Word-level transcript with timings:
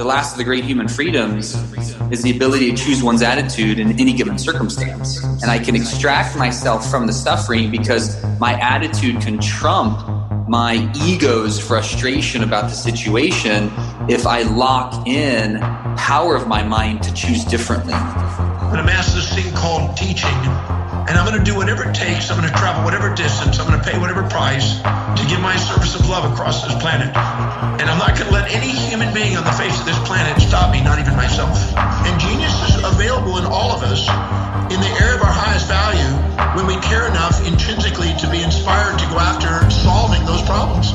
the 0.00 0.06
last 0.06 0.32
of 0.32 0.38
the 0.38 0.44
great 0.44 0.64
human 0.64 0.88
freedoms 0.88 1.54
is 2.10 2.22
the 2.22 2.34
ability 2.34 2.70
to 2.70 2.76
choose 2.84 3.02
one's 3.02 3.20
attitude 3.20 3.78
in 3.78 4.00
any 4.00 4.14
given 4.14 4.38
circumstance. 4.38 5.22
And 5.42 5.50
I 5.50 5.58
can 5.58 5.76
extract 5.76 6.38
myself 6.38 6.90
from 6.90 7.06
the 7.06 7.12
suffering 7.12 7.70
because 7.70 8.16
my 8.40 8.58
attitude 8.58 9.20
can 9.20 9.38
trump 9.38 10.00
my 10.48 10.90
ego's 11.04 11.60
frustration 11.60 12.42
about 12.42 12.70
the 12.70 12.74
situation 12.74 13.70
if 14.08 14.26
I 14.26 14.40
lock 14.40 15.06
in 15.06 15.60
power 15.98 16.34
of 16.34 16.48
my 16.48 16.62
mind 16.62 17.02
to 17.02 17.12
choose 17.12 17.44
differently. 17.44 17.92
I'm 17.92 18.72
going 18.72 18.78
to 18.78 18.84
master 18.84 19.16
this 19.16 19.34
thing 19.34 19.52
called 19.54 19.98
teaching, 19.98 20.30
and 20.30 21.10
I'm 21.10 21.26
going 21.26 21.38
to 21.38 21.44
do 21.44 21.54
whatever 21.54 21.86
it 21.86 21.94
takes. 21.94 22.30
I'm 22.30 22.40
going 22.40 22.50
to 22.50 22.58
travel 22.58 22.84
whatever 22.84 23.14
distance. 23.14 23.60
I'm 23.60 23.68
going 23.68 23.78
to 23.78 23.86
pay 23.86 23.98
whatever 23.98 24.26
price 24.30 24.80
to 24.80 25.26
give 25.28 25.40
my 25.40 25.56
service 25.56 25.94
of 25.94 26.08
love 26.08 26.32
across 26.32 26.64
this 26.64 26.72
planet. 26.80 27.14
I'm 27.90 27.98
not 27.98 28.14
going 28.14 28.28
to 28.28 28.32
let 28.32 28.54
any 28.54 28.70
human 28.70 29.12
being 29.12 29.36
on 29.36 29.42
the 29.42 29.50
face 29.50 29.78
of 29.80 29.84
this 29.84 29.98
planet 30.06 30.40
stop 30.40 30.70
me, 30.70 30.80
not 30.80 31.00
even 31.00 31.16
myself. 31.16 31.58
And 31.76 32.20
genius 32.20 32.54
is 32.70 32.76
available 32.84 33.38
in 33.38 33.44
all 33.44 33.72
of 33.72 33.82
us 33.82 34.06
in 34.72 34.80
the 34.80 34.92
area 35.02 35.16
of 35.16 35.22
our 35.22 35.34
highest 35.34 35.66
value 35.66 36.14
when 36.54 36.66
we 36.70 36.80
care 36.86 37.08
enough 37.08 37.44
intrinsically 37.44 38.14
to 38.22 38.30
be 38.30 38.42
inspired 38.42 38.96
to 39.00 39.06
go 39.06 39.18
after 39.18 39.68
solving 39.70 40.24
those 40.24 40.42
problems. 40.42 40.94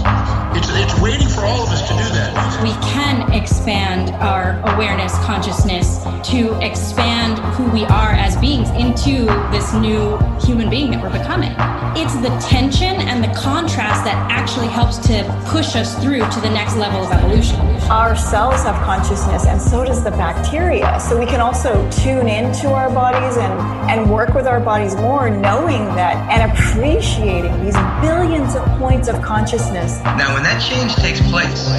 It's, 0.57 0.69
it's 0.71 1.01
waiting 1.01 1.27
for 1.27 1.45
all 1.45 1.63
of 1.63 1.69
us 1.69 1.81
to 1.89 1.93
do 1.93 2.09
that. 2.15 2.63
We 2.63 2.71
can 2.89 3.33
expand 3.33 4.11
our 4.15 4.61
awareness, 4.73 5.13
consciousness 5.25 6.03
to 6.29 6.57
expand 6.65 7.39
who 7.55 7.69
we 7.71 7.85
are 7.85 8.11
as 8.11 8.37
beings 8.37 8.69
into 8.71 9.25
this 9.51 9.73
new 9.73 10.17
human 10.39 10.69
being 10.69 10.91
that 10.91 11.03
we're 11.03 11.11
becoming. 11.17 11.53
It's 11.97 12.15
the 12.15 12.29
tension 12.47 12.95
and 13.07 13.23
the 13.23 13.33
contrast 13.39 14.03
that 14.05 14.15
actually 14.31 14.67
helps 14.67 14.97
to 15.07 15.23
push 15.47 15.75
us 15.75 16.01
through 16.01 16.19
to 16.29 16.39
the 16.39 16.49
next 16.49 16.75
level 16.77 17.03
of 17.03 17.11
evolution. 17.11 17.59
Our 17.91 18.15
cells 18.15 18.63
have 18.63 18.81
consciousness, 18.83 19.45
and 19.45 19.61
so 19.61 19.85
does 19.85 20.03
the 20.03 20.12
bacteria. 20.12 20.99
So 20.99 21.19
we 21.19 21.25
can 21.25 21.41
also 21.41 21.90
tune 21.91 22.27
into 22.27 22.69
our 22.69 22.90
bodies 22.90 23.37
and, 23.37 23.53
and 23.91 24.09
work 24.09 24.34
with 24.34 24.47
our 24.47 24.59
bodies 24.59 24.95
more, 24.95 25.29
knowing 25.29 25.85
that 25.95 26.15
and 26.31 26.51
appreciating 26.51 27.53
these 27.63 27.75
billions 28.01 28.55
of 28.55 28.65
points 28.79 29.07
of 29.07 29.21
consciousness. 29.21 30.01
Now, 30.03 30.34
when 30.34 30.45
that 30.46 30.62
change 30.62 30.93
takes 31.01 31.18
place, 31.34 31.74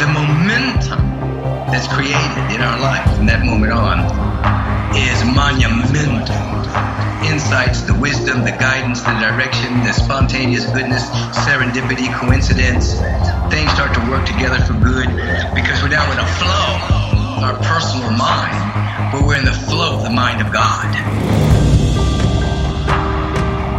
the 0.00 0.08
momentum 0.08 1.04
that's 1.68 1.84
created 1.92 2.48
in 2.48 2.64
our 2.64 2.80
life 2.80 3.04
from 3.12 3.28
that 3.28 3.44
moment 3.44 3.68
on 3.68 4.00
is 4.96 5.20
monumental. 5.28 6.40
Insights, 7.28 7.84
the 7.84 7.92
wisdom, 8.00 8.48
the 8.48 8.56
guidance, 8.56 9.04
the 9.04 9.12
direction, 9.20 9.84
the 9.84 9.92
spontaneous 9.92 10.64
goodness, 10.72 11.04
serendipity, 11.44 12.08
coincidence, 12.16 12.96
things 13.52 13.68
start 13.76 13.92
to 13.92 14.00
work 14.08 14.24
together 14.24 14.56
for 14.64 14.72
good 14.80 15.12
because 15.52 15.84
we're 15.84 15.92
now 15.92 16.08
in 16.08 16.16
a 16.16 16.28
flow, 16.40 17.44
our 17.44 17.60
personal 17.60 18.08
mind, 18.16 19.12
but 19.12 19.20
we're 19.20 19.36
in 19.36 19.44
the 19.44 19.58
flow 19.68 20.00
of 20.00 20.02
the 20.02 20.10
mind 20.10 20.40
of 20.40 20.48
God. 20.48 20.88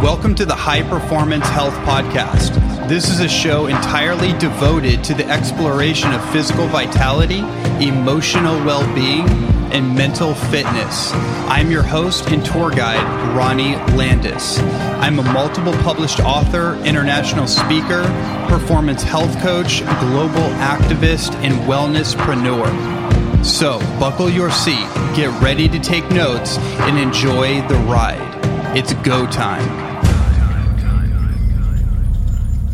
Welcome 0.06 0.36
to 0.36 0.46
the 0.46 0.54
High 0.54 0.86
Performance 0.86 1.48
Health 1.48 1.74
Podcast. 1.82 2.73
This 2.88 3.08
is 3.08 3.20
a 3.20 3.28
show 3.28 3.66
entirely 3.66 4.34
devoted 4.34 5.02
to 5.04 5.14
the 5.14 5.26
exploration 5.26 6.12
of 6.12 6.32
physical 6.32 6.66
vitality, 6.66 7.38
emotional 7.80 8.62
well 8.66 8.84
being, 8.94 9.26
and 9.72 9.94
mental 9.96 10.34
fitness. 10.34 11.10
I'm 11.48 11.70
your 11.70 11.82
host 11.82 12.28
and 12.28 12.44
tour 12.44 12.70
guide, 12.70 13.02
Ronnie 13.34 13.76
Landis. 13.96 14.58
I'm 15.00 15.18
a 15.18 15.22
multiple 15.22 15.72
published 15.82 16.20
author, 16.20 16.74
international 16.84 17.46
speaker, 17.46 18.02
performance 18.50 19.02
health 19.02 19.34
coach, 19.40 19.80
global 20.00 20.50
activist, 20.60 21.32
and 21.36 21.54
wellnesspreneur. 21.66 23.42
So, 23.42 23.78
buckle 23.98 24.28
your 24.28 24.50
seat, 24.50 24.86
get 25.16 25.30
ready 25.40 25.70
to 25.70 25.80
take 25.80 26.06
notes, 26.10 26.58
and 26.58 26.98
enjoy 26.98 27.66
the 27.66 27.76
ride. 27.88 28.76
It's 28.76 28.92
go 28.92 29.26
time. 29.26 29.83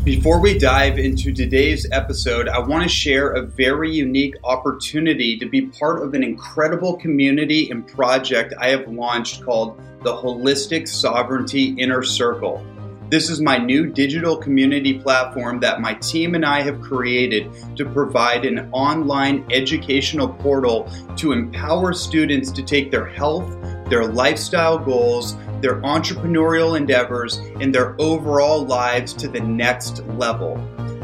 Before 0.04 0.40
we 0.40 0.58
dive 0.58 0.98
into 0.98 1.30
today's 1.30 1.86
episode, 1.92 2.48
I 2.48 2.58
want 2.58 2.82
to 2.82 2.88
share 2.88 3.32
a 3.32 3.42
very 3.42 3.92
unique 3.92 4.34
opportunity 4.44 5.38
to 5.38 5.44
be 5.44 5.66
part 5.66 6.02
of 6.02 6.14
an 6.14 6.24
incredible 6.24 6.96
community 6.96 7.70
and 7.70 7.86
project 7.86 8.54
I 8.58 8.68
have 8.70 8.88
launched 8.88 9.44
called 9.44 9.78
the 10.02 10.14
Holistic 10.14 10.88
Sovereignty 10.88 11.74
Inner 11.76 12.02
Circle. 12.02 12.64
This 13.10 13.28
is 13.28 13.42
my 13.42 13.58
new 13.58 13.88
digital 13.92 14.38
community 14.38 14.98
platform 14.98 15.60
that 15.60 15.82
my 15.82 15.92
team 15.94 16.34
and 16.34 16.46
I 16.46 16.62
have 16.62 16.80
created 16.80 17.50
to 17.76 17.84
provide 17.84 18.46
an 18.46 18.70
online 18.72 19.44
educational 19.50 20.28
portal 20.28 20.90
to 21.16 21.32
empower 21.32 21.92
students 21.92 22.50
to 22.52 22.62
take 22.62 22.90
their 22.90 23.06
health, 23.06 23.54
their 23.90 24.06
lifestyle 24.06 24.78
goals, 24.78 25.36
their 25.60 25.80
entrepreneurial 25.82 26.76
endeavors, 26.76 27.38
and 27.60 27.74
their 27.74 27.94
overall 28.00 28.64
lives 28.64 29.12
to 29.14 29.28
the 29.28 29.40
next 29.40 30.04
level. 30.08 30.56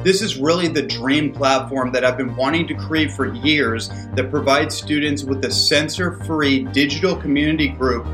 This 0.02 0.22
is 0.22 0.36
really 0.36 0.68
the 0.68 0.82
dream 0.82 1.32
platform 1.32 1.90
that 1.92 2.04
I've 2.04 2.16
been 2.16 2.36
wanting 2.36 2.68
to 2.68 2.74
create 2.74 3.10
for 3.10 3.34
years 3.34 3.88
that 4.14 4.30
provides 4.30 4.74
students 4.74 5.24
with 5.24 5.44
a 5.44 5.50
censor 5.50 6.22
free 6.24 6.64
digital 6.64 7.16
community 7.16 7.68
group, 7.68 8.06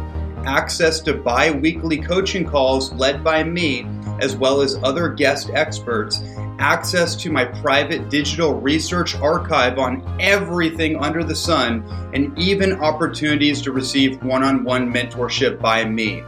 access 0.47 1.01
to 1.01 1.13
bi 1.13 1.51
weekly 1.51 1.99
coaching 1.99 2.47
calls 2.47 2.93
led 2.95 3.23
by 3.23 3.45
me, 3.45 3.87
as 4.21 4.37
well 4.37 4.63
as 4.63 4.77
other 4.83 5.09
guest 5.11 5.51
experts, 5.53 6.23
access 6.63 7.17
to 7.17 7.29
my 7.29 7.45
private 7.45 8.09
digital 8.09 8.55
research 8.55 9.17
archive 9.17 9.79
on 9.79 10.01
everything 10.21 10.97
under 10.97 11.25
the 11.25 11.35
sun, 11.35 11.83
and 12.15 12.39
even 12.39 12.75
opportunities 12.75 13.61
to 13.61 13.73
receive 13.73 14.23
one 14.23 14.45
on 14.45 14.63
one 14.63 14.93
mentorship 14.93 15.61
by 15.61 15.85
me. 15.85 16.23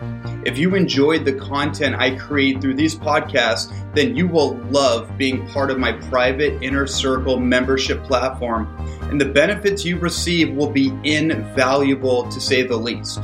If 0.45 0.59
you 0.59 0.75
enjoyed 0.75 1.25
the 1.25 1.35
content 1.35 1.95
I 1.95 2.17
create 2.17 2.61
through 2.61 2.75
these 2.75 2.97
podcasts, 2.97 3.73
then 3.95 4.17
you 4.17 4.27
will 4.27 4.57
love 4.71 5.17
being 5.17 5.47
part 5.51 5.71
of 5.71 5.79
my 5.79 5.93
private 5.93 6.61
inner 6.61 6.89
circle 6.89 7.39
membership 7.39 8.03
platform, 8.03 8.67
and 9.03 9.21
the 9.21 9.27
benefits 9.27 9.85
you 9.85 9.99
receive 9.99 10.53
will 10.53 10.71
be 10.71 10.93
invaluable 11.05 12.29
to 12.29 12.41
say 12.41 12.65
the 12.65 12.77
least. 12.77 13.21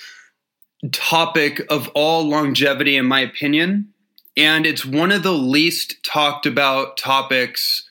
topic 0.90 1.62
of 1.70 1.88
all 1.94 2.28
longevity, 2.28 2.96
in 2.96 3.06
my 3.06 3.20
opinion. 3.20 3.92
And 4.36 4.64
it's 4.64 4.84
one 4.84 5.12
of 5.12 5.22
the 5.22 5.32
least 5.32 6.02
talked 6.02 6.46
about 6.46 6.96
topics, 6.96 7.90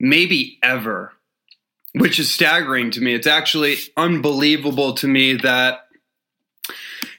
maybe 0.00 0.58
ever, 0.62 1.12
which 1.96 2.18
is 2.18 2.32
staggering 2.32 2.90
to 2.90 3.00
me. 3.00 3.14
It's 3.14 3.26
actually 3.26 3.76
unbelievable 3.96 4.92
to 4.94 5.08
me 5.08 5.34
that 5.34 5.86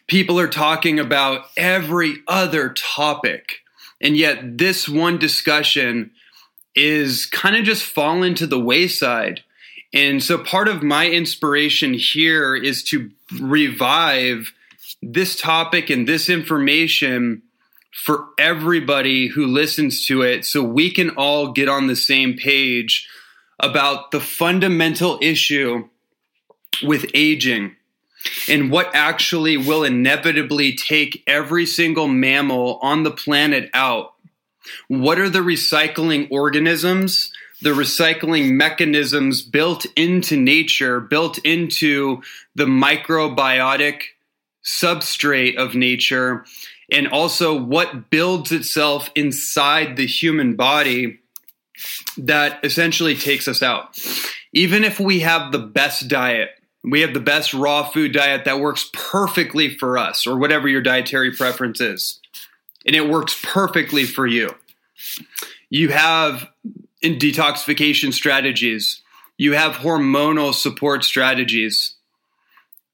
people 0.08 0.40
are 0.40 0.48
talking 0.48 1.00
about 1.00 1.46
every 1.58 2.18
other 2.28 2.70
topic. 2.70 3.62
And 4.00 4.16
yet, 4.16 4.60
this 4.60 4.88
one 4.88 5.18
discussion 5.18 6.12
is 6.76 7.26
kind 7.26 7.56
of 7.56 7.66
just 7.66 7.84
fallen 7.84 8.36
to 8.36 8.46
the 8.46 8.60
wayside. 8.60 9.44
And 9.96 10.22
so, 10.22 10.38
part 10.38 10.68
of 10.68 10.84
my 10.84 11.10
inspiration 11.10 11.96
here 11.96 12.56
is 12.56 12.84
to 12.86 13.10
revive 13.40 14.54
this 15.02 15.40
topic 15.40 15.90
and 15.90 16.08
this 16.08 16.30
information 16.30 17.42
for 17.92 18.28
everybody 18.38 19.28
who 19.28 19.48
listens 19.48 20.06
to 20.06 20.22
it 20.22 20.46
so 20.46 20.62
we 20.62 20.92
can 20.92 21.10
all 21.12 21.52
get 21.52 21.68
on 21.68 21.88
the 21.88 21.96
same 21.96 22.38
page 22.38 23.08
about 23.60 24.12
the 24.12 24.20
fundamental 24.20 25.18
issue 25.22 25.88
with 26.84 27.10
aging 27.14 27.76
and 28.48 28.72
what 28.72 28.90
actually 28.94 29.58
will 29.58 29.84
inevitably 29.84 30.76
take 30.76 31.24
every 31.28 31.66
single 31.66 32.08
mammal 32.08 32.80
on 32.82 33.04
the 33.04 33.12
planet 33.12 33.70
out. 33.74 34.14
What 34.88 35.20
are 35.20 35.30
the 35.30 35.40
recycling 35.40 36.28
organisms, 36.30 37.32
the 37.62 37.70
recycling 37.70 38.52
mechanisms 38.52 39.42
built 39.42 39.86
into 39.96 40.36
nature, 40.36 41.00
built 41.00 41.38
into 41.40 42.22
the 42.56 42.66
microbiotic 42.66 44.02
substrate 44.64 45.56
of 45.56 45.76
nature, 45.76 46.46
and 46.92 47.08
also 47.08 47.58
what 47.58 48.10
builds 48.10 48.52
itself 48.52 49.10
inside 49.16 49.96
the 49.96 50.06
human 50.06 50.56
body 50.56 51.20
that 52.18 52.60
essentially 52.64 53.16
takes 53.16 53.48
us 53.48 53.62
out. 53.62 54.00
Even 54.54 54.84
if 54.84 55.00
we 55.00 55.20
have 55.20 55.52
the 55.52 55.60
best 55.60 56.08
diet, 56.08 56.52
we 56.84 57.02
have 57.02 57.14
the 57.14 57.20
best 57.20 57.54
raw 57.54 57.84
food 57.84 58.14
diet 58.14 58.46
that 58.46 58.60
works 58.60 58.90
perfectly 58.94 59.76
for 59.76 59.98
us, 59.98 60.26
or 60.26 60.38
whatever 60.38 60.68
your 60.68 60.82
dietary 60.82 61.32
preference 61.32 61.82
is, 61.82 62.20
and 62.86 62.96
it 62.96 63.10
works 63.10 63.40
perfectly 63.44 64.06
for 64.06 64.26
you. 64.26 64.56
You 65.70 65.90
have 65.90 66.48
in 67.02 67.20
detoxification 67.20 68.14
strategies, 68.14 69.02
you 69.38 69.54
have 69.54 69.74
hormonal 69.74 70.54
support 70.54 71.04
strategies, 71.04 71.96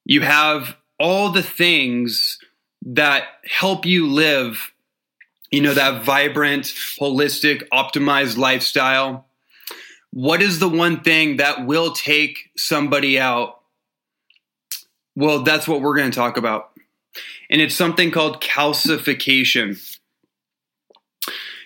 you 0.05 0.21
have 0.21 0.75
all 0.99 1.29
the 1.29 1.43
things 1.43 2.39
that 2.85 3.23
help 3.45 3.85
you 3.85 4.07
live, 4.07 4.72
you 5.53 5.61
know, 5.61 5.75
that 5.75 6.03
vibrant, 6.03 6.63
holistic, 6.99 7.69
optimized 7.71 8.37
lifestyle. 8.37 9.27
What 10.09 10.41
is 10.41 10.57
the 10.57 10.67
one 10.67 11.01
thing 11.01 11.37
that 11.37 11.67
will 11.67 11.93
take 11.93 12.49
somebody 12.57 13.19
out? 13.19 13.59
Well, 15.15 15.43
that's 15.43 15.67
what 15.67 15.81
we're 15.81 15.95
going 15.95 16.09
to 16.09 16.15
talk 16.15 16.37
about. 16.37 16.71
And 17.51 17.61
it's 17.61 17.75
something 17.75 18.09
called 18.09 18.41
calcification 18.41 19.79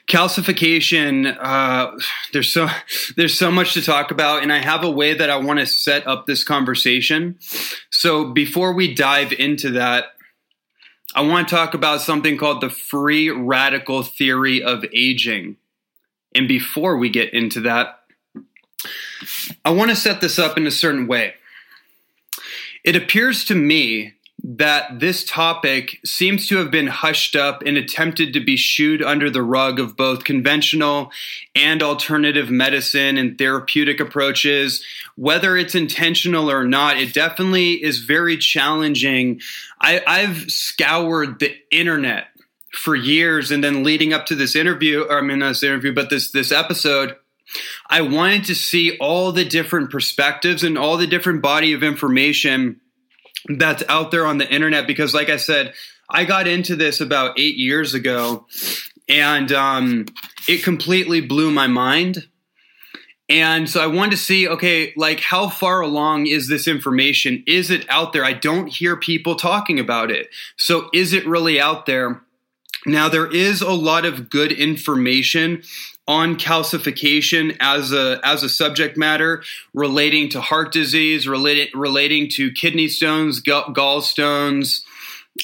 calcification 0.09 1.37
uh, 1.37 1.91
there's 2.31 2.53
so 2.53 2.69
there's 3.17 3.37
so 3.37 3.51
much 3.51 3.73
to 3.73 3.81
talk 3.81 4.09
about 4.09 4.41
and 4.41 4.53
i 4.53 4.57
have 4.57 4.85
a 4.85 4.89
way 4.89 5.13
that 5.13 5.29
i 5.29 5.35
want 5.35 5.59
to 5.59 5.65
set 5.65 6.07
up 6.07 6.25
this 6.25 6.45
conversation 6.45 7.37
so 7.89 8.31
before 8.31 8.71
we 8.71 8.93
dive 8.93 9.33
into 9.33 9.71
that 9.71 10.16
i 11.17 11.21
want 11.21 11.47
to 11.47 11.55
talk 11.55 11.73
about 11.73 12.01
something 12.01 12.37
called 12.37 12.61
the 12.61 12.69
free 12.69 13.29
radical 13.29 14.03
theory 14.03 14.63
of 14.63 14.85
aging 14.93 15.57
and 16.33 16.47
before 16.47 16.95
we 16.95 17.09
get 17.09 17.33
into 17.33 17.59
that 17.59 18.03
i 19.65 19.69
want 19.69 19.89
to 19.89 19.95
set 19.95 20.21
this 20.21 20.39
up 20.39 20.57
in 20.57 20.65
a 20.65 20.71
certain 20.71 21.07
way 21.07 21.33
it 22.85 22.95
appears 22.95 23.43
to 23.43 23.55
me 23.55 24.13
that 24.43 24.99
this 24.99 25.25
topic 25.25 25.99
seems 26.05 26.47
to 26.47 26.57
have 26.57 26.69
been 26.69 26.87
hushed 26.87 27.35
up 27.35 27.63
and 27.65 27.75
attempted 27.75 28.33
to 28.33 28.39
be 28.39 28.55
shooed 28.55 29.01
under 29.01 29.29
the 29.29 29.41
rug 29.41 29.79
of 29.79 29.97
both 29.97 30.23
conventional 30.23 31.11
and 31.55 31.81
alternative 31.81 32.49
medicine 32.49 33.17
and 33.17 33.37
therapeutic 33.37 33.99
approaches. 33.99 34.83
Whether 35.17 35.57
it's 35.57 35.75
intentional 35.75 36.49
or 36.49 36.63
not, 36.63 36.97
it 36.97 37.13
definitely 37.13 37.83
is 37.83 37.99
very 37.99 38.37
challenging. 38.37 39.41
I, 39.81 40.01
I've 40.07 40.49
scoured 40.49 41.39
the 41.39 41.53
internet 41.71 42.27
for 42.71 42.95
years 42.95 43.51
and 43.51 43.63
then 43.63 43.83
leading 43.83 44.13
up 44.13 44.27
to 44.27 44.35
this 44.35 44.55
interview, 44.55 45.01
or 45.01 45.19
I 45.19 45.21
mean 45.21 45.39
not 45.39 45.49
this 45.49 45.63
interview, 45.63 45.93
but 45.93 46.09
this 46.09 46.31
this 46.31 46.51
episode. 46.51 47.15
I 47.89 48.01
wanted 48.01 48.45
to 48.45 48.55
see 48.55 48.97
all 48.97 49.31
the 49.31 49.45
different 49.45 49.89
perspectives 49.89 50.63
and 50.63 50.77
all 50.77 50.97
the 50.97 51.07
different 51.07 51.41
body 51.41 51.73
of 51.73 51.81
information 51.81 52.79
that's 53.47 53.83
out 53.89 54.11
there 54.11 54.25
on 54.25 54.37
the 54.37 54.51
internet 54.51 54.87
because 54.87 55.13
like 55.13 55.29
i 55.29 55.37
said 55.37 55.73
i 56.09 56.25
got 56.25 56.47
into 56.47 56.75
this 56.75 56.99
about 56.99 57.39
eight 57.39 57.55
years 57.55 57.93
ago 57.93 58.45
and 59.09 59.53
um, 59.53 60.05
it 60.49 60.63
completely 60.63 61.21
blew 61.21 61.49
my 61.49 61.67
mind 61.67 62.27
and 63.29 63.69
so 63.69 63.81
i 63.81 63.87
wanted 63.87 64.11
to 64.11 64.17
see 64.17 64.47
okay 64.47 64.93
like 64.95 65.19
how 65.19 65.49
far 65.49 65.81
along 65.81 66.27
is 66.27 66.47
this 66.47 66.67
information? 66.67 67.43
Is 67.47 67.69
it 67.69 67.85
out 67.89 68.13
there? 68.13 68.25
I 68.25 68.33
don't 68.33 68.67
hear 68.67 68.95
people 68.95 69.35
talking 69.35 69.79
about 69.79 70.11
it. 70.11 70.29
So 70.57 70.89
is 70.93 71.13
it 71.13 71.27
really 71.27 71.59
out 71.59 71.85
there? 71.85 72.21
Now 72.85 73.09
there 73.09 73.29
is 73.29 73.61
a 73.61 73.71
lot 73.71 74.05
of 74.05 74.29
good 74.29 74.51
information 74.51 75.63
on 76.07 76.37
calcification 76.37 77.57
as 77.59 77.91
a 77.91 78.19
as 78.23 78.43
a 78.43 78.49
subject 78.49 78.97
matter 78.97 79.43
relating 79.73 80.29
to 80.29 80.41
heart 80.41 80.71
disease, 80.71 81.27
relating 81.27 81.67
relating 81.73 82.29
to 82.29 82.51
kidney 82.51 82.87
stones, 82.87 83.41
gall- 83.41 83.73
gallstones, 83.73 84.83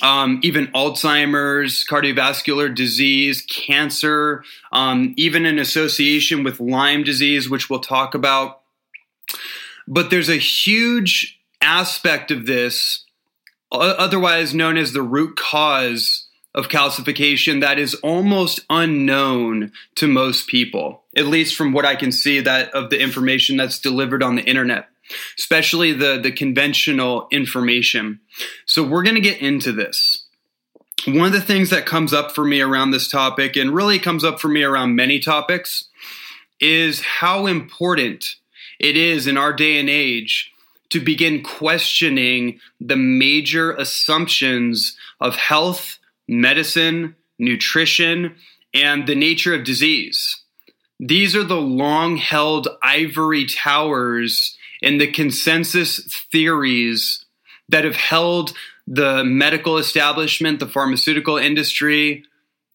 um, 0.02 0.40
even 0.44 0.68
Alzheimer's, 0.68 1.86
cardiovascular 1.90 2.74
disease, 2.74 3.42
cancer, 3.44 4.44
um, 4.72 5.14
even 5.18 5.46
in 5.46 5.60
association 5.60 6.44
with 6.44 6.60
Lyme 6.60 7.04
disease, 7.04 7.50
which 7.50 7.70
we'll 7.70 7.80
talk 7.80 8.16
about. 8.16 8.62
But 9.88 10.10
there's 10.10 10.30
a 10.30 10.38
huge 10.38 11.40
aspect 11.62 12.32
of 12.32 12.46
this, 12.46 13.06
otherwise 13.72 14.54
known 14.54 14.78
as 14.78 14.94
the 14.94 15.02
root 15.02 15.36
cause 15.38 16.28
of 16.56 16.68
calcification 16.68 17.62
that 17.62 17.80
is 17.80 17.96
almost 17.96 18.60
unknown 18.70 19.72
to 19.96 20.08
most 20.08 20.48
people, 20.48 21.04
at 21.18 21.26
least 21.26 21.56
from 21.56 21.74
what 21.74 21.86
I 21.86 21.96
can 21.96 22.12
see 22.12 22.40
that 22.42 22.72
of 22.72 22.90
the 22.90 23.00
information 23.00 23.58
that's 23.58 23.80
delivered 23.80 24.22
on 24.22 24.36
the 24.36 24.44
internet, 24.44 24.90
especially 25.38 25.92
the, 25.94 26.20
the 26.22 26.32
conventional 26.32 27.28
information. 27.32 28.20
So 28.66 28.84
we're 28.84 29.04
going 29.04 29.16
to 29.16 29.22
get 29.22 29.42
into 29.42 29.72
this. 29.72 30.26
One 31.06 31.28
of 31.28 31.34
the 31.34 31.42
things 31.42 31.70
that 31.70 31.86
comes 31.86 32.14
up 32.14 32.34
for 32.34 32.46
me 32.46 32.62
around 32.62 32.92
this 32.92 33.10
topic, 33.10 33.56
and 33.58 33.76
really 33.76 34.00
comes 34.00 34.24
up 34.24 34.40
for 34.40 34.48
me 34.48 34.64
around 34.64 34.96
many 34.96 35.20
topics, 35.20 35.90
is 36.60 37.02
how 37.02 37.46
important 37.46 38.36
it 38.80 38.96
is 38.96 39.28
in 39.28 39.38
our 39.38 39.52
day 39.52 39.80
and 39.80 39.90
age 39.90 40.52
to 40.90 41.00
begin 41.00 41.44
questioning 41.44 42.60
the 42.80 42.96
major 42.96 43.74
assumptions 43.74 44.96
of 45.20 45.36
health 45.36 45.98
medicine, 46.28 47.16
nutrition, 47.38 48.36
and 48.74 49.08
the 49.08 49.16
nature 49.16 49.54
of 49.54 49.64
disease. 49.64 50.42
These 51.00 51.36
are 51.36 51.44
the 51.44 51.60
long 51.60 52.18
held 52.18 52.68
ivory 52.82 53.46
towers 53.46 54.58
and 54.84 55.00
the 55.00 55.08
consensus 55.08 56.00
theories 56.32 57.26
that 57.70 57.86
have 57.86 57.96
held 57.96 58.54
the 58.86 59.24
medical 59.24 59.78
establishment, 59.78 60.60
the 60.60 60.68
pharmaceutical 60.68 61.38
industry, 61.38 62.24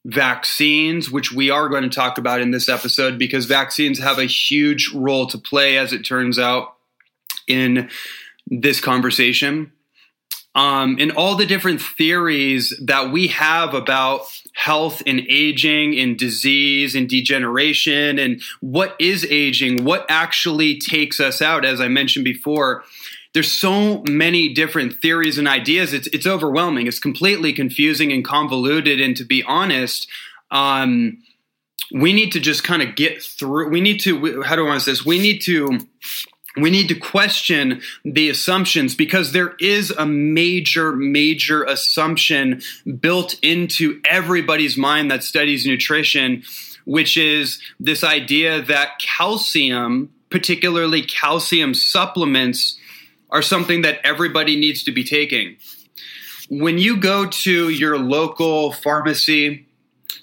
vaccines, 0.04 1.10
which 1.10 1.30
we 1.30 1.50
are 1.50 1.68
going 1.68 1.82
to 1.82 1.88
talk 1.88 2.16
about 2.16 2.40
in 2.40 2.50
this 2.50 2.68
episode 2.68 3.18
because 3.18 3.44
vaccines 3.44 3.98
have 3.98 4.18
a 4.18 4.24
huge 4.24 4.90
role 4.94 5.26
to 5.26 5.36
play, 5.36 5.76
as 5.76 5.92
it 5.92 6.04
turns 6.04 6.38
out, 6.38 6.74
in 7.46 7.90
this 8.46 8.80
conversation 8.80 9.70
um, 10.58 10.96
and 10.98 11.12
all 11.12 11.36
the 11.36 11.46
different 11.46 11.80
theories 11.80 12.76
that 12.82 13.12
we 13.12 13.28
have 13.28 13.74
about 13.74 14.22
health 14.54 15.04
and 15.06 15.20
aging 15.28 15.96
and 15.96 16.18
disease 16.18 16.96
and 16.96 17.08
degeneration 17.08 18.18
and 18.18 18.42
what 18.60 18.96
is 18.98 19.24
aging, 19.30 19.84
what 19.84 20.04
actually 20.08 20.76
takes 20.76 21.20
us 21.20 21.40
out, 21.40 21.64
as 21.64 21.80
I 21.80 21.86
mentioned 21.86 22.24
before. 22.24 22.82
There's 23.34 23.52
so 23.52 24.02
many 24.08 24.52
different 24.52 25.00
theories 25.00 25.38
and 25.38 25.46
ideas. 25.46 25.92
It's 25.92 26.08
it's 26.08 26.26
overwhelming. 26.26 26.88
It's 26.88 26.98
completely 26.98 27.52
confusing 27.52 28.10
and 28.10 28.24
convoluted. 28.24 29.00
And 29.00 29.16
to 29.16 29.24
be 29.24 29.44
honest, 29.44 30.08
um, 30.50 31.18
we 31.92 32.12
need 32.12 32.32
to 32.32 32.40
just 32.40 32.64
kind 32.64 32.82
of 32.82 32.96
get 32.96 33.22
through. 33.22 33.68
We 33.68 33.80
need 33.80 34.00
to. 34.00 34.42
How 34.42 34.56
do 34.56 34.64
I 34.64 34.70
want 34.70 34.80
to 34.80 34.84
say 34.86 34.90
this? 34.90 35.06
We 35.06 35.20
need 35.20 35.38
to 35.42 35.78
we 36.62 36.70
need 36.70 36.88
to 36.88 36.94
question 36.94 37.80
the 38.04 38.28
assumptions 38.30 38.94
because 38.94 39.32
there 39.32 39.54
is 39.60 39.90
a 39.90 40.06
major, 40.06 40.92
major 40.92 41.64
assumption 41.64 42.62
built 43.00 43.38
into 43.42 44.00
everybody's 44.08 44.76
mind 44.76 45.10
that 45.10 45.24
studies 45.24 45.66
nutrition, 45.66 46.42
which 46.84 47.16
is 47.16 47.60
this 47.78 48.02
idea 48.04 48.62
that 48.62 48.98
calcium, 48.98 50.10
particularly 50.30 51.02
calcium 51.02 51.74
supplements, 51.74 52.78
are 53.30 53.42
something 53.42 53.82
that 53.82 54.00
everybody 54.04 54.56
needs 54.58 54.82
to 54.84 54.92
be 54.92 55.04
taking. 55.04 55.56
when 56.48 56.78
you 56.78 56.96
go 56.96 57.26
to 57.26 57.68
your 57.68 57.98
local 57.98 58.72
pharmacy, 58.72 59.66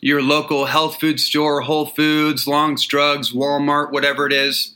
your 0.01 0.21
local 0.21 0.65
health 0.65 0.99
food 0.99 1.19
store, 1.19 1.61
Whole 1.61 1.85
Foods, 1.85 2.47
Long's 2.47 2.85
Drugs, 2.85 3.31
Walmart, 3.31 3.91
whatever 3.91 4.25
it 4.27 4.33
is, 4.33 4.75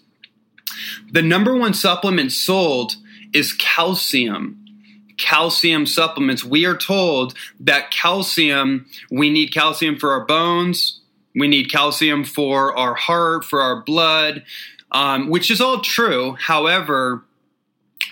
the 1.11 1.21
number 1.21 1.55
one 1.55 1.73
supplement 1.73 2.31
sold 2.31 2.95
is 3.33 3.53
calcium. 3.53 4.55
Calcium 5.17 5.85
supplements. 5.85 6.45
We 6.45 6.65
are 6.65 6.77
told 6.77 7.33
that 7.59 7.91
calcium, 7.91 8.85
we 9.11 9.29
need 9.29 9.53
calcium 9.53 9.97
for 9.97 10.11
our 10.11 10.25
bones, 10.25 11.01
we 11.35 11.47
need 11.47 11.71
calcium 11.71 12.23
for 12.23 12.75
our 12.77 12.95
heart, 12.95 13.45
for 13.45 13.61
our 13.61 13.81
blood, 13.83 14.43
um, 14.91 15.29
which 15.29 15.51
is 15.51 15.61
all 15.61 15.81
true. 15.81 16.35
However, 16.39 17.23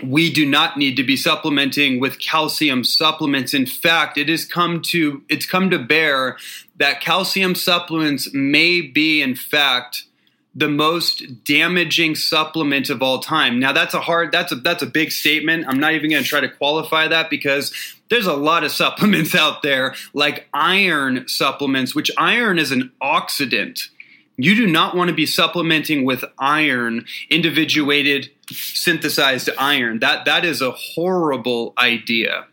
we 0.04 0.32
do 0.32 0.46
not 0.46 0.78
need 0.78 0.96
to 0.98 1.04
be 1.04 1.16
supplementing 1.16 2.00
with 2.00 2.20
calcium 2.20 2.84
supplements. 2.84 3.54
In 3.54 3.66
fact, 3.66 4.18
it 4.18 4.30
has 4.30 4.46
come 4.46 4.82
to 4.84 5.24
it's 5.30 5.46
come 5.46 5.70
to 5.70 5.80
bear 5.80 6.38
that 6.78 7.02
calcium 7.02 7.56
supplements 7.56 8.32
may 8.34 8.82
be, 8.82 9.22
in 9.22 9.36
fact, 9.36 10.04
the 10.58 10.68
most 10.68 11.44
damaging 11.44 12.16
supplement 12.16 12.90
of 12.90 13.04
all 13.04 13.20
time. 13.20 13.60
Now 13.60 13.74
that's 13.74 13.94
a 13.94 14.02
hard 14.02 14.32
that's 14.32 14.52
a 14.52 14.56
that's 14.56 14.82
a 14.82 14.88
big 14.88 15.12
statement. 15.12 15.66
I'm 15.68 15.80
not 15.80 15.94
even 15.94 16.10
going 16.10 16.24
to 16.24 16.28
try 16.28 16.40
to 16.40 16.50
qualify 16.50 17.08
that 17.08 17.30
because 17.30 17.72
there's 18.10 18.26
a 18.26 18.34
lot 18.34 18.64
of 18.64 18.72
supplements 18.84 19.36
out 19.36 19.62
there 19.62 19.94
like 20.16 20.48
iron 20.56 21.28
supplements, 21.28 21.94
which 21.94 22.10
iron 22.18 22.58
is 22.58 22.72
an 22.72 22.92
oxidant. 23.02 23.90
You 24.36 24.56
do 24.56 24.66
not 24.66 24.96
want 24.96 25.10
to 25.10 25.16
be 25.16 25.28
supplementing 25.28 26.06
with 26.06 26.26
iron, 26.40 27.06
individuated 27.30 28.32
synthesized 28.52 29.50
iron. 29.60 30.00
That 30.00 30.26
that 30.26 30.44
is 30.44 30.64
a 30.64 30.72
horrible 30.72 31.74
idea. 31.78 32.48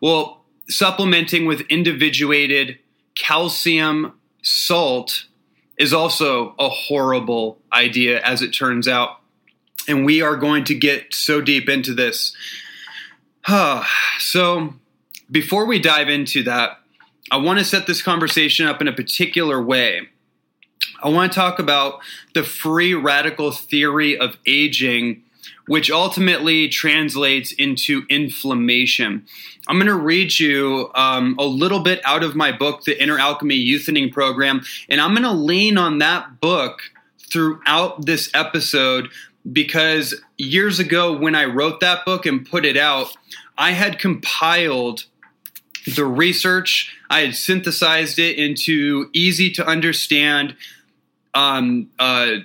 Well, 0.00 0.44
supplementing 0.68 1.44
with 1.44 1.62
individuated 1.62 2.78
calcium 3.16 4.12
salt 4.42 5.24
is 5.78 5.92
also 5.92 6.54
a 6.58 6.68
horrible 6.68 7.58
idea 7.72 8.20
as 8.22 8.42
it 8.42 8.50
turns 8.50 8.88
out. 8.88 9.20
And 9.86 10.04
we 10.04 10.20
are 10.20 10.36
going 10.36 10.64
to 10.64 10.74
get 10.74 11.14
so 11.14 11.40
deep 11.40 11.68
into 11.68 11.94
this. 11.94 12.36
so, 14.18 14.74
before 15.30 15.66
we 15.66 15.78
dive 15.78 16.08
into 16.08 16.42
that, 16.44 16.80
I 17.30 17.36
want 17.36 17.58
to 17.58 17.64
set 17.64 17.86
this 17.86 18.02
conversation 18.02 18.66
up 18.66 18.80
in 18.80 18.88
a 18.88 18.92
particular 18.92 19.62
way. 19.62 20.08
I 21.02 21.08
want 21.08 21.30
to 21.32 21.36
talk 21.36 21.58
about 21.58 22.00
the 22.34 22.42
free 22.42 22.94
radical 22.94 23.52
theory 23.52 24.18
of 24.18 24.36
aging, 24.46 25.22
which 25.68 25.90
ultimately 25.90 26.68
translates 26.68 27.52
into 27.52 28.02
inflammation. 28.08 29.26
I'm 29.68 29.76
going 29.76 29.86
to 29.86 29.94
read 29.94 30.38
you 30.38 30.90
um, 30.94 31.36
a 31.38 31.44
little 31.44 31.80
bit 31.80 32.00
out 32.04 32.24
of 32.24 32.34
my 32.34 32.52
book, 32.52 32.84
The 32.84 33.00
Inner 33.00 33.18
Alchemy 33.18 33.56
Youthening 33.56 34.12
Program, 34.12 34.62
and 34.88 35.00
I'm 35.00 35.12
going 35.12 35.22
to 35.22 35.30
lean 35.30 35.78
on 35.78 35.98
that 35.98 36.40
book 36.40 36.80
throughout 37.30 38.06
this 38.06 38.30
episode 38.34 39.10
because 39.50 40.14
years 40.36 40.78
ago, 40.78 41.16
when 41.16 41.34
I 41.34 41.44
wrote 41.44 41.80
that 41.80 42.04
book 42.04 42.26
and 42.26 42.48
put 42.48 42.64
it 42.64 42.76
out, 42.76 43.14
I 43.56 43.72
had 43.72 43.98
compiled 43.98 45.04
the 45.94 46.04
research, 46.04 46.94
I 47.10 47.20
had 47.20 47.34
synthesized 47.34 48.18
it 48.18 48.38
into 48.38 49.08
easy 49.12 49.50
to 49.52 49.66
understand 49.66 50.56
um, 51.34 51.90
uh, 51.98 52.36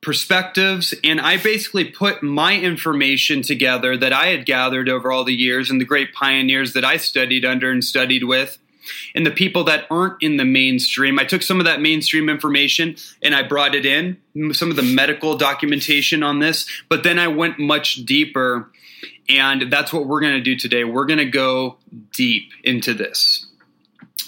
perspectives, 0.00 0.94
and 1.02 1.20
I 1.20 1.36
basically 1.36 1.84
put 1.84 2.22
my 2.22 2.56
information 2.56 3.42
together 3.42 3.96
that 3.96 4.12
I 4.12 4.26
had 4.26 4.46
gathered 4.46 4.88
over 4.88 5.10
all 5.10 5.24
the 5.24 5.34
years 5.34 5.70
and 5.70 5.80
the 5.80 5.84
great 5.84 6.12
pioneers 6.12 6.72
that 6.74 6.84
I 6.84 6.96
studied 6.96 7.44
under 7.44 7.70
and 7.70 7.84
studied 7.84 8.24
with. 8.24 8.58
And 9.14 9.26
the 9.26 9.30
people 9.30 9.64
that 9.64 9.86
aren't 9.90 10.22
in 10.22 10.38
the 10.38 10.44
mainstream, 10.44 11.18
I 11.18 11.24
took 11.24 11.42
some 11.42 11.60
of 11.60 11.66
that 11.66 11.80
mainstream 11.80 12.28
information 12.28 12.96
and 13.22 13.34
I 13.34 13.42
brought 13.42 13.74
it 13.74 13.84
in, 13.84 14.16
some 14.52 14.70
of 14.70 14.76
the 14.76 14.82
medical 14.82 15.36
documentation 15.36 16.22
on 16.22 16.38
this, 16.38 16.66
but 16.88 17.02
then 17.02 17.18
I 17.18 17.28
went 17.28 17.58
much 17.58 17.96
deeper. 18.06 18.70
And 19.28 19.70
that's 19.70 19.92
what 19.92 20.06
we're 20.06 20.20
going 20.20 20.34
to 20.34 20.40
do 20.40 20.56
today. 20.56 20.84
We're 20.84 21.04
going 21.04 21.18
to 21.18 21.26
go 21.26 21.76
deep 22.14 22.50
into 22.64 22.94
this. 22.94 23.46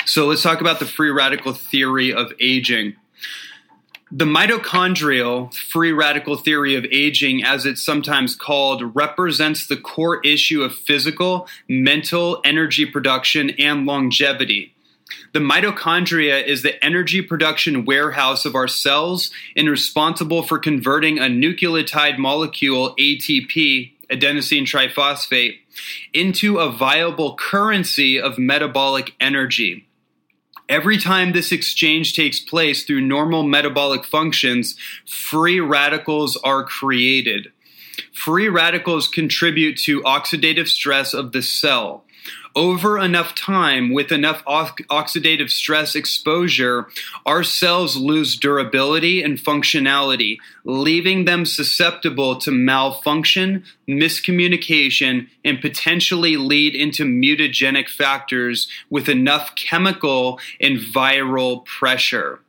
So 0.05 0.27
let's 0.27 0.43
talk 0.43 0.61
about 0.61 0.79
the 0.79 0.85
free 0.85 1.11
radical 1.11 1.55
theory 1.55 2.13
of 2.13 2.33
aging. 2.39 2.97
The 4.13 4.25
mitochondrial 4.25 5.55
free 5.55 5.93
radical 5.93 6.37
theory 6.37 6.75
of 6.75 6.85
aging, 6.91 7.45
as 7.45 7.65
it's 7.65 7.81
sometimes 7.81 8.35
called, 8.35 8.97
represents 8.97 9.69
the 9.69 9.77
core 9.77 10.21
issue 10.23 10.63
of 10.63 10.75
physical, 10.75 11.47
mental 11.69 12.41
energy 12.45 12.87
production 12.87 13.51
and 13.51 13.87
longevity. 13.87 14.75
The 15.33 15.39
mitochondria 15.39 16.45
is 16.45 16.63
the 16.63 16.85
energy 16.85 17.23
production 17.23 17.85
warehouse 17.85 18.45
of 18.45 18.57
our 18.57 18.67
cells 18.67 19.31
and 19.55 19.71
responsible 19.71 20.43
for 20.43 20.59
converting 20.59 21.19
a 21.19 21.27
nucleotide 21.27 22.19
molecule, 22.19 22.97
ATP, 22.97 23.93
adenosine 24.11 24.67
triphosphate, 24.67 25.59
into 26.13 26.59
a 26.59 26.69
viable 26.69 27.37
currency 27.37 28.21
of 28.21 28.39
metabolic 28.39 29.15
energy. 29.21 29.87
Every 30.71 30.99
time 30.99 31.33
this 31.33 31.51
exchange 31.51 32.15
takes 32.15 32.39
place 32.39 32.85
through 32.85 33.01
normal 33.01 33.43
metabolic 33.43 34.05
functions, 34.05 34.77
free 35.05 35.59
radicals 35.59 36.37
are 36.45 36.63
created. 36.63 37.51
Free 38.13 38.49
radicals 38.49 39.09
contribute 39.09 39.79
to 39.79 40.01
oxidative 40.03 40.69
stress 40.69 41.13
of 41.13 41.33
the 41.33 41.43
cell 41.43 42.05
over 42.55 42.99
enough 42.99 43.35
time 43.35 43.93
with 43.93 44.13
enough 44.13 44.45
oxidative 44.45 45.51
stress 45.51 45.95
exposure, 45.95 46.89
our 47.27 47.43
cells 47.43 47.97
lose 47.97 48.37
durability 48.37 49.23
and 49.23 49.39
functionality, 49.39 50.39
leaving 50.65 51.25
them 51.25 51.47
susceptible 51.47 52.37
to 52.37 52.51
malfunction, 52.51 53.65
miscommunication, 53.89 55.29
and 55.45 55.61
potentially 55.61 56.37
lead 56.37 56.75
into 56.75 57.05
mutagenic 57.05 57.89
factors 57.89 58.69
with 58.91 59.09
enough 59.09 59.55
chemical 59.55 60.39
and 60.61 60.79
viral 60.79 61.65
pressure. 61.65 62.41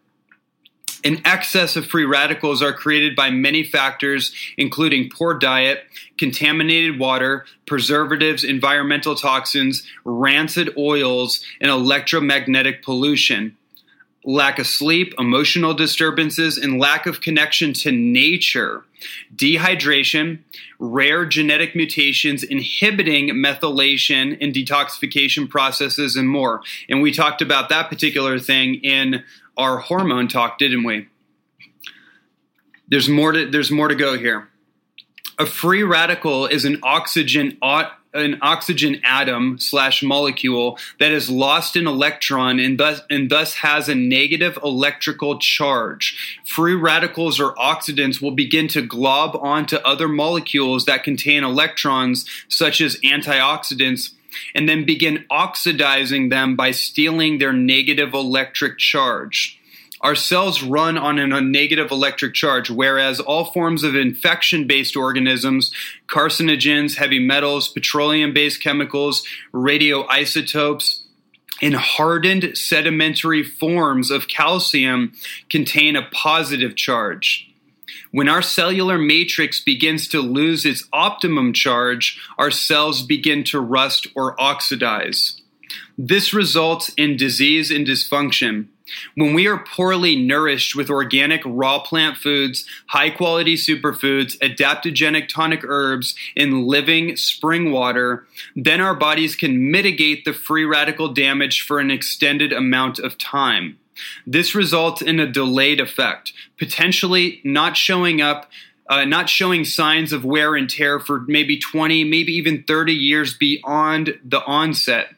An 1.04 1.22
excess 1.26 1.76
of 1.76 1.88
free 1.88 2.06
radicals 2.06 2.62
are 2.62 2.74
created 2.74 3.16
by 3.16 3.32
many 3.32 3.64
factors, 3.64 4.34
including 4.58 5.10
poor 5.10 5.34
diet, 5.34 5.84
contaminated 6.18 7.00
water, 7.00 7.46
preservatives, 7.66 8.44
environmental 8.44 9.16
toxins, 9.16 9.88
rancid 10.06 10.70
oils, 10.78 11.44
and 11.60 11.72
electromagnetic 11.72 12.84
pollution. 12.84 13.58
Lack 14.24 14.60
of 14.60 14.68
sleep, 14.68 15.16
emotional 15.18 15.74
disturbances, 15.74 16.56
and 16.56 16.80
lack 16.80 17.08
of 17.08 17.22
connection 17.22 17.74
to 17.74 17.92
nature, 17.92 18.84
dehydration, 19.36 20.38
rare 20.78 21.26
genetic 21.26 21.76
mutations 21.76 22.44
inhibiting 22.44 23.30
methylation 23.30 24.38
and 24.40 24.54
detoxification 24.54 25.50
processes, 25.50 26.16
and 26.16 26.30
more. 26.30 26.62
And 26.88 27.02
we 27.02 27.12
talked 27.12 27.42
about 27.42 27.70
that 27.70 27.90
particular 27.90 28.38
thing 28.38 28.76
in 28.76 29.24
our 29.58 29.78
hormone 29.78 30.28
talk, 30.28 30.58
didn't 30.58 30.84
we? 30.84 31.08
There's 32.88 33.08
more 33.08 33.32
to 33.32 33.50
there's 33.50 33.72
more 33.72 33.88
to 33.88 33.96
go 33.96 34.18
here. 34.18 34.50
A 35.40 35.46
free 35.46 35.84
radical 35.84 36.46
is 36.46 36.66
an 36.66 36.80
oxygen 36.84 37.58
an 38.14 38.38
oxygen 38.42 39.00
atom 39.04 39.58
slash 39.58 40.04
molecule 40.04 40.78
that 41.00 41.12
has 41.12 41.30
lost 41.30 41.76
an 41.76 41.88
electron 41.88 42.60
and 42.60 42.78
thus 42.80 43.02
and 43.10 43.30
thus 43.30 43.56
has 43.56 43.88
a 43.88 43.96
negative 43.96 44.58
electrical 44.64 45.40
charge. 45.40 46.40
Free 46.46 46.76
radicals 46.76 47.40
or 47.40 47.56
oxidants 47.56 48.22
will 48.22 48.32
begin 48.32 48.68
to 48.70 48.82
glob 48.82 49.38
onto 49.38 49.78
other 49.78 50.08
molecules 50.08 50.86
that 50.86 51.04
contain 51.04 51.44
electrons, 51.44 52.26
such 52.50 52.82
as 52.82 52.98
antioxidants, 52.98 54.12
and 54.56 54.68
then 54.68 54.86
begin 54.86 55.26
oxidizing 55.30 56.30
them 56.30 56.56
by 56.56 56.72
stealing 56.72 57.38
their 57.38 57.54
negative 57.54 58.14
electric 58.14 58.78
charge. 58.78 59.60
Our 60.02 60.16
cells 60.16 60.64
run 60.64 60.98
on 60.98 61.20
a 61.20 61.42
negative 61.42 61.92
electric 61.92 62.34
charge, 62.34 62.72
whereas 62.72 63.20
all 63.20 63.52
forms 63.52 63.84
of 63.84 63.96
infection 63.96 64.66
based 64.66 64.96
organisms, 64.96 65.72
carcinogens, 66.08 66.96
heavy 66.96 67.20
metals, 67.20 67.70
petroleum 67.70 68.34
based 68.34 68.64
chemicals, 68.64 69.24
radioisotopes, 69.54 71.02
and 71.62 71.76
hardened 71.76 72.58
sedimentary 72.58 73.44
forms 73.44 74.10
of 74.10 74.28
calcium 74.28 75.14
contain 75.50 75.96
a 75.96 76.10
positive 76.12 76.76
charge. 76.76 77.51
When 78.12 78.28
our 78.28 78.42
cellular 78.42 78.98
matrix 78.98 79.62
begins 79.62 80.08
to 80.10 80.22
lose 80.22 80.66
its 80.66 80.84
optimum 80.92 81.54
charge, 81.54 82.20
our 82.38 82.52
cells 82.52 83.04
begin 83.04 83.44
to 83.46 83.60
rust 83.60 84.08
or 84.16 84.40
oxidize. 84.40 85.42
This 85.98 86.34
results 86.34 86.90
in 86.98 87.16
disease 87.16 87.72
and 87.72 87.88
dysfunction. 87.88 88.68
When 89.16 89.34
we 89.34 89.48
are 89.48 89.64
poorly 89.64 90.18
nourished 90.18 90.76
with 90.76 90.90
organic 90.90 91.42
raw 91.46 91.80
plant 91.80 92.18
foods, 92.18 92.66
high 92.88 93.10
quality 93.10 93.56
superfoods, 93.56 94.38
adaptogenic 94.40 95.30
tonic 95.30 95.64
herbs, 95.64 96.14
and 96.36 96.66
living 96.68 97.16
spring 97.16 97.72
water, 97.72 98.26
then 98.56 98.82
our 98.82 98.96
bodies 98.96 99.38
can 99.38 99.72
mitigate 99.72 100.26
the 100.26 100.34
free 100.34 100.66
radical 100.66 101.14
damage 101.14 101.62
for 101.62 101.80
an 101.80 101.90
extended 101.90 102.52
amount 102.52 103.00
of 103.00 103.18
time. 103.18 103.78
This 104.26 104.56
results 104.56 105.02
in 105.02 105.20
a 105.20 105.32
delayed 105.32 105.80
effect, 105.80 106.34
potentially 106.58 107.42
not 107.44 107.78
showing 107.78 108.22
up. 108.22 108.50
Uh, 108.90 109.06
not 109.06 109.30
showing 109.30 109.64
signs 109.64 110.12
of 110.12 110.26
wear 110.26 110.54
and 110.54 110.70
tear 110.70 111.00
for 111.00 111.22
maybe 111.22 111.58
20, 111.58 112.04
maybe 112.04 112.34
even 112.34 112.62
30 112.64 112.92
years 112.92 113.34
beyond 113.34 114.20
the 114.22 114.44
onset 114.44 115.16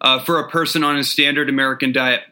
uh, 0.00 0.18
for 0.18 0.40
a 0.40 0.48
person 0.48 0.82
on 0.82 0.96
a 0.96 1.04
standard 1.04 1.48
American 1.48 1.92
diet 1.92 2.22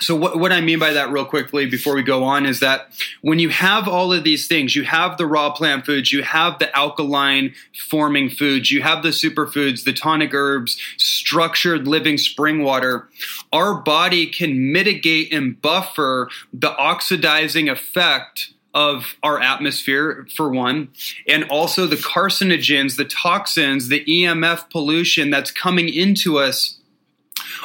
so 0.00 0.16
what, 0.16 0.38
what 0.38 0.52
I 0.52 0.60
mean 0.60 0.78
by 0.78 0.92
that 0.92 1.10
real 1.10 1.24
quickly 1.24 1.66
before 1.66 1.94
we 1.94 2.02
go 2.02 2.24
on 2.24 2.46
is 2.46 2.60
that 2.60 2.88
when 3.20 3.38
you 3.38 3.50
have 3.50 3.86
all 3.86 4.12
of 4.12 4.24
these 4.24 4.48
things, 4.48 4.74
you 4.74 4.84
have 4.84 5.16
the 5.16 5.26
raw 5.26 5.52
plant 5.52 5.84
foods, 5.84 6.12
you 6.12 6.22
have 6.22 6.58
the 6.58 6.74
alkaline 6.76 7.54
forming 7.88 8.30
foods, 8.30 8.70
you 8.70 8.82
have 8.82 9.02
the 9.02 9.10
superfoods, 9.10 9.84
the 9.84 9.92
tonic 9.92 10.32
herbs, 10.32 10.80
structured 10.96 11.86
living 11.86 12.16
spring 12.16 12.62
water, 12.62 13.08
our 13.52 13.74
body 13.74 14.26
can 14.26 14.72
mitigate 14.72 15.32
and 15.32 15.60
buffer 15.60 16.28
the 16.52 16.74
oxidizing 16.76 17.68
effect 17.68 18.52
of 18.74 19.16
our 19.22 19.38
atmosphere, 19.38 20.26
for 20.34 20.48
one, 20.48 20.88
and 21.28 21.44
also 21.50 21.86
the 21.86 21.96
carcinogens, 21.96 22.96
the 22.96 23.04
toxins, 23.04 23.88
the 23.88 24.02
EMF 24.06 24.70
pollution 24.70 25.28
that's 25.28 25.50
coming 25.50 25.90
into 25.90 26.38
us 26.38 26.78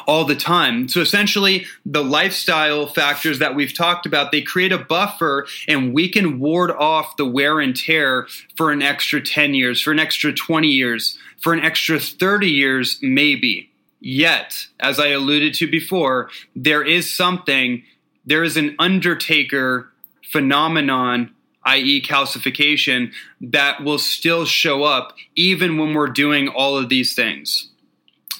all 0.06 0.26
the 0.26 0.36
time. 0.36 0.88
So 0.88 1.02
essentially, 1.02 1.66
the 1.86 2.04
lifestyle 2.04 2.88
factors 2.88 3.40
that 3.40 3.56
we've 3.56 3.74
talked 3.74 4.06
about, 4.06 4.32
they 4.32 4.42
create 4.42 4.72
a 4.72 4.78
buffer 4.78 5.48
and 5.68 5.94
we 5.94 6.10
can 6.10 6.40
ward 6.40 6.72
off 6.72 7.18
the 7.18 7.26
wear 7.26 7.60
and 7.60 7.76
tear 7.76 8.28
for 8.56 8.72
an 8.72 8.82
extra 8.82 9.22
10 9.22 9.54
years, 9.54 9.82
for 9.82 9.92
an 9.92 10.00
extra 10.00 10.34
20 10.34 10.68
years, 10.68 11.18
for 11.40 11.54
an 11.54 11.64
extra 11.64 12.00
30 12.00 12.50
years, 12.50 13.00
maybe. 13.02 13.70
Yet, 14.00 14.68
as 14.80 15.00
I 15.00 15.08
alluded 15.08 15.54
to 15.56 15.70
before, 15.70 16.30
there 16.56 16.84
is 16.84 17.14
something, 17.14 17.84
there 18.26 18.44
is 18.44 18.58
an 18.58 18.76
undertaker 18.80 19.92
phenomenon 20.32 21.34
i.e., 21.68 22.02
calcification, 22.02 23.12
that 23.42 23.84
will 23.84 24.00
still 24.00 24.46
show 24.46 24.84
up 24.84 25.16
even 25.36 25.78
when 25.78 25.94
we're 25.94 26.08
doing 26.08 26.48
all 26.48 26.78
of 26.78 26.88
these 26.88 27.14
things. 27.14 27.70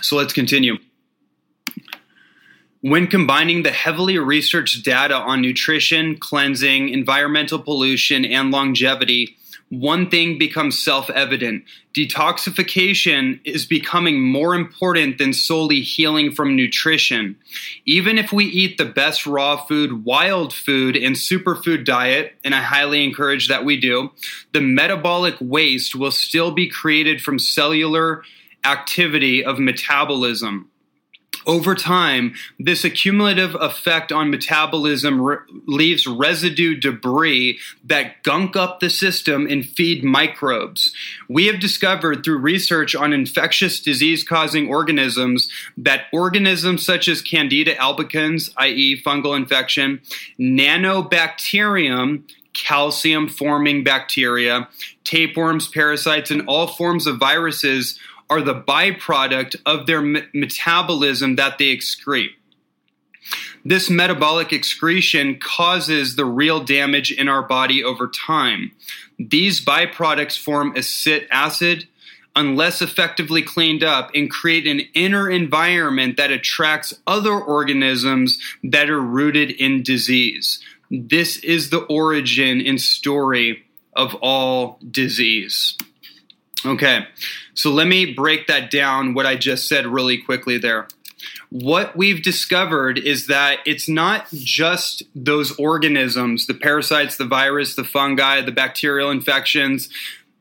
So 0.02 0.16
let's 0.16 0.32
continue. 0.32 0.78
When 2.82 3.08
combining 3.08 3.64
the 3.64 3.72
heavily 3.72 4.20
researched 4.20 4.86
data 4.86 5.16
on 5.16 5.42
nutrition, 5.42 6.18
cleansing, 6.18 6.90
environmental 6.90 7.58
pollution, 7.58 8.24
and 8.24 8.52
longevity, 8.52 9.36
one 9.70 10.10
thing 10.10 10.38
becomes 10.38 10.78
self 10.78 11.10
evident. 11.10 11.64
Detoxification 11.96 13.40
is 13.44 13.66
becoming 13.66 14.22
more 14.22 14.54
important 14.54 15.18
than 15.18 15.34
solely 15.34 15.82
healing 15.82 16.32
from 16.32 16.56
nutrition. 16.56 17.36
Even 17.86 18.20
if 18.20 18.32
we 18.32 18.46
eat 18.46 18.78
the 18.78 18.86
best 18.86 19.26
raw 19.26 19.58
food, 19.58 20.06
wild 20.06 20.54
food, 20.54 20.96
and 20.96 21.16
superfood 21.16 21.84
diet, 21.84 22.36
and 22.44 22.54
I 22.54 22.62
highly 22.62 23.04
encourage 23.04 23.48
that 23.48 23.66
we 23.66 23.78
do, 23.78 24.12
the 24.54 24.62
metabolic 24.62 25.36
waste 25.42 25.96
will 25.96 26.12
still 26.12 26.52
be 26.52 26.70
created 26.70 27.22
from 27.22 27.40
cellular 27.40 28.24
activity 28.64 29.44
of 29.44 29.60
metabolism 29.60 30.70
over 31.48 31.74
time, 31.74 32.34
this 32.60 32.84
accumulative 32.84 33.56
effect 33.56 34.12
on 34.12 34.30
metabolism 34.30 35.22
re- 35.22 35.38
leaves 35.66 36.06
residue 36.06 36.76
debris 36.76 37.58
that 37.86 38.22
gunk 38.24 38.58
up 38.58 38.82
the 38.82 38.90
system 38.90 39.48
and 39.48 39.66
feed 39.66 40.04
microbes. 40.04 40.94
We 41.30 41.48
have 41.48 41.62
discovered 41.62 42.24
through 42.24 42.40
research 42.40 42.96
on 42.96 43.14
infectious 43.14 43.80
disease 43.80 44.24
causing 44.24 44.68
organisms 44.68 45.50
that 45.78 46.06
organisms 46.12 46.86
such 46.86 47.08
as 47.08 47.22
Candida 47.22 47.76
albicans, 47.76 48.52
i.e., 48.58 49.02
fungal 49.02 49.36
infection, 49.36 50.02
nanobacterium, 50.38 52.24
calcium 52.54 53.30
forming 53.30 53.84
bacteria, 53.84 54.68
tapeworms, 55.04 55.68
parasites, 55.68 56.32
and 56.32 56.44
all 56.48 56.68
forms 56.68 57.08
of 57.08 57.18
viruses 57.18 58.00
are 58.30 58.42
the 58.42 58.56
byproduct 58.56 59.56
of 59.66 59.86
their 59.86 60.02
me- 60.02 60.24
metabolism 60.34 61.36
that 61.36 61.58
they 61.58 61.76
excrete. 61.76 62.32
This 63.66 63.90
metabolic 63.90 64.54
excretion 64.54 65.40
causes 65.40 66.16
the 66.16 66.26
real 66.26 66.64
damage 66.64 67.12
in 67.12 67.28
our 67.28 67.44
body 67.44 67.84
over 67.84 68.08
time. 68.08 68.72
These 69.20 69.64
byproducts 69.64 70.42
form 70.42 70.76
acetic 70.76 71.28
acid, 71.32 71.88
unless 72.36 72.82
effectively 72.82 73.42
cleaned 73.42 73.84
up, 73.84 74.12
and 74.14 74.30
create 74.30 74.68
an 74.68 74.82
inner 74.94 75.30
environment 75.30 76.18
that 76.18 76.32
attracts 76.32 76.94
other 77.06 77.34
organisms 77.34 78.40
that 78.64 78.90
are 78.90 79.02
rooted 79.02 79.52
in 79.52 79.84
disease. 79.84 80.64
This 80.90 81.38
is 81.40 81.70
the 81.70 81.82
origin 81.82 82.62
and 82.66 82.80
story 82.80 83.66
of 83.94 84.16
all 84.16 84.80
disease. 84.90 85.76
Okay, 86.66 87.06
so 87.54 87.72
let 87.72 87.88
me 87.88 88.14
break 88.14 88.48
that 88.48 88.72
down, 88.72 89.14
what 89.14 89.26
I 89.26 89.36
just 89.36 89.68
said 89.68 89.86
really 89.86 90.18
quickly 90.18 90.58
there. 90.58 90.88
What 91.50 91.96
we've 91.96 92.22
discovered 92.22 92.98
is 92.98 93.28
that 93.28 93.60
it's 93.66 93.88
not 93.88 94.28
just 94.32 95.04
those 95.16 95.58
organisms, 95.58 96.46
the 96.46 96.54
parasites, 96.54 97.18
the 97.18 97.26
virus, 97.26 97.76
the 97.76 97.84
fungi, 97.84 98.42
the 98.42 98.52
bacterial 98.52 99.12
infections, 99.12 99.90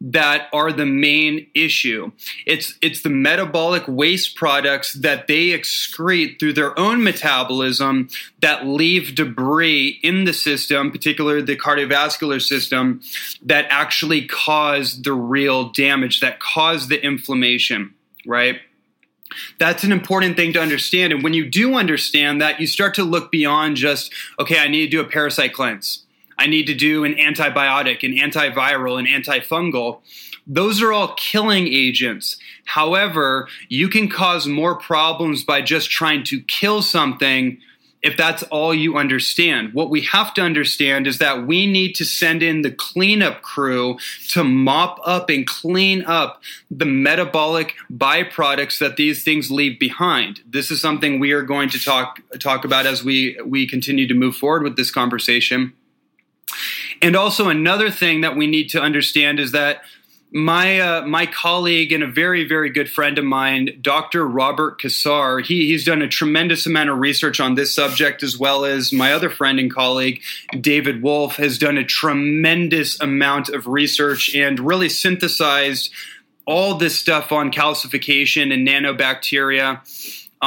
that 0.00 0.48
are 0.52 0.72
the 0.72 0.86
main 0.86 1.46
issue. 1.54 2.12
It's 2.44 2.74
it's 2.82 3.02
the 3.02 3.10
metabolic 3.10 3.84
waste 3.88 4.36
products 4.36 4.92
that 4.94 5.26
they 5.26 5.48
excrete 5.48 6.38
through 6.38 6.52
their 6.52 6.78
own 6.78 7.02
metabolism 7.02 8.08
that 8.40 8.66
leave 8.66 9.14
debris 9.14 9.98
in 10.02 10.24
the 10.24 10.32
system, 10.32 10.90
particularly 10.90 11.42
the 11.42 11.56
cardiovascular 11.56 12.42
system, 12.42 13.00
that 13.42 13.66
actually 13.70 14.26
cause 14.26 15.02
the 15.02 15.14
real 15.14 15.70
damage, 15.70 16.20
that 16.20 16.40
cause 16.40 16.88
the 16.88 17.02
inflammation, 17.02 17.94
right? 18.26 18.60
That's 19.58 19.82
an 19.82 19.92
important 19.92 20.36
thing 20.36 20.52
to 20.52 20.62
understand. 20.62 21.12
And 21.12 21.22
when 21.22 21.34
you 21.34 21.48
do 21.50 21.74
understand 21.74 22.40
that, 22.40 22.60
you 22.60 22.66
start 22.66 22.94
to 22.94 23.02
look 23.02 23.30
beyond 23.30 23.76
just, 23.76 24.12
okay, 24.38 24.58
I 24.58 24.68
need 24.68 24.86
to 24.86 24.90
do 24.90 25.00
a 25.00 25.04
parasite 25.04 25.52
cleanse 25.52 26.05
I 26.38 26.46
need 26.46 26.66
to 26.66 26.74
do 26.74 27.04
an 27.04 27.14
antibiotic, 27.14 28.02
an 28.02 28.12
antiviral, 28.14 28.98
an 28.98 29.06
antifungal. 29.06 30.00
Those 30.46 30.80
are 30.80 30.92
all 30.92 31.14
killing 31.14 31.66
agents. 31.66 32.36
However, 32.66 33.48
you 33.68 33.88
can 33.88 34.08
cause 34.08 34.46
more 34.46 34.76
problems 34.76 35.42
by 35.44 35.62
just 35.62 35.90
trying 35.90 36.24
to 36.24 36.40
kill 36.42 36.82
something 36.82 37.58
if 38.02 38.16
that's 38.16 38.44
all 38.44 38.72
you 38.72 38.96
understand. 38.96 39.74
What 39.74 39.90
we 39.90 40.02
have 40.02 40.32
to 40.34 40.42
understand 40.42 41.08
is 41.08 41.18
that 41.18 41.44
we 41.44 41.66
need 41.66 41.94
to 41.94 42.04
send 42.04 42.40
in 42.40 42.62
the 42.62 42.70
cleanup 42.70 43.42
crew 43.42 43.98
to 44.28 44.44
mop 44.44 45.00
up 45.04 45.28
and 45.28 45.44
clean 45.44 46.04
up 46.04 46.40
the 46.70 46.84
metabolic 46.84 47.74
byproducts 47.90 48.78
that 48.78 48.96
these 48.96 49.24
things 49.24 49.50
leave 49.50 49.80
behind. 49.80 50.40
This 50.46 50.70
is 50.70 50.80
something 50.80 51.18
we 51.18 51.32
are 51.32 51.42
going 51.42 51.68
to 51.70 51.82
talk 51.82 52.20
talk 52.38 52.64
about 52.64 52.86
as 52.86 53.02
we 53.02 53.38
we 53.44 53.66
continue 53.66 54.06
to 54.06 54.14
move 54.14 54.36
forward 54.36 54.62
with 54.62 54.76
this 54.76 54.92
conversation. 54.92 55.72
And 57.02 57.16
also 57.16 57.48
another 57.48 57.90
thing 57.90 58.22
that 58.22 58.36
we 58.36 58.46
need 58.46 58.70
to 58.70 58.80
understand 58.80 59.38
is 59.38 59.52
that 59.52 59.82
my 60.32 60.80
uh, 60.80 61.06
my 61.06 61.24
colleague 61.26 61.92
and 61.92 62.02
a 62.02 62.06
very 62.06 62.46
very 62.46 62.68
good 62.68 62.90
friend 62.90 63.16
of 63.18 63.24
mine, 63.24 63.78
Dr. 63.80 64.26
Robert 64.26 64.80
Cassar, 64.80 65.38
he, 65.40 65.68
he's 65.68 65.84
done 65.84 66.02
a 66.02 66.08
tremendous 66.08 66.66
amount 66.66 66.90
of 66.90 66.98
research 66.98 67.38
on 67.40 67.54
this 67.54 67.74
subject, 67.74 68.22
as 68.22 68.36
well 68.36 68.64
as 68.64 68.92
my 68.92 69.12
other 69.12 69.30
friend 69.30 69.58
and 69.58 69.72
colleague, 69.72 70.20
David 70.60 71.02
Wolfe, 71.02 71.36
has 71.36 71.58
done 71.58 71.78
a 71.78 71.84
tremendous 71.84 73.00
amount 73.00 73.48
of 73.50 73.66
research 73.66 74.34
and 74.34 74.58
really 74.58 74.88
synthesized 74.88 75.92
all 76.44 76.74
this 76.74 76.98
stuff 76.98 77.32
on 77.32 77.50
calcification 77.50 78.52
and 78.52 78.66
nanobacteria 78.66 79.80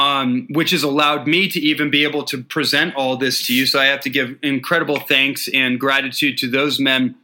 um, 0.00 0.46
which 0.48 0.70
has 0.70 0.82
allowed 0.82 1.26
me 1.26 1.46
to 1.48 1.60
even 1.60 1.90
be 1.90 2.04
able 2.04 2.24
to 2.24 2.42
present 2.42 2.94
all 2.94 3.18
this 3.18 3.46
to 3.46 3.54
you. 3.54 3.66
So 3.66 3.78
I 3.78 3.84
have 3.86 4.00
to 4.00 4.10
give 4.10 4.38
incredible 4.42 4.98
thanks 4.98 5.46
and 5.52 5.78
gratitude 5.78 6.38
to 6.38 6.50
those 6.50 6.80
men. 6.80 7.16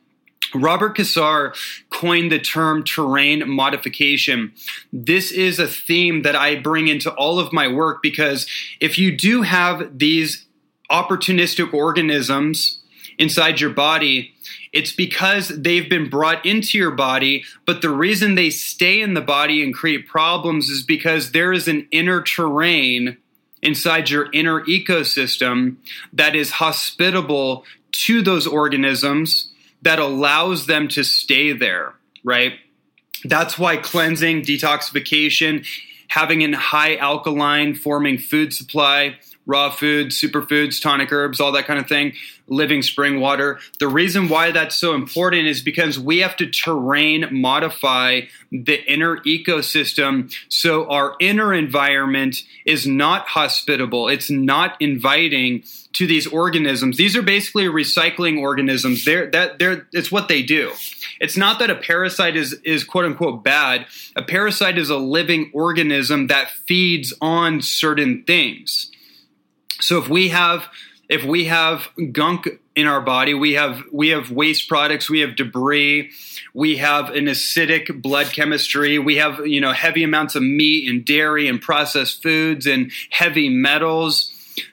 Robert 0.55 0.95
Cassar 0.95 1.55
coined 1.89 2.31
the 2.31 2.39
term 2.39 2.85
terrain 2.85 3.49
modification. 3.49 4.53
This 4.93 5.33
is 5.33 5.59
a 5.59 5.67
theme 5.67 6.21
that 6.23 6.37
I 6.37 6.57
bring 6.57 6.89
into 6.89 7.11
all 7.15 7.39
of 7.39 7.53
my 7.53 7.67
work 7.67 8.03
because 8.03 8.47
if 8.79 8.99
you 8.99 9.17
do 9.17 9.43
have 9.43 9.99
these 9.99 10.47
opportunistic 10.91 11.73
organisms 11.73 12.83
inside 13.19 13.59
your 13.59 13.71
body, 13.71 14.35
it's 14.77 14.93
because 14.93 15.49
they've 15.49 15.89
been 15.89 16.11
brought 16.11 16.45
into 16.45 16.77
your 16.77 16.91
body, 16.91 17.45
but 17.65 17.81
the 17.81 17.89
reason 17.89 18.35
they 18.35 18.51
stay 18.51 19.01
in 19.01 19.15
the 19.15 19.23
body 19.23 19.65
and 19.65 19.73
create 19.73 20.07
problems 20.07 20.69
is 20.69 20.83
because 20.83 21.33
there 21.33 21.51
is 21.51 21.67
an 21.67 21.89
inner 21.91 22.21
terrain 22.21 23.17
inside 23.63 24.11
your 24.11 24.31
inner 24.35 24.61
ecosystem 24.67 25.77
that 26.13 26.37
is 26.37 26.51
hospitable 26.51 27.65
to 27.91 28.21
those 28.21 28.47
organisms 28.47 29.51
that 29.81 29.99
allows 29.99 30.67
them 30.67 30.89
to 30.89 31.03
stay 31.03 31.53
there, 31.53 31.95
right? 32.23 32.53
That's 33.25 33.59
why 33.59 33.79
cleansing, 33.79 34.43
detoxification, 34.43 35.67
having 36.09 36.43
a 36.43 36.55
high 36.55 36.97
alkaline 36.97 37.75
forming 37.75 38.19
food 38.19 38.53
supply, 38.53 39.17
raw 39.47 39.71
foods, 39.71 40.21
superfoods, 40.21 40.83
tonic 40.83 41.13
herbs, 41.13 41.41
all 41.41 41.53
that 41.53 41.67
kind 41.67 41.79
of 41.79 41.87
thing, 41.87 42.13
living 42.49 42.83
spring 42.83 43.21
water. 43.21 43.59
The 43.79 43.89
reason 43.89 44.29
why 44.29 44.51
that's 44.51 44.77
so 44.77 44.95
important 44.95 45.47
is 45.47 45.63
because 45.63 45.99
we 45.99 46.19
have 46.19 46.37
to 46.37 46.47
terrain 46.47 47.27
modify 47.31 48.23
the 48.51 48.85
inner 48.91 49.19
ecosystem 49.19 50.33
so 50.49 50.89
our 50.91 51.17
inner 51.21 51.55
environment 51.55 52.43
is 52.65 52.87
not 52.87 53.29
hospitable, 53.29 54.09
it's 54.09 54.31
not 54.31 54.77
inviting 54.81 55.63
to 55.97 56.07
these 56.07 56.27
organisms. 56.27 56.99
These 56.99 57.17
are 57.17 57.23
basically 57.23 57.65
recycling 57.65 58.39
organisms. 58.39 59.05
They're 59.07 59.31
that 59.31 59.59
they're 59.59 59.87
it's 59.93 60.13
what 60.13 60.29
they 60.29 60.43
do. 60.43 60.73
It's 61.21 61.39
not 61.39 61.59
that 61.61 61.71
a 61.71 61.75
parasite 61.75 62.37
is 62.37 62.53
is 62.65 62.85
quote 62.85 63.07
unquote 63.07 63.43
bad. 63.43 63.87
A 64.15 64.23
parasite 64.23 64.77
is 64.77 64.91
a 64.91 64.99
living 64.99 65.51
organism 65.55 66.27
that 66.27 66.51
feeds 66.51 67.15
on 67.23 67.63
certain 67.63 68.25
things. 68.25 68.91
So 69.81 69.99
if 69.99 70.09
we 70.09 70.29
have 70.29 70.69
if 71.09 71.25
we 71.25 71.45
have 71.45 71.89
gunk 72.11 72.49
in 72.75 72.87
our 72.87 73.01
body, 73.01 73.33
we 73.33 73.55
have 73.55 73.83
we 73.93 74.09
have 74.09 74.31
waste 74.31 74.69
products, 74.69 75.09
we 75.09 75.21
have 75.21 75.37
debris, 75.37 76.11
we 76.53 76.79
have 76.79 77.11
an 77.11 77.27
acidic 77.27 78.03
blood 78.03 78.33
chemistry, 78.33 78.99
we 78.99 79.17
have 79.17 79.47
you 79.47 79.61
know 79.61 79.73
heavy 79.73 80.03
amounts 80.03 80.35
of 80.35 80.43
meat 80.43 80.89
and 80.89 81.05
dairy 81.05 81.49
and 81.49 81.61
processed 81.61 82.23
foods 82.23 82.67
and 82.67 82.91
heavy 83.11 83.49
metals, 83.49 84.33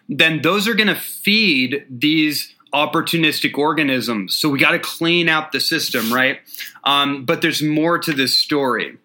then 0.09 0.41
those 0.41 0.67
are 0.67 0.73
going 0.73 0.87
to 0.87 0.95
feed 0.95 1.85
these 1.89 2.53
opportunistic 2.73 3.55
organisms. 3.55 4.35
So 4.35 4.49
we 4.49 4.57
got 4.57 4.71
to 4.71 4.79
clean 4.79 5.29
out 5.29 5.51
the 5.51 5.59
system, 5.59 6.11
right? 6.11 6.39
Um, 6.83 7.23
but 7.23 7.43
there's 7.43 7.61
more 7.61 7.99
to 7.99 8.11
this 8.11 8.35
story. 8.35 8.97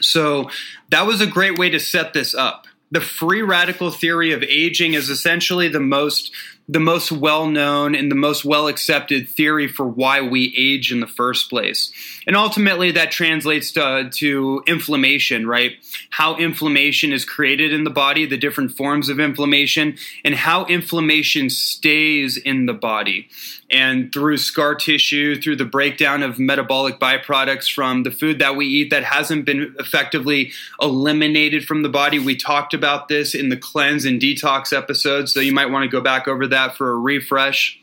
So 0.00 0.48
that 0.90 1.04
was 1.04 1.20
a 1.20 1.26
great 1.26 1.58
way 1.58 1.70
to 1.70 1.80
set 1.80 2.12
this 2.12 2.36
up 2.36 2.67
the 2.90 3.00
free 3.00 3.42
radical 3.42 3.90
theory 3.90 4.32
of 4.32 4.42
aging 4.42 4.94
is 4.94 5.10
essentially 5.10 5.68
the 5.68 5.80
most 5.80 6.30
the 6.70 6.80
most 6.80 7.10
well 7.10 7.46
known 7.46 7.94
and 7.94 8.10
the 8.10 8.14
most 8.14 8.44
well 8.44 8.68
accepted 8.68 9.26
theory 9.28 9.66
for 9.66 9.88
why 9.88 10.20
we 10.20 10.54
age 10.56 10.92
in 10.92 11.00
the 11.00 11.06
first 11.06 11.48
place. 11.48 11.90
And 12.26 12.36
ultimately, 12.36 12.90
that 12.90 13.10
translates 13.10 13.72
to, 13.72 14.10
to, 14.16 14.62
inflammation, 14.66 15.46
right? 15.46 15.72
How 16.10 16.36
inflammation 16.36 17.12
is 17.12 17.24
created 17.24 17.72
in 17.72 17.84
the 17.84 17.90
body, 17.90 18.26
the 18.26 18.36
different 18.36 18.76
forms 18.76 19.08
of 19.08 19.18
inflammation, 19.18 19.96
and 20.24 20.34
how 20.34 20.66
inflammation 20.66 21.48
stays 21.48 22.36
in 22.36 22.66
the 22.66 22.74
body. 22.74 23.28
And 23.70 24.12
through 24.12 24.38
scar 24.38 24.74
tissue, 24.74 25.40
through 25.40 25.56
the 25.56 25.64
breakdown 25.64 26.22
of 26.22 26.38
metabolic 26.38 26.98
byproducts 26.98 27.70
from 27.70 28.02
the 28.02 28.10
food 28.10 28.38
that 28.38 28.56
we 28.56 28.66
eat 28.66 28.90
that 28.90 29.04
hasn't 29.04 29.44
been 29.44 29.74
effectively 29.78 30.52
eliminated 30.80 31.66
from 31.66 31.82
the 31.82 31.90
body. 31.90 32.18
We 32.18 32.34
talked 32.34 32.72
about 32.72 33.08
this 33.08 33.34
in 33.34 33.50
the 33.50 33.58
cleanse 33.58 34.06
and 34.06 34.20
detox 34.20 34.76
episodes, 34.76 35.34
so 35.34 35.40
you 35.40 35.52
might 35.52 35.70
want 35.70 35.82
to 35.82 35.88
go 35.88 36.00
back 36.00 36.26
over 36.26 36.46
that 36.46 36.58
that 36.58 36.76
for 36.76 36.90
a 36.90 36.96
refresh. 36.96 37.80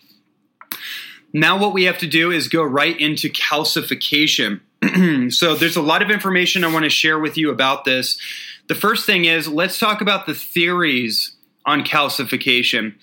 Now, 1.34 1.58
what 1.58 1.74
we 1.74 1.86
have 1.86 1.98
to 2.00 2.08
do 2.08 2.32
is 2.32 2.48
go 2.48 2.64
right 2.64 3.00
into 3.00 3.30
calcification. 3.30 4.62
so, 5.34 5.56
there's 5.56 5.76
a 5.76 5.82
lot 5.82 6.02
of 6.02 6.10
information 6.12 6.64
I 6.64 6.72
want 6.72 6.84
to 6.84 6.90
share 6.90 7.20
with 7.20 7.38
you 7.38 7.50
about 7.50 7.86
this. 7.86 8.20
The 8.68 8.76
first 8.76 9.06
thing 9.06 9.26
is 9.26 9.48
let's 9.48 9.80
talk 9.80 10.02
about 10.02 10.26
the 10.26 10.34
theories 10.34 11.34
on 11.66 11.84
calcification. 11.84 12.96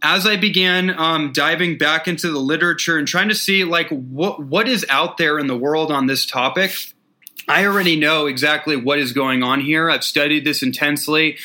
As 0.00 0.26
I 0.26 0.36
began 0.36 0.90
um, 0.90 1.32
diving 1.32 1.76
back 1.76 2.06
into 2.06 2.30
the 2.30 2.38
literature 2.38 2.98
and 2.98 3.08
trying 3.08 3.28
to 3.28 3.34
see 3.34 3.64
like 3.64 3.88
what 3.88 4.40
what 4.40 4.68
is 4.68 4.86
out 4.88 5.16
there 5.16 5.38
in 5.38 5.48
the 5.48 5.56
world 5.56 5.90
on 5.90 6.06
this 6.06 6.24
topic, 6.24 6.72
I 7.48 7.66
already 7.66 7.96
know 7.96 8.26
exactly 8.26 8.76
what 8.76 8.98
is 8.98 9.12
going 9.12 9.42
on 9.42 9.60
here. 9.60 9.90
I've 9.90 10.04
studied 10.04 10.44
this 10.44 10.62
intensely, 10.62 11.38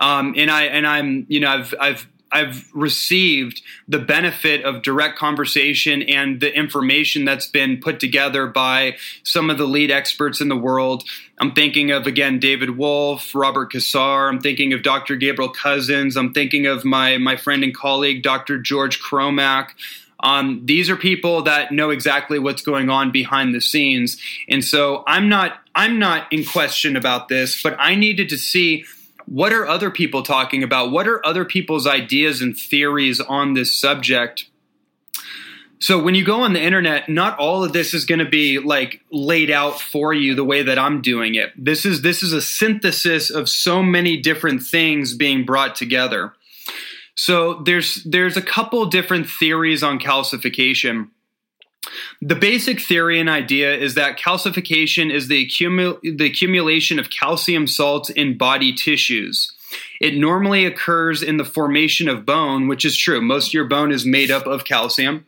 um, 0.00 0.34
and 0.36 0.50
I 0.50 0.64
and 0.64 0.86
I'm 0.86 1.26
you 1.28 1.40
know 1.40 1.50
I've 1.50 1.74
I've 1.78 2.08
I've 2.30 2.68
received 2.74 3.62
the 3.86 3.98
benefit 3.98 4.64
of 4.64 4.82
direct 4.82 5.18
conversation 5.18 6.02
and 6.02 6.40
the 6.40 6.54
information 6.54 7.24
that's 7.24 7.46
been 7.46 7.80
put 7.80 8.00
together 8.00 8.46
by 8.46 8.96
some 9.22 9.50
of 9.50 9.58
the 9.58 9.66
lead 9.66 9.90
experts 9.90 10.40
in 10.40 10.48
the 10.48 10.56
world. 10.56 11.04
I'm 11.40 11.52
thinking 11.52 11.90
of 11.90 12.06
again 12.06 12.38
David 12.38 12.76
Wolfe, 12.76 13.34
Robert 13.34 13.72
Cassar. 13.72 14.28
I'm 14.28 14.40
thinking 14.40 14.72
of 14.72 14.82
Dr. 14.82 15.16
Gabriel 15.16 15.52
Cousens. 15.52 16.16
I'm 16.16 16.32
thinking 16.32 16.66
of 16.66 16.84
my 16.84 17.18
my 17.18 17.36
friend 17.36 17.64
and 17.64 17.74
colleague 17.74 18.22
Dr. 18.22 18.58
George 18.58 19.00
Cromack. 19.00 19.70
Um, 20.20 20.62
these 20.64 20.90
are 20.90 20.96
people 20.96 21.42
that 21.42 21.70
know 21.70 21.90
exactly 21.90 22.40
what's 22.40 22.62
going 22.62 22.90
on 22.90 23.12
behind 23.12 23.54
the 23.54 23.60
scenes, 23.60 24.20
and 24.48 24.64
so 24.64 25.04
I'm 25.06 25.28
not 25.28 25.60
I'm 25.76 25.98
not 25.98 26.32
in 26.32 26.44
question 26.44 26.96
about 26.96 27.28
this, 27.28 27.62
but 27.62 27.76
I 27.78 27.94
needed 27.94 28.28
to 28.30 28.38
see 28.38 28.84
what 29.28 29.52
are 29.52 29.66
other 29.66 29.90
people 29.90 30.22
talking 30.22 30.62
about? 30.62 30.90
What 30.90 31.06
are 31.06 31.24
other 31.24 31.44
people's 31.44 31.86
ideas 31.86 32.40
and 32.40 32.56
theories 32.56 33.20
on 33.20 33.54
this 33.54 33.76
subject? 33.76 34.46
So 35.80 36.02
when 36.02 36.14
you 36.14 36.24
go 36.24 36.40
on 36.40 36.54
the 36.54 36.62
internet, 36.62 37.08
not 37.08 37.38
all 37.38 37.62
of 37.62 37.72
this 37.72 37.94
is 37.94 38.04
going 38.04 38.18
to 38.18 38.28
be 38.28 38.58
like 38.58 39.00
laid 39.12 39.50
out 39.50 39.80
for 39.80 40.12
you 40.12 40.34
the 40.34 40.44
way 40.44 40.62
that 40.62 40.78
I'm 40.78 41.02
doing 41.02 41.34
it. 41.36 41.52
This 41.56 41.84
is 41.84 42.02
this 42.02 42.22
is 42.22 42.32
a 42.32 42.42
synthesis 42.42 43.30
of 43.30 43.48
so 43.48 43.82
many 43.82 44.16
different 44.16 44.62
things 44.62 45.14
being 45.14 45.44
brought 45.44 45.76
together. 45.76 46.32
So 47.14 47.62
there's 47.64 48.02
there's 48.04 48.36
a 48.36 48.42
couple 48.42 48.84
different 48.86 49.28
theories 49.28 49.82
on 49.82 50.00
calcification. 50.00 51.10
The 52.20 52.34
basic 52.34 52.80
theory 52.80 53.20
and 53.20 53.28
idea 53.28 53.74
is 53.74 53.94
that 53.94 54.18
calcification 54.18 55.12
is 55.12 55.28
the, 55.28 55.46
accumul- 55.46 56.00
the 56.02 56.26
accumulation 56.26 56.98
of 56.98 57.10
calcium 57.10 57.66
salts 57.66 58.10
in 58.10 58.36
body 58.36 58.72
tissues. 58.72 59.52
It 60.00 60.16
normally 60.16 60.64
occurs 60.64 61.22
in 61.22 61.36
the 61.36 61.44
formation 61.44 62.08
of 62.08 62.24
bone, 62.24 62.68
which 62.68 62.84
is 62.84 62.96
true. 62.96 63.20
Most 63.20 63.48
of 63.48 63.54
your 63.54 63.66
bone 63.66 63.92
is 63.92 64.04
made 64.04 64.30
up 64.30 64.46
of 64.46 64.64
calcium. 64.64 65.26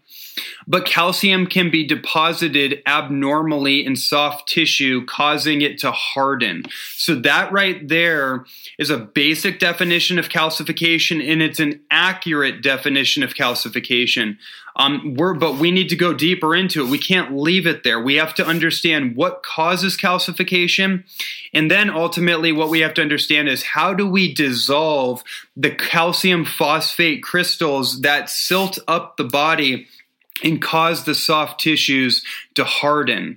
But 0.67 0.87
calcium 0.87 1.47
can 1.47 1.71
be 1.71 1.87
deposited 1.87 2.83
abnormally 2.87 3.85
in 3.85 3.97
soft 3.97 4.49
tissue, 4.49 5.05
causing 5.05 5.61
it 5.61 5.79
to 5.79 5.91
harden. 5.91 6.65
So, 6.95 7.15
that 7.17 7.53
right 7.53 7.87
there 7.87 8.47
is 8.79 8.91
a 8.91 8.99
basic 8.99 9.59
definition 9.59 10.19
of 10.19 10.29
calcification, 10.29 11.27
and 11.27 11.43
it's 11.43 11.61
an 11.61 11.81
accurate 11.91 12.63
definition 12.63 13.23
of 13.23 13.35
calcification. 13.35 14.37
Um, 14.81 15.15
we're, 15.15 15.35
but 15.35 15.57
we 15.57 15.71
need 15.71 15.91
to 15.91 15.97
go 15.97 16.15
deeper 16.15 16.57
into 16.57 16.83
it. 16.83 16.89
We 16.89 16.99
can't 16.99 17.37
leave 17.37 17.67
it 17.67 17.85
there. 17.85 18.01
We 18.01 18.15
have 18.15 18.35
to 18.37 18.47
understand 18.47 19.15
what 19.15 19.43
causes 19.43 19.95
calcification. 19.95 21.05
And 21.53 21.71
then 21.71 21.91
ultimately, 21.91 22.51
what 22.51 22.71
we 22.71 22.81
have 22.81 22.95
to 22.95 23.03
understand 23.03 23.51
is 23.51 23.63
how 23.63 23.93
do 23.93 24.09
we 24.09 24.33
dissolve 24.33 25.23
the 25.55 25.71
calcium 25.71 26.47
phosphate 26.47 27.23
crystals 27.23 28.01
that 28.01 28.31
silt 28.31 28.79
up 28.89 29.19
the 29.19 29.25
body 29.25 29.87
and 30.43 30.63
cause 30.63 31.05
the 31.05 31.15
soft 31.15 31.61
tissues 31.61 32.25
to 32.55 32.65
harden. 32.65 33.37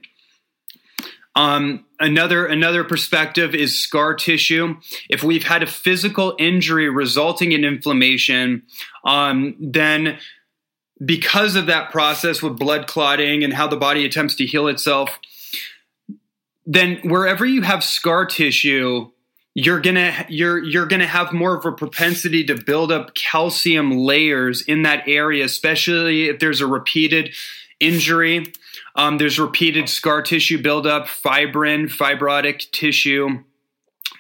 Um, 1.36 1.84
another 2.00 2.46
another 2.46 2.86
perspective 2.86 3.54
is 3.54 3.78
scar 3.84 4.14
tissue. 4.14 4.78
If 5.10 5.24
we've 5.24 5.44
had 5.44 5.62
a 5.62 5.68
physical 5.68 6.38
injury 6.40 6.90
resulting 6.90 7.52
in 7.52 7.66
inflammation, 7.66 8.64
um, 9.04 9.56
then 9.60 10.20
because 11.04 11.56
of 11.56 11.66
that 11.68 11.92
process 11.92 12.42
with 12.42 12.60
blood 12.60 12.88
clotting 12.88 13.44
and 13.44 13.54
how 13.54 13.68
the 13.68 13.78
body 13.78 14.06
attempts 14.06 14.36
to 14.36 14.46
heal 14.46 14.68
itself, 14.68 15.20
then 16.66 16.98
wherever 17.04 17.46
you 17.46 17.62
have 17.62 17.84
scar 17.84 18.26
tissue, 18.26 19.10
you're 19.56 19.82
gonna 19.82 20.26
you're 20.30 20.64
you're 20.64 20.86
gonna 20.86 21.08
have 21.08 21.32
more 21.32 21.56
of 21.56 21.66
a 21.66 21.72
propensity 21.72 22.44
to 22.46 22.56
build 22.56 22.92
up 22.92 23.14
calcium 23.14 23.92
layers 23.92 24.62
in 24.64 24.84
that 24.84 25.04
area, 25.08 25.46
especially 25.46 26.30
if 26.30 26.40
there's 26.40 26.62
a 26.62 26.68
repeated 26.68 27.34
injury. 27.80 28.52
Um, 28.96 29.18
there's 29.18 29.40
repeated 29.40 29.90
scar 29.90 30.22
tissue 30.22 30.62
buildup, 30.62 31.08
fibrin, 31.08 31.88
fibrotic 31.88 32.72
tissue, 32.72 33.44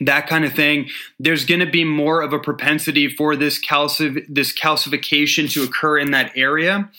that 0.01 0.27
kind 0.27 0.43
of 0.43 0.53
thing. 0.53 0.89
There's 1.19 1.45
going 1.45 1.59
to 1.59 1.69
be 1.69 1.83
more 1.83 2.21
of 2.21 2.33
a 2.33 2.39
propensity 2.39 3.07
for 3.07 3.35
this 3.35 3.59
calci- 3.63 4.25
this 4.27 4.51
calcification 4.53 5.51
to 5.53 5.63
occur 5.63 5.99
in 5.99 6.11
that 6.11 6.31
area, 6.35 6.89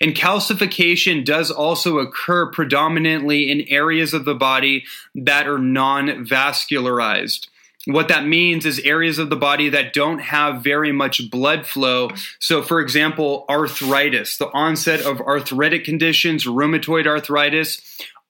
and 0.00 0.14
calcification 0.14 1.24
does 1.24 1.50
also 1.50 1.98
occur 1.98 2.50
predominantly 2.50 3.50
in 3.50 3.62
areas 3.68 4.12
of 4.14 4.24
the 4.24 4.34
body 4.34 4.84
that 5.14 5.48
are 5.48 5.58
non-vascularized. 5.58 7.48
what 7.86 8.08
that 8.08 8.26
means 8.26 8.64
is 8.64 8.78
areas 8.80 9.18
of 9.18 9.28
the 9.28 9.36
body 9.36 9.68
that 9.68 9.92
don't 9.92 10.20
have 10.20 10.62
very 10.62 10.92
much 10.92 11.30
blood 11.30 11.66
flow. 11.66 12.10
So, 12.38 12.62
for 12.62 12.80
example, 12.80 13.44
arthritis, 13.48 14.38
the 14.38 14.50
onset 14.52 15.00
of 15.00 15.20
arthritic 15.20 15.84
conditions, 15.84 16.44
rheumatoid 16.44 17.06
arthritis, 17.06 17.80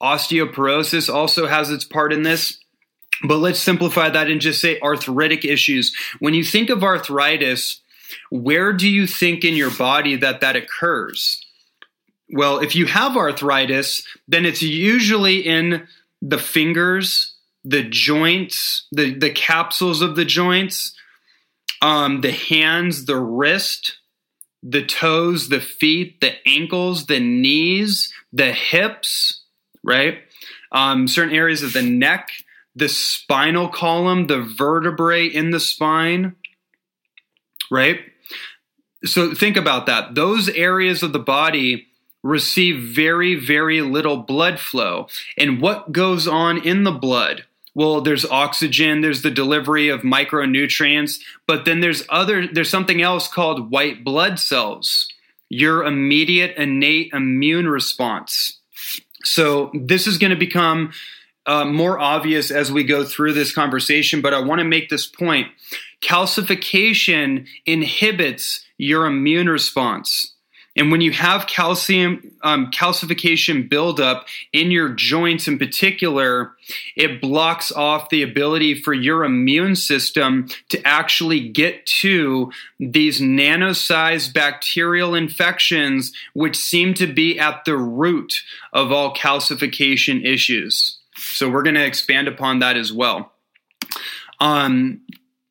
osteoporosis 0.01 1.13
also 1.13 1.47
has 1.47 1.69
its 1.69 1.85
part 1.85 2.11
in 2.11 2.23
this. 2.23 2.59
But 3.23 3.37
let's 3.37 3.59
simplify 3.59 4.09
that 4.09 4.29
and 4.29 4.41
just 4.41 4.59
say 4.59 4.79
arthritic 4.81 5.45
issues. 5.45 5.95
When 6.19 6.33
you 6.33 6.43
think 6.43 6.69
of 6.69 6.83
arthritis, 6.83 7.81
where 8.29 8.73
do 8.73 8.87
you 8.87 9.07
think 9.07 9.43
in 9.43 9.55
your 9.55 9.71
body 9.71 10.15
that 10.17 10.41
that 10.41 10.55
occurs? 10.55 11.43
Well, 12.29 12.59
if 12.59 12.75
you 12.75 12.85
have 12.85 13.15
arthritis, 13.15 14.05
then 14.27 14.45
it's 14.45 14.61
usually 14.61 15.37
in 15.37 15.87
the 16.21 16.37
fingers, 16.37 17.35
the 17.63 17.83
joints, 17.83 18.87
the, 18.91 19.13
the 19.13 19.29
capsules 19.29 20.01
of 20.01 20.15
the 20.15 20.25
joints, 20.25 20.95
um, 21.81 22.21
the 22.21 22.31
hands, 22.31 23.05
the 23.05 23.17
wrist, 23.17 23.97
the 24.63 24.85
toes, 24.85 25.49
the 25.49 25.59
feet, 25.59 26.21
the 26.21 26.33
ankles, 26.47 27.05
the 27.05 27.19
knees, 27.19 28.13
the 28.31 28.51
hips, 28.51 29.41
right? 29.83 30.19
Um, 30.71 31.07
certain 31.07 31.35
areas 31.35 31.61
of 31.61 31.73
the 31.73 31.81
neck, 31.81 32.29
the 32.75 32.89
spinal 32.89 33.69
column, 33.69 34.27
the 34.27 34.41
vertebrae 34.41 35.27
in 35.27 35.51
the 35.51 35.59
spine, 35.59 36.35
right? 37.69 37.99
So 39.05 39.33
think 39.33 39.57
about 39.57 39.85
that. 39.85 40.15
Those 40.15 40.49
areas 40.49 41.03
of 41.03 41.13
the 41.13 41.19
body 41.19 41.87
receive 42.23 42.95
very, 42.95 43.35
very 43.35 43.81
little 43.81 44.17
blood 44.17 44.59
flow. 44.59 45.07
And 45.37 45.61
what 45.61 45.91
goes 45.91 46.27
on 46.27 46.57
in 46.57 46.83
the 46.83 46.91
blood? 46.91 47.45
Well, 47.75 48.01
there's 48.01 48.25
oxygen, 48.25 49.01
there's 49.01 49.23
the 49.23 49.31
delivery 49.31 49.89
of 49.89 50.01
micronutrients, 50.01 51.19
but 51.47 51.65
then 51.65 51.79
there's 51.79 52.03
other 52.07 52.47
there's 52.47 52.69
something 52.69 53.01
else 53.01 53.27
called 53.27 53.71
white 53.71 54.03
blood 54.03 54.39
cells. 54.39 55.07
Your 55.49 55.83
immediate 55.83 56.55
innate 56.55 57.11
immune 57.13 57.67
response. 57.67 58.59
So 59.23 59.71
this 59.73 60.05
is 60.07 60.17
going 60.17 60.31
to 60.31 60.37
become 60.37 60.91
uh, 61.45 61.65
more 61.65 61.99
obvious 61.99 62.51
as 62.51 62.71
we 62.71 62.83
go 62.83 63.03
through 63.03 63.33
this 63.33 63.53
conversation, 63.53 64.21
but 64.21 64.33
I 64.33 64.39
want 64.39 64.59
to 64.59 64.65
make 64.65 64.89
this 64.89 65.05
point. 65.05 65.47
Calcification 66.01 67.47
inhibits 67.65 68.65
your 68.77 69.05
immune 69.05 69.49
response. 69.49 70.33
And 70.75 70.91
when 70.91 71.01
you 71.01 71.11
have 71.11 71.45
calcium 71.45 72.31
um, 72.41 72.71
calcification 72.71 73.69
buildup 73.69 74.25
in 74.51 74.71
your 74.71 74.89
joints 74.89 75.47
in 75.47 75.59
particular, 75.59 76.53
it 76.95 77.21
blocks 77.21 77.71
off 77.71 78.09
the 78.09 78.23
ability 78.23 78.81
for 78.81 78.93
your 78.93 79.23
immune 79.23 79.75
system 79.75 80.47
to 80.69 80.85
actually 80.85 81.47
get 81.47 81.85
to 82.01 82.51
these 82.79 83.21
nano-sized 83.21 84.33
bacterial 84.33 85.13
infections, 85.13 86.11
which 86.33 86.55
seem 86.55 86.95
to 86.95 87.05
be 87.05 87.37
at 87.37 87.65
the 87.65 87.77
root 87.77 88.41
of 88.71 88.91
all 88.91 89.13
calcification 89.13 90.25
issues. 90.25 90.99
So 91.33 91.49
we're 91.49 91.63
going 91.63 91.75
to 91.75 91.85
expand 91.85 92.27
upon 92.27 92.59
that 92.59 92.77
as 92.77 92.93
well. 92.93 93.31
Um, 94.39 95.01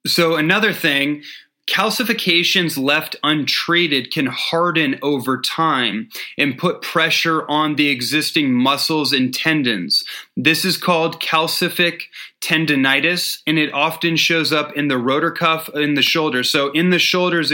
so 0.06 0.36
another 0.36 0.72
thing 0.72 1.22
calcifications 1.68 2.76
left 2.76 3.14
untreated 3.22 4.12
can 4.12 4.26
harden 4.26 4.98
over 5.00 5.40
time 5.40 6.08
and 6.36 6.58
put 6.58 6.82
pressure 6.82 7.48
on 7.48 7.76
the 7.76 7.88
existing 7.88 8.52
muscles 8.52 9.12
and 9.12 9.32
tendons. 9.32 10.04
This 10.36 10.64
is 10.64 10.76
called 10.76 11.20
calcific 11.20 12.02
tendinitis, 12.40 13.40
and 13.46 13.58
it 13.58 13.72
often 13.72 14.16
shows 14.16 14.52
up 14.52 14.76
in 14.76 14.88
the 14.88 14.98
rotor 14.98 15.30
cuff 15.30 15.68
in 15.74 15.94
the 15.94 16.02
shoulder. 16.02 16.42
So, 16.42 16.70
in 16.72 16.90
the 16.90 16.98
shoulders, 16.98 17.52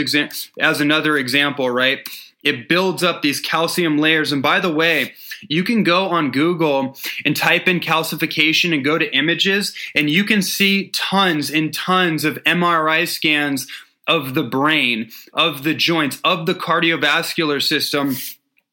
as 0.59 0.81
another 0.81 1.15
example, 1.15 1.69
right? 1.69 1.99
It 2.41 2.67
builds 2.67 3.03
up 3.03 3.21
these 3.21 3.39
calcium 3.39 3.97
layers. 3.97 4.31
And 4.31 4.41
by 4.41 4.59
the 4.59 4.73
way, 4.73 5.13
you 5.47 5.63
can 5.63 5.83
go 5.83 6.09
on 6.09 6.31
Google 6.31 6.97
and 7.25 7.35
type 7.35 7.67
in 7.67 7.79
calcification 7.79 8.73
and 8.73 8.83
go 8.83 8.97
to 8.97 9.15
images, 9.15 9.73
and 9.95 10.09
you 10.09 10.23
can 10.23 10.41
see 10.41 10.89
tons 10.89 11.49
and 11.49 11.73
tons 11.73 12.25
of 12.25 12.43
MRI 12.43 13.07
scans 13.07 13.67
of 14.07 14.33
the 14.33 14.43
brain, 14.43 15.11
of 15.33 15.63
the 15.63 15.75
joints, 15.75 16.19
of 16.23 16.45
the 16.45 16.55
cardiovascular 16.55 17.61
system. 17.61 18.15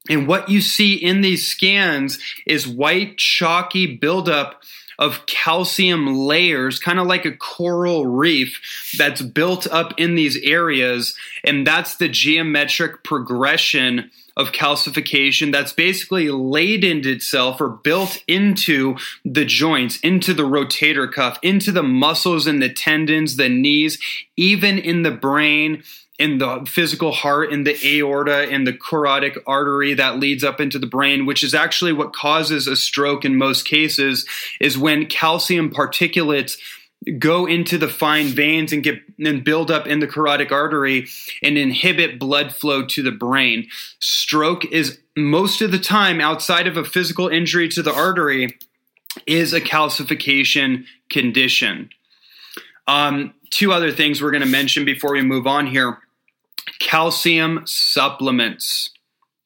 And 0.08 0.26
what 0.26 0.48
you 0.48 0.60
see 0.60 0.94
in 0.94 1.20
these 1.20 1.46
scans 1.46 2.18
is 2.46 2.66
white, 2.66 3.18
chalky 3.18 3.96
buildup 3.96 4.62
of 4.98 5.26
calcium 5.26 6.16
layers, 6.16 6.78
kind 6.78 6.98
of 6.98 7.06
like 7.06 7.26
a 7.26 7.36
coral 7.36 8.06
reef 8.06 8.60
that's 8.96 9.20
built 9.20 9.66
up 9.66 9.92
in 9.98 10.14
these 10.14 10.38
areas. 10.42 11.14
And 11.44 11.66
that's 11.66 11.96
the 11.96 12.08
geometric 12.08 13.04
progression 13.04 14.10
of 14.36 14.52
calcification 14.52 15.50
that's 15.50 15.72
basically 15.72 16.28
ladened 16.28 17.06
itself 17.06 17.60
or 17.60 17.68
built 17.68 18.22
into 18.28 18.96
the 19.24 19.44
joints, 19.44 19.98
into 20.00 20.34
the 20.34 20.42
rotator 20.42 21.10
cuff, 21.10 21.38
into 21.42 21.72
the 21.72 21.82
muscles 21.82 22.46
and 22.46 22.62
the 22.62 22.72
tendons, 22.72 23.36
the 23.36 23.48
knees, 23.48 23.98
even 24.36 24.78
in 24.78 25.02
the 25.02 25.10
brain 25.10 25.82
in 26.18 26.38
the 26.38 26.66
physical 26.66 27.12
heart, 27.12 27.52
in 27.52 27.64
the 27.64 27.76
aorta, 27.84 28.48
in 28.48 28.64
the 28.64 28.72
carotid 28.72 29.38
artery 29.46 29.94
that 29.94 30.18
leads 30.18 30.42
up 30.42 30.60
into 30.60 30.78
the 30.78 30.86
brain, 30.86 31.26
which 31.26 31.42
is 31.42 31.54
actually 31.54 31.92
what 31.92 32.14
causes 32.14 32.66
a 32.66 32.76
stroke 32.76 33.24
in 33.24 33.36
most 33.36 33.68
cases, 33.68 34.26
is 34.60 34.78
when 34.78 35.06
calcium 35.06 35.70
particulates 35.70 36.56
go 37.18 37.46
into 37.46 37.78
the 37.78 37.88
fine 37.88 38.26
veins 38.26 38.72
and 38.72 38.82
get 38.82 39.00
and 39.18 39.44
build 39.44 39.70
up 39.70 39.86
in 39.86 40.00
the 40.00 40.06
carotid 40.06 40.50
artery 40.50 41.06
and 41.42 41.56
inhibit 41.56 42.18
blood 42.18 42.54
flow 42.54 42.84
to 42.84 43.02
the 43.02 43.12
brain. 43.12 43.68
Stroke 44.00 44.64
is 44.66 44.98
most 45.16 45.62
of 45.62 45.70
the 45.70 45.78
time 45.78 46.20
outside 46.20 46.66
of 46.66 46.76
a 46.76 46.84
physical 46.84 47.28
injury 47.28 47.68
to 47.68 47.82
the 47.82 47.94
artery 47.94 48.58
is 49.26 49.52
a 49.52 49.60
calcification 49.60 50.84
condition. 51.08 51.90
Um, 52.88 53.34
two 53.50 53.72
other 53.72 53.92
things 53.92 54.20
we're 54.20 54.30
going 54.30 54.42
to 54.42 54.48
mention 54.48 54.84
before 54.84 55.12
we 55.12 55.22
move 55.22 55.46
on 55.46 55.66
here 55.66 55.98
calcium 56.80 57.62
supplements. 57.64 58.90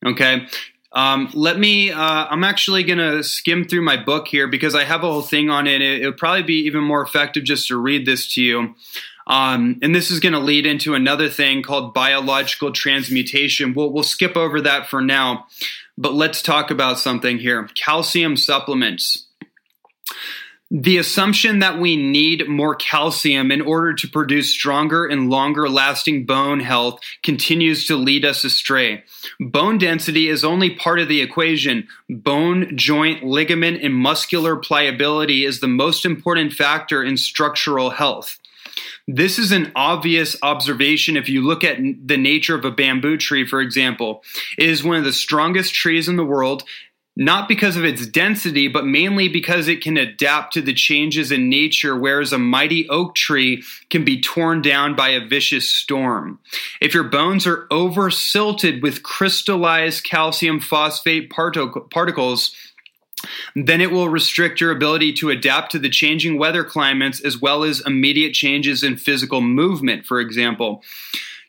Okay. 0.05 0.47
Um, 0.93 1.31
let 1.35 1.59
me, 1.59 1.93
uh, 1.93 2.27
I'm 2.29 2.43
actually 2.43 2.83
going 2.83 2.99
to 2.99 3.23
skim 3.23 3.65
through 3.65 3.83
my 3.83 3.97
book 3.97 4.27
here 4.27 4.49
because 4.49 4.75
I 4.75 4.85
have 4.85 5.05
a 5.05 5.11
whole 5.11 5.23
thing 5.23 5.49
on 5.49 5.67
it. 5.67 5.81
it. 5.81 6.01
It'll 6.01 6.13
probably 6.13 6.43
be 6.43 6.67
even 6.67 6.83
more 6.83 7.03
effective 7.03 7.45
just 7.45 7.69
to 7.69 7.77
read 7.77 8.07
this 8.07 8.35
to 8.35 8.43
you. 8.43 8.75
Um, 9.27 9.79
and 9.83 9.95
this 9.95 10.11
is 10.11 10.19
going 10.19 10.33
to 10.33 10.41
lead 10.41 10.67
into 10.67 10.95
another 10.95 11.29
thing 11.29 11.63
called 11.63 11.95
biological 11.95 12.73
transmutation. 12.73 13.75
We'll, 13.75 13.93
we'll 13.93 14.03
skip 14.03 14.37
over 14.37 14.61
that 14.63 14.89
for 14.89 15.01
now, 15.01 15.47
but 15.97 16.15
let's 16.15 16.43
talk 16.43 16.73
about 16.73 16.99
something 16.99 17.39
here 17.39 17.69
calcium 17.77 18.37
supplements. 18.37 19.27
The 20.73 20.99
assumption 20.99 21.59
that 21.59 21.81
we 21.81 21.97
need 21.97 22.49
more 22.49 22.77
calcium 22.77 23.51
in 23.51 23.61
order 23.61 23.93
to 23.93 24.09
produce 24.09 24.53
stronger 24.53 25.05
and 25.05 25.29
longer 25.29 25.69
lasting 25.69 26.27
bone 26.27 26.61
health 26.61 27.01
continues 27.25 27.89
to 27.89 27.97
lead 27.97 28.25
us 28.25 28.45
astray. 28.45 29.03
Bone 29.41 29.79
density 29.79 30.29
is 30.29 30.45
only 30.45 30.71
part 30.71 31.01
of 31.01 31.09
the 31.09 31.23
equation. 31.23 31.89
Bone, 32.09 32.77
joint, 32.77 33.25
ligament, 33.25 33.83
and 33.83 33.95
muscular 33.95 34.55
pliability 34.55 35.45
is 35.45 35.59
the 35.59 35.67
most 35.67 36.05
important 36.05 36.53
factor 36.53 37.03
in 37.03 37.17
structural 37.17 37.91
health. 37.91 38.39
This 39.09 39.41
is 39.41 39.51
an 39.51 39.73
obvious 39.75 40.37
observation 40.41 41.17
if 41.17 41.29
you 41.29 41.45
look 41.45 41.65
at 41.65 41.79
the 41.79 42.17
nature 42.17 42.55
of 42.55 42.65
a 42.65 42.71
bamboo 42.71 43.17
tree, 43.17 43.45
for 43.45 43.61
example. 43.61 44.23
It 44.57 44.69
is 44.69 44.85
one 44.85 44.99
of 44.99 45.05
the 45.05 45.13
strongest 45.13 45.75
trees 45.75 46.09
in 46.09 46.15
the 46.15 46.25
world 46.25 46.63
not 47.21 47.49
because 47.49 47.77
of 47.77 47.85
its 47.85 48.07
density, 48.07 48.67
but 48.67 48.87
mainly 48.87 49.29
because 49.29 49.69
it 49.69 49.83
can 49.83 49.99
adapt 49.99 50.55
to 50.55 50.63
the 50.63 50.73
changes 50.73 51.31
in 51.31 51.51
nature, 51.51 51.95
whereas 51.95 52.33
a 52.33 52.39
mighty 52.39 52.89
oak 52.89 53.15
tree 53.15 53.63
can 53.91 54.07
be 54.07 54.19
torn 54.19 54.63
down 54.63 54.97
by 54.97 55.11
a 55.11 55.25
vicious 55.25 55.69
storm. 55.69 56.39
If 56.81 56.95
your 56.95 57.05
bones 57.05 57.47
are 57.47 57.67
over 57.71 58.11
silted 58.11 58.83
with 58.83 59.03
crystallized 59.03 60.03
calcium 60.03 60.61
phosphate 60.61 61.29
particles, 61.29 62.57
then 63.55 63.83
it 63.83 63.91
will 63.91 64.09
restrict 64.09 64.59
your 64.59 64.71
ability 64.71 65.13
to 65.13 65.29
adapt 65.29 65.73
to 65.73 65.79
the 65.79 65.91
changing 65.91 66.39
weather 66.39 66.65
climates 66.65 67.21
as 67.21 67.39
well 67.39 67.65
as 67.65 67.83
immediate 67.85 68.33
changes 68.33 68.83
in 68.83 68.97
physical 68.97 69.43
movement, 69.43 70.07
for 70.07 70.21
example. 70.21 70.83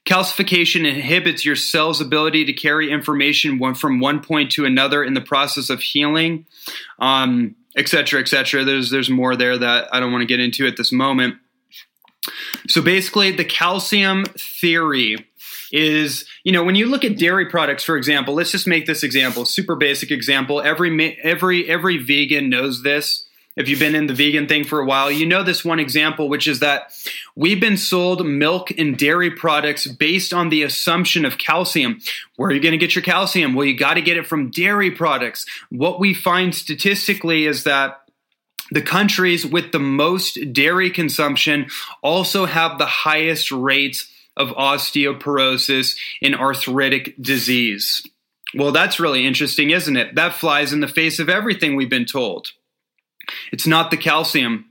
Calcification 0.05 0.87
inhibits 0.87 1.45
your 1.45 1.55
cell's 1.55 2.01
ability 2.01 2.45
to 2.45 2.53
carry 2.53 2.91
information 2.91 3.59
from 3.75 3.99
one 3.99 4.21
point 4.21 4.51
to 4.53 4.65
another 4.65 5.03
in 5.03 5.13
the 5.13 5.21
process 5.21 5.69
of 5.69 5.79
healing, 5.79 6.45
um, 6.99 7.55
et 7.75 7.87
cetera, 7.87 8.19
et 8.19 8.27
cetera. 8.27 8.63
There's, 8.63 8.89
there's 8.89 9.09
more 9.09 9.35
there 9.35 9.57
that 9.57 9.93
I 9.93 9.99
don't 9.99 10.11
want 10.11 10.23
to 10.23 10.27
get 10.27 10.39
into 10.39 10.65
at 10.65 10.75
this 10.75 10.91
moment. 10.91 11.35
So 12.67 12.81
basically, 12.81 13.31
the 13.31 13.45
calcium 13.45 14.25
theory 14.37 15.27
is 15.71 16.25
you 16.43 16.51
know 16.51 16.63
when 16.63 16.75
you 16.75 16.85
look 16.85 17.05
at 17.05 17.17
dairy 17.17 17.45
products 17.45 17.83
for 17.83 17.95
example 17.95 18.33
let's 18.33 18.51
just 18.51 18.67
make 18.67 18.85
this 18.85 19.03
example 19.03 19.45
super 19.45 19.75
basic 19.75 20.11
example 20.11 20.61
every 20.61 21.17
every 21.23 21.69
every 21.69 21.97
vegan 21.97 22.49
knows 22.49 22.83
this 22.83 23.25
if 23.55 23.67
you've 23.67 23.79
been 23.79 23.95
in 23.95 24.07
the 24.07 24.13
vegan 24.13 24.47
thing 24.47 24.63
for 24.63 24.79
a 24.79 24.85
while, 24.85 25.11
you 25.11 25.25
know 25.25 25.43
this 25.43 25.65
one 25.65 25.79
example, 25.79 26.29
which 26.29 26.47
is 26.47 26.59
that 26.59 26.93
we've 27.35 27.59
been 27.59 27.77
sold 27.77 28.25
milk 28.25 28.71
and 28.71 28.97
dairy 28.97 29.31
products 29.31 29.87
based 29.87 30.33
on 30.33 30.49
the 30.49 30.63
assumption 30.63 31.25
of 31.25 31.37
calcium. 31.37 31.99
Where 32.35 32.49
are 32.49 32.53
you 32.53 32.61
going 32.61 32.71
to 32.71 32.77
get 32.77 32.95
your 32.95 33.03
calcium? 33.03 33.53
Well, 33.53 33.65
you 33.65 33.77
got 33.77 33.95
to 33.95 34.01
get 34.01 34.17
it 34.17 34.27
from 34.27 34.51
dairy 34.51 34.91
products. 34.91 35.45
What 35.69 35.99
we 35.99 36.13
find 36.13 36.55
statistically 36.55 37.45
is 37.45 37.65
that 37.65 38.01
the 38.71 38.81
countries 38.81 39.45
with 39.45 39.73
the 39.73 39.79
most 39.79 40.53
dairy 40.53 40.89
consumption 40.89 41.67
also 42.01 42.45
have 42.45 42.77
the 42.77 42.85
highest 42.85 43.51
rates 43.51 44.09
of 44.37 44.49
osteoporosis 44.49 45.97
and 46.21 46.35
arthritic 46.35 47.21
disease. 47.21 48.01
Well, 48.55 48.71
that's 48.71 48.99
really 48.99 49.25
interesting, 49.25 49.71
isn't 49.71 49.97
it? 49.97 50.15
That 50.15 50.33
flies 50.33 50.71
in 50.71 50.79
the 50.79 50.87
face 50.87 51.19
of 51.19 51.29
everything 51.29 51.75
we've 51.75 51.89
been 51.89 52.05
told. 52.05 52.51
It's 53.51 53.67
not 53.67 53.91
the 53.91 53.97
calcium, 53.97 54.65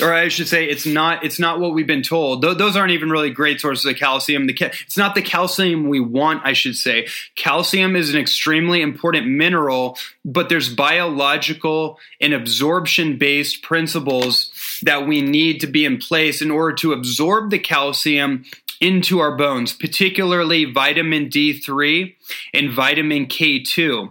or 0.00 0.12
I 0.12 0.28
should 0.28 0.48
say, 0.48 0.68
it's 0.68 0.86
not. 0.86 1.24
It's 1.24 1.38
not 1.38 1.58
what 1.58 1.72
we've 1.72 1.86
been 1.86 2.02
told. 2.02 2.42
Th- 2.42 2.56
those 2.56 2.76
aren't 2.76 2.92
even 2.92 3.10
really 3.10 3.30
great 3.30 3.60
sources 3.60 3.86
of 3.86 3.96
calcium. 3.96 4.46
The 4.46 4.52
ca- 4.52 4.70
it's 4.86 4.96
not 4.96 5.14
the 5.14 5.22
calcium 5.22 5.88
we 5.88 6.00
want. 6.00 6.44
I 6.44 6.52
should 6.52 6.76
say, 6.76 7.08
calcium 7.34 7.96
is 7.96 8.12
an 8.12 8.20
extremely 8.20 8.82
important 8.82 9.26
mineral, 9.26 9.98
but 10.24 10.48
there's 10.48 10.72
biological 10.72 11.98
and 12.20 12.34
absorption-based 12.34 13.62
principles 13.62 14.52
that 14.82 15.06
we 15.06 15.22
need 15.22 15.60
to 15.60 15.66
be 15.66 15.84
in 15.84 15.98
place 15.98 16.40
in 16.42 16.50
order 16.50 16.74
to 16.76 16.92
absorb 16.92 17.50
the 17.50 17.58
calcium 17.58 18.44
into 18.80 19.18
our 19.18 19.36
bones, 19.36 19.72
particularly 19.72 20.64
vitamin 20.64 21.28
D3 21.28 22.14
and 22.54 22.70
vitamin 22.70 23.26
K2 23.26 24.10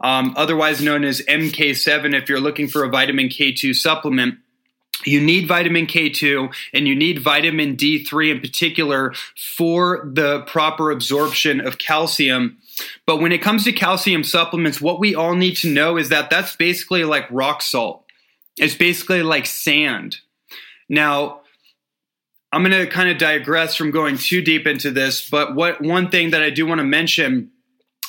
um, 0.00 0.34
otherwise 0.36 0.82
known 0.82 1.04
as 1.04 1.20
MK7 1.22 2.14
if 2.14 2.28
you're 2.28 2.40
looking 2.40 2.68
for 2.68 2.84
a 2.84 2.88
vitamin 2.88 3.28
K2 3.28 3.74
supplement. 3.74 4.38
You 5.06 5.20
need 5.20 5.48
vitamin 5.48 5.86
K2 5.86 6.52
and 6.74 6.86
you 6.86 6.94
need 6.94 7.22
vitamin 7.22 7.76
D3 7.76 8.32
in 8.32 8.40
particular 8.40 9.14
for 9.56 10.10
the 10.12 10.42
proper 10.42 10.90
absorption 10.90 11.60
of 11.60 11.78
calcium. 11.78 12.58
But 13.06 13.18
when 13.18 13.32
it 13.32 13.38
comes 13.38 13.64
to 13.64 13.72
calcium 13.72 14.24
supplements, 14.24 14.80
what 14.80 15.00
we 15.00 15.14
all 15.14 15.34
need 15.34 15.56
to 15.58 15.70
know 15.70 15.96
is 15.96 16.10
that 16.10 16.28
that's 16.28 16.54
basically 16.56 17.04
like 17.04 17.26
rock 17.30 17.62
salt. 17.62 18.04
It's 18.58 18.74
basically 18.74 19.22
like 19.22 19.46
sand. 19.46 20.18
Now, 20.88 21.40
I'm 22.52 22.64
going 22.64 22.72
to 22.72 22.90
kind 22.90 23.08
of 23.08 23.16
digress 23.16 23.76
from 23.76 23.92
going 23.92 24.18
too 24.18 24.42
deep 24.42 24.66
into 24.66 24.90
this, 24.90 25.28
but 25.30 25.54
what 25.54 25.80
one 25.80 26.10
thing 26.10 26.30
that 26.30 26.42
I 26.42 26.50
do 26.50 26.66
want 26.66 26.80
to 26.80 26.84
mention 26.84 27.52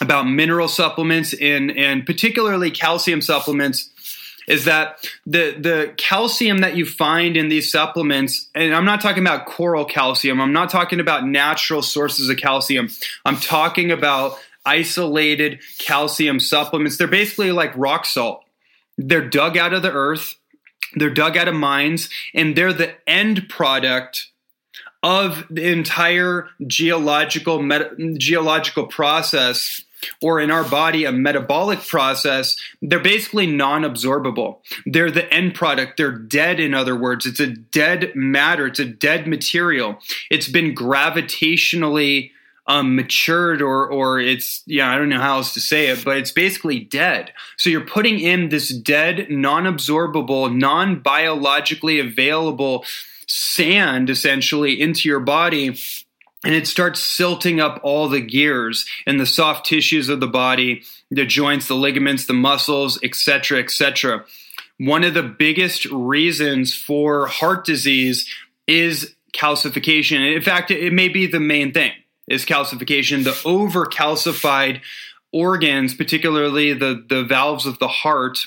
about 0.01 0.27
mineral 0.27 0.67
supplements 0.67 1.33
and 1.33 1.71
and 1.71 2.05
particularly 2.05 2.71
calcium 2.71 3.21
supplements 3.21 3.89
is 4.47 4.65
that 4.65 5.07
the 5.25 5.55
the 5.57 5.93
calcium 5.97 6.59
that 6.59 6.75
you 6.75 6.85
find 6.85 7.37
in 7.37 7.47
these 7.47 7.71
supplements 7.71 8.49
and 8.55 8.73
I'm 8.73 8.85
not 8.85 8.99
talking 8.99 9.23
about 9.23 9.45
coral 9.45 9.85
calcium 9.85 10.41
I'm 10.41 10.53
not 10.53 10.69
talking 10.69 10.99
about 10.99 11.25
natural 11.25 11.81
sources 11.81 12.29
of 12.29 12.37
calcium. 12.37 12.89
I'm 13.25 13.37
talking 13.37 13.91
about 13.91 14.37
isolated 14.65 15.61
calcium 15.79 16.39
supplements. 16.39 16.97
They're 16.97 17.07
basically 17.07 17.51
like 17.51 17.71
rock 17.75 18.05
salt. 18.05 18.43
They're 18.97 19.27
dug 19.27 19.57
out 19.57 19.73
of 19.73 19.81
the 19.81 19.91
earth 19.91 20.35
they're 20.95 21.09
dug 21.09 21.37
out 21.37 21.47
of 21.47 21.55
mines 21.55 22.09
and 22.33 22.55
they're 22.55 22.73
the 22.73 22.93
end 23.07 23.47
product 23.49 24.27
of 25.03 25.45
the 25.49 25.71
entire 25.71 26.49
geological 26.67 27.67
geological 28.17 28.87
process 28.87 29.83
or 30.21 30.39
in 30.39 30.51
our 30.51 30.63
body 30.63 31.05
a 31.05 31.11
metabolic 31.11 31.79
process, 31.79 32.57
they're 32.81 32.99
basically 32.99 33.47
non 33.47 33.83
absorbable. 33.83 34.59
They're 34.85 35.11
the 35.11 35.31
end 35.33 35.55
product. 35.55 35.97
They're 35.97 36.11
dead, 36.11 36.59
in 36.59 36.73
other 36.73 36.95
words. 36.95 37.25
It's 37.25 37.39
a 37.39 37.47
dead 37.47 38.11
matter, 38.15 38.67
it's 38.67 38.79
a 38.79 38.85
dead 38.85 39.27
material. 39.27 39.99
It's 40.29 40.47
been 40.47 40.75
gravitationally 40.75 42.31
um, 42.67 42.95
matured 42.95 43.61
or 43.61 43.87
or 43.87 44.19
it's 44.19 44.63
yeah 44.65 44.91
I 44.91 44.97
don't 44.97 45.09
know 45.09 45.19
how 45.19 45.37
else 45.37 45.53
to 45.55 45.59
say 45.59 45.87
it, 45.87 46.05
but 46.05 46.17
it's 46.17 46.31
basically 46.31 46.79
dead. 46.79 47.33
So 47.57 47.69
you're 47.69 47.81
putting 47.81 48.19
in 48.19 48.49
this 48.49 48.69
dead, 48.69 49.27
non-absorbable, 49.29 50.55
non-biologically 50.55 51.99
available 51.99 52.85
sand 53.27 54.09
essentially 54.09 54.79
into 54.79 55.07
your 55.07 55.19
body 55.19 55.77
and 56.43 56.55
it 56.55 56.67
starts 56.67 56.99
silting 56.99 57.59
up 57.59 57.79
all 57.83 58.09
the 58.09 58.21
gears 58.21 58.85
and 59.05 59.19
the 59.19 59.25
soft 59.25 59.65
tissues 59.65 60.09
of 60.09 60.19
the 60.19 60.27
body 60.27 60.83
the 61.09 61.25
joints 61.25 61.67
the 61.67 61.75
ligaments 61.75 62.25
the 62.25 62.33
muscles 62.33 62.99
etc 63.03 63.59
etc 63.59 64.25
one 64.81 65.03
of 65.03 65.13
the 65.13 65.21
biggest 65.21 65.85
reasons 65.85 66.73
for 66.73 67.27
heart 67.27 67.65
disease 67.65 68.27
is 68.65 69.13
calcification. 69.31 70.35
In 70.35 70.41
fact 70.41 70.71
it 70.71 70.91
may 70.91 71.07
be 71.07 71.27
the 71.27 71.39
main 71.39 71.71
thing 71.71 71.91
is 72.27 72.45
calcification. 72.45 73.23
The 73.23 73.39
over 73.47 73.85
calcified 73.85 74.81
organs 75.31 75.93
particularly 75.93 76.73
the 76.73 77.05
the 77.07 77.23
valves 77.23 77.67
of 77.67 77.77
the 77.77 77.87
heart 77.87 78.39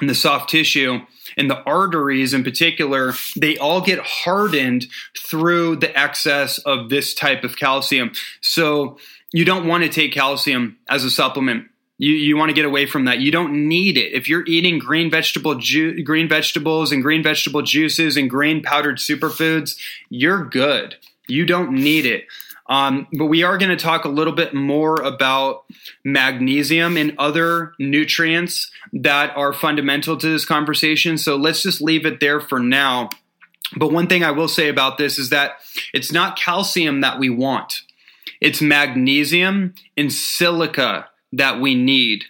and 0.00 0.08
the 0.08 0.14
soft 0.14 0.48
tissue 0.48 1.00
and 1.38 1.48
the 1.48 1.62
arteries 1.62 2.34
in 2.34 2.44
particular, 2.44 3.14
they 3.36 3.56
all 3.56 3.80
get 3.80 4.00
hardened 4.00 4.86
through 5.16 5.76
the 5.76 5.96
excess 5.98 6.58
of 6.58 6.90
this 6.90 7.14
type 7.14 7.44
of 7.44 7.56
calcium. 7.56 8.12
So 8.40 8.98
you 9.32 9.44
don't 9.44 9.66
want 9.66 9.84
to 9.84 9.90
take 9.90 10.12
calcium 10.12 10.78
as 10.88 11.04
a 11.04 11.10
supplement. 11.10 11.66
You, 11.98 12.12
you 12.12 12.36
want 12.36 12.50
to 12.50 12.54
get 12.54 12.64
away 12.64 12.86
from 12.86 13.06
that. 13.06 13.20
You 13.20 13.32
don't 13.32 13.68
need 13.68 13.96
it. 13.96 14.12
If 14.12 14.28
you're 14.28 14.44
eating 14.46 14.78
green 14.78 15.10
vegetable 15.10 15.56
ju- 15.56 16.02
green 16.02 16.28
vegetables 16.28 16.92
and 16.92 17.02
green 17.02 17.22
vegetable 17.22 17.62
juices 17.62 18.16
and 18.16 18.28
green 18.28 18.62
powdered 18.62 18.98
superfoods, 18.98 19.76
you're 20.08 20.44
good. 20.44 20.96
You 21.26 21.44
don't 21.44 21.72
need 21.72 22.06
it. 22.06 22.26
Um, 22.68 23.06
but 23.12 23.26
we 23.26 23.42
are 23.42 23.56
going 23.56 23.70
to 23.70 23.82
talk 23.82 24.04
a 24.04 24.10
little 24.10 24.32
bit 24.32 24.52
more 24.52 24.96
about 24.96 25.64
magnesium 26.04 26.96
and 26.96 27.14
other 27.18 27.72
nutrients 27.78 28.70
that 28.92 29.34
are 29.36 29.52
fundamental 29.52 30.16
to 30.18 30.28
this 30.28 30.44
conversation. 30.44 31.16
So 31.16 31.36
let's 31.36 31.62
just 31.62 31.80
leave 31.80 32.04
it 32.04 32.20
there 32.20 32.40
for 32.40 32.58
now. 32.58 33.08
But 33.76 33.92
one 33.92 34.06
thing 34.06 34.22
I 34.22 34.32
will 34.32 34.48
say 34.48 34.68
about 34.68 34.98
this 34.98 35.18
is 35.18 35.30
that 35.30 35.52
it's 35.94 36.12
not 36.12 36.38
calcium 36.38 37.00
that 37.00 37.18
we 37.18 37.30
want, 37.30 37.82
it's 38.40 38.60
magnesium 38.60 39.74
and 39.96 40.12
silica 40.12 41.08
that 41.32 41.60
we 41.60 41.74
need. 41.74 42.24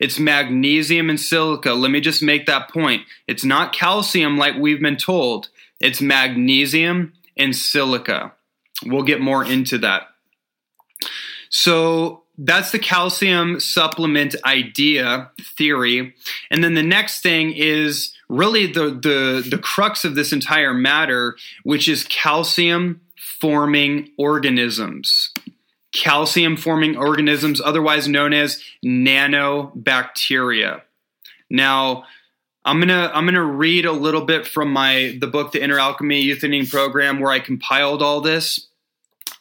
It's 0.00 0.18
magnesium 0.18 1.08
and 1.08 1.20
silica. 1.20 1.72
Let 1.72 1.90
me 1.90 2.00
just 2.00 2.22
make 2.22 2.46
that 2.46 2.68
point. 2.70 3.02
It's 3.28 3.44
not 3.44 3.72
calcium 3.72 4.36
like 4.36 4.56
we've 4.56 4.80
been 4.80 4.96
told, 4.96 5.48
it's 5.80 6.00
magnesium 6.00 7.12
and 7.36 7.54
silica. 7.54 8.32
We'll 8.84 9.02
get 9.02 9.20
more 9.20 9.44
into 9.44 9.78
that. 9.78 10.08
So 11.50 12.22
that's 12.36 12.72
the 12.72 12.78
calcium 12.78 13.60
supplement 13.60 14.34
idea 14.44 15.30
theory. 15.56 16.14
And 16.50 16.64
then 16.64 16.74
the 16.74 16.82
next 16.82 17.22
thing 17.22 17.52
is 17.52 18.12
really 18.28 18.66
the, 18.66 18.90
the, 18.90 19.46
the 19.48 19.58
crux 19.58 20.04
of 20.04 20.16
this 20.16 20.32
entire 20.32 20.74
matter, 20.74 21.36
which 21.62 21.88
is 21.88 22.04
calcium 22.04 23.00
forming 23.16 24.10
organisms. 24.18 25.32
Calcium 25.92 26.56
forming 26.56 26.96
organisms, 26.96 27.60
otherwise 27.60 28.08
known 28.08 28.32
as 28.32 28.60
nanobacteria. 28.84 30.80
Now, 31.50 32.04
I'm 32.64 32.80
gonna 32.80 33.10
I'm 33.14 33.26
gonna 33.26 33.44
read 33.44 33.84
a 33.84 33.92
little 33.92 34.24
bit 34.24 34.46
from 34.46 34.72
my 34.72 35.16
the 35.20 35.26
book 35.26 35.52
The 35.52 35.62
Inner 35.62 35.78
Alchemy 35.78 36.20
Youth 36.20 36.42
Program 36.70 37.20
where 37.20 37.30
I 37.30 37.38
compiled 37.38 38.02
all 38.02 38.22
this, 38.22 38.68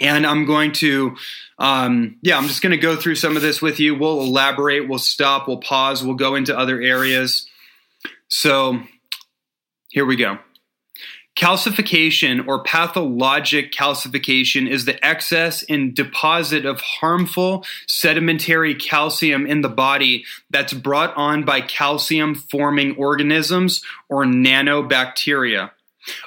and 0.03 0.27
I'm 0.27 0.45
going 0.45 0.71
to 0.73 1.15
um, 1.57 2.17
yeah 2.21 2.37
I'm 2.37 2.47
just 2.47 2.61
gonna 2.61 2.77
go 2.77 2.95
through 2.95 3.15
some 3.15 3.35
of 3.35 3.41
this 3.41 3.61
with 3.61 3.79
you. 3.79 3.95
We'll 3.95 4.21
elaborate. 4.21 4.87
We'll 4.87 4.99
stop. 4.99 5.47
We'll 5.47 5.57
pause. 5.57 6.03
We'll 6.03 6.15
go 6.15 6.35
into 6.35 6.57
other 6.57 6.81
areas. 6.81 7.49
So 8.27 8.81
here 9.89 10.05
we 10.05 10.15
go. 10.15 10.39
Calcification 11.35 12.47
or 12.47 12.63
pathologic 12.63 13.71
calcification 13.71 14.69
is 14.69 14.85
the 14.85 15.03
excess 15.03 15.63
and 15.63 15.95
deposit 15.95 16.63
of 16.63 16.79
harmful 16.79 17.65
sedimentary 17.87 18.75
calcium 18.75 19.47
in 19.47 19.61
the 19.61 19.69
body 19.69 20.25
that's 20.51 20.73
brought 20.73 21.15
on 21.17 21.43
by 21.43 21.61
calcium 21.61 22.35
forming 22.35 22.95
organisms 22.97 23.83
or 24.09 24.25
nanobacteria. 24.25 25.71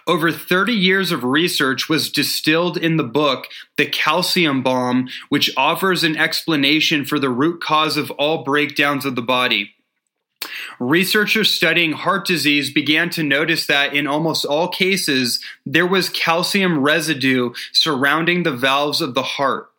Over 0.06 0.32
30 0.32 0.72
years 0.72 1.12
of 1.12 1.24
research 1.24 1.88
was 1.88 2.10
distilled 2.10 2.76
in 2.76 2.96
the 2.96 3.04
book 3.04 3.48
The 3.76 3.86
Calcium 3.86 4.62
Bomb, 4.62 5.08
which 5.28 5.50
offers 5.56 6.04
an 6.04 6.16
explanation 6.16 7.04
for 7.04 7.18
the 7.18 7.30
root 7.30 7.60
cause 7.60 7.96
of 7.96 8.10
all 8.12 8.44
breakdowns 8.44 9.04
of 9.04 9.14
the 9.14 9.22
body. 9.22 9.72
Researchers 10.78 11.50
studying 11.50 11.92
heart 11.92 12.26
disease 12.26 12.72
began 12.72 13.10
to 13.10 13.22
notice 13.22 13.66
that 13.66 13.94
in 13.94 14.06
almost 14.06 14.44
all 14.44 14.68
cases, 14.68 15.42
there 15.64 15.86
was 15.86 16.08
calcium 16.10 16.78
residue 16.78 17.52
surrounding 17.72 18.42
the 18.42 18.52
valves 18.52 19.00
of 19.00 19.14
the 19.14 19.22
heart. 19.22 19.70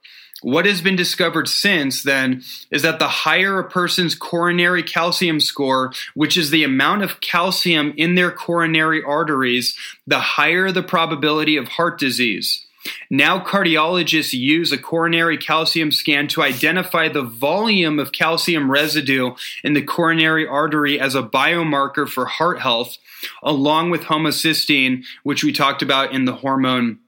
What 0.43 0.67
has 0.67 0.81
been 0.81 0.95
discovered 0.95 1.47
since 1.47 2.03
then 2.03 2.43
is 2.69 2.83
that 2.83 2.99
the 2.99 3.07
higher 3.07 3.59
a 3.59 3.67
person's 3.67 4.13
coronary 4.13 4.83
calcium 4.83 5.39
score, 5.39 5.91
which 6.13 6.37
is 6.37 6.51
the 6.51 6.63
amount 6.63 7.01
of 7.01 7.21
calcium 7.21 7.93
in 7.97 8.13
their 8.13 8.31
coronary 8.31 9.03
arteries, 9.03 9.75
the 10.05 10.19
higher 10.19 10.71
the 10.71 10.83
probability 10.83 11.57
of 11.57 11.67
heart 11.69 11.99
disease. 11.99 12.67
Now, 13.09 13.39
cardiologists 13.43 14.33
use 14.33 14.71
a 14.71 14.77
coronary 14.77 15.37
calcium 15.37 15.91
scan 15.91 16.27
to 16.29 16.41
identify 16.41 17.09
the 17.09 17.23
volume 17.23 17.99
of 17.99 18.11
calcium 18.11 18.71
residue 18.71 19.31
in 19.63 19.73
the 19.73 19.81
coronary 19.81 20.47
artery 20.47 20.99
as 20.99 21.15
a 21.15 21.23
biomarker 21.23 22.07
for 22.07 22.25
heart 22.25 22.61
health, 22.61 22.97
along 23.43 23.89
with 23.89 24.03
homocysteine, 24.03 25.03
which 25.23 25.43
we 25.43 25.51
talked 25.51 25.81
about 25.81 26.13
in 26.13 26.25
the 26.25 26.35
hormone 26.35 26.99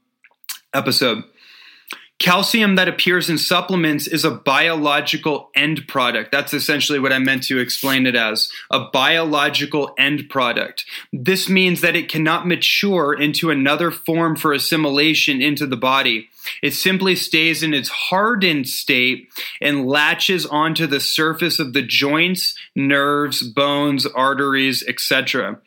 episode. 0.73 1.23
Calcium 2.19 2.75
that 2.75 2.89
appears 2.89 3.29
in 3.29 3.37
supplements 3.37 4.05
is 4.05 4.25
a 4.25 4.31
biological 4.31 5.49
end 5.55 5.87
product. 5.87 6.33
That's 6.33 6.53
essentially 6.53 6.99
what 6.99 7.13
I 7.13 7.19
meant 7.19 7.43
to 7.43 7.59
explain 7.59 8.05
it 8.05 8.15
as 8.15 8.51
a 8.69 8.81
biological 8.91 9.93
end 9.97 10.29
product. 10.29 10.83
This 11.13 11.47
means 11.47 11.79
that 11.79 11.95
it 11.95 12.09
cannot 12.09 12.45
mature 12.45 13.13
into 13.13 13.51
another 13.51 13.89
form 13.89 14.35
for 14.35 14.51
assimilation 14.51 15.41
into 15.41 15.65
the 15.65 15.77
body. 15.77 16.27
It 16.61 16.73
simply 16.73 17.15
stays 17.15 17.63
in 17.63 17.73
its 17.73 17.87
hardened 17.87 18.67
state 18.67 19.29
and 19.61 19.87
latches 19.87 20.45
onto 20.45 20.87
the 20.87 20.99
surface 20.99 21.57
of 21.57 21.71
the 21.71 21.83
joints, 21.83 22.53
nerves, 22.75 23.41
bones, 23.43 24.05
arteries, 24.05 24.83
etc. 24.85 25.59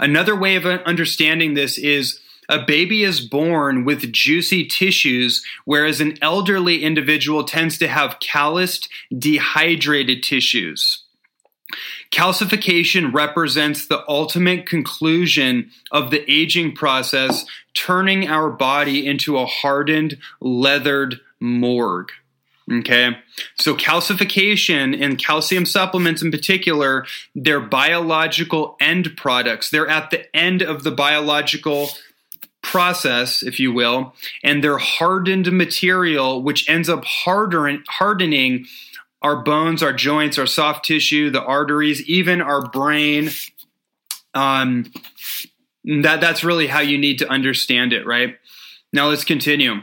Another 0.00 0.34
way 0.34 0.56
of 0.56 0.66
understanding 0.66 1.54
this 1.54 1.78
is 1.78 2.18
a 2.48 2.64
baby 2.64 3.04
is 3.04 3.20
born 3.20 3.84
with 3.84 4.12
juicy 4.12 4.66
tissues, 4.66 5.44
whereas 5.64 6.00
an 6.00 6.18
elderly 6.22 6.82
individual 6.82 7.44
tends 7.44 7.78
to 7.78 7.88
have 7.88 8.18
calloused, 8.20 8.88
dehydrated 9.16 10.22
tissues. 10.22 11.04
Calcification 12.10 13.14
represents 13.14 13.86
the 13.86 14.04
ultimate 14.08 14.66
conclusion 14.66 15.70
of 15.90 16.10
the 16.10 16.30
aging 16.30 16.74
process, 16.74 17.46
turning 17.74 18.28
our 18.28 18.50
body 18.50 19.06
into 19.06 19.38
a 19.38 19.46
hardened, 19.46 20.18
leathered 20.40 21.20
morgue. 21.40 22.10
Okay. 22.70 23.16
So 23.58 23.74
calcification 23.74 25.00
and 25.02 25.18
calcium 25.18 25.66
supplements 25.66 26.22
in 26.22 26.30
particular, 26.30 27.06
they're 27.34 27.60
biological 27.60 28.76
end 28.78 29.16
products. 29.16 29.70
They're 29.70 29.88
at 29.88 30.10
the 30.10 30.34
end 30.36 30.62
of 30.62 30.84
the 30.84 30.92
biological 30.92 31.90
process, 32.62 33.42
if 33.42 33.60
you 33.60 33.72
will, 33.72 34.14
and 34.42 34.62
they're 34.62 34.78
hardened 34.78 35.50
material, 35.52 36.42
which 36.42 36.68
ends 36.68 36.88
up 36.88 37.04
harder, 37.04 37.78
hardening 37.88 38.66
our 39.20 39.36
bones, 39.36 39.82
our 39.82 39.92
joints, 39.92 40.38
our 40.38 40.46
soft 40.46 40.84
tissue, 40.84 41.30
the 41.30 41.42
arteries, 41.42 42.02
even 42.08 42.40
our 42.40 42.68
brain. 42.68 43.30
Um, 44.34 44.90
that 45.84 46.20
that's 46.20 46.44
really 46.44 46.66
how 46.66 46.80
you 46.80 46.98
need 46.98 47.18
to 47.18 47.28
understand 47.28 47.92
it, 47.92 48.06
right? 48.06 48.36
Now 48.92 49.08
let's 49.08 49.24
continue. 49.24 49.82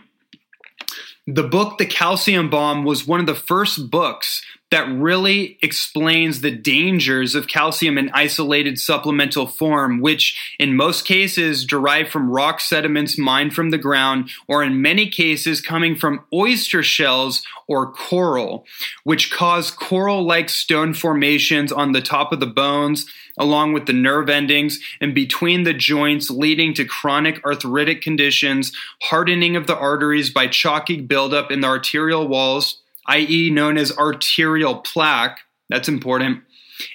The 1.27 1.43
book 1.43 1.77
The 1.77 1.85
Calcium 1.85 2.49
Bomb 2.49 2.83
was 2.83 3.05
one 3.05 3.19
of 3.19 3.27
the 3.27 3.35
first 3.35 3.91
books 3.91 4.43
that 4.71 4.87
really 4.87 5.57
explains 5.61 6.41
the 6.41 6.51
dangers 6.51 7.33
of 7.33 7.47
calcium 7.47 7.97
in 7.97 8.11
isolated 8.13 8.79
supplemental 8.79 9.47
form, 9.47 9.99
which 9.99 10.55
in 10.59 10.75
most 10.75 11.05
cases 11.05 11.65
derive 11.65 12.09
from 12.09 12.29
rock 12.29 12.61
sediments 12.61 13.17
mined 13.17 13.53
from 13.53 13.71
the 13.71 13.77
ground, 13.77 14.29
or 14.47 14.63
in 14.63 14.81
many 14.81 15.09
cases 15.09 15.59
coming 15.59 15.95
from 15.95 16.23
oyster 16.31 16.83
shells 16.83 17.43
or 17.67 17.91
coral, 17.91 18.65
which 19.03 19.31
cause 19.31 19.71
coral 19.71 20.23
like 20.23 20.49
stone 20.49 20.93
formations 20.93 21.71
on 21.71 21.91
the 21.91 22.01
top 22.01 22.31
of 22.31 22.39
the 22.39 22.45
bones, 22.47 23.07
along 23.39 23.73
with 23.73 23.87
the 23.87 23.93
nerve 23.93 24.29
endings 24.29 24.79
and 25.01 25.15
between 25.15 25.63
the 25.63 25.73
joints, 25.73 26.29
leading 26.29 26.75
to 26.75 26.85
chronic 26.85 27.43
arthritic 27.43 28.01
conditions, 28.01 28.71
hardening 29.03 29.55
of 29.55 29.65
the 29.65 29.77
arteries 29.77 30.29
by 30.29 30.45
chalky 30.45 31.01
buildup 31.01 31.49
in 31.49 31.61
the 31.61 31.67
arterial 31.67 32.27
walls 32.27 32.81
i.e., 33.09 33.49
known 33.49 33.77
as 33.77 33.95
arterial 33.97 34.75
plaque, 34.77 35.39
that's 35.69 35.89
important, 35.89 36.43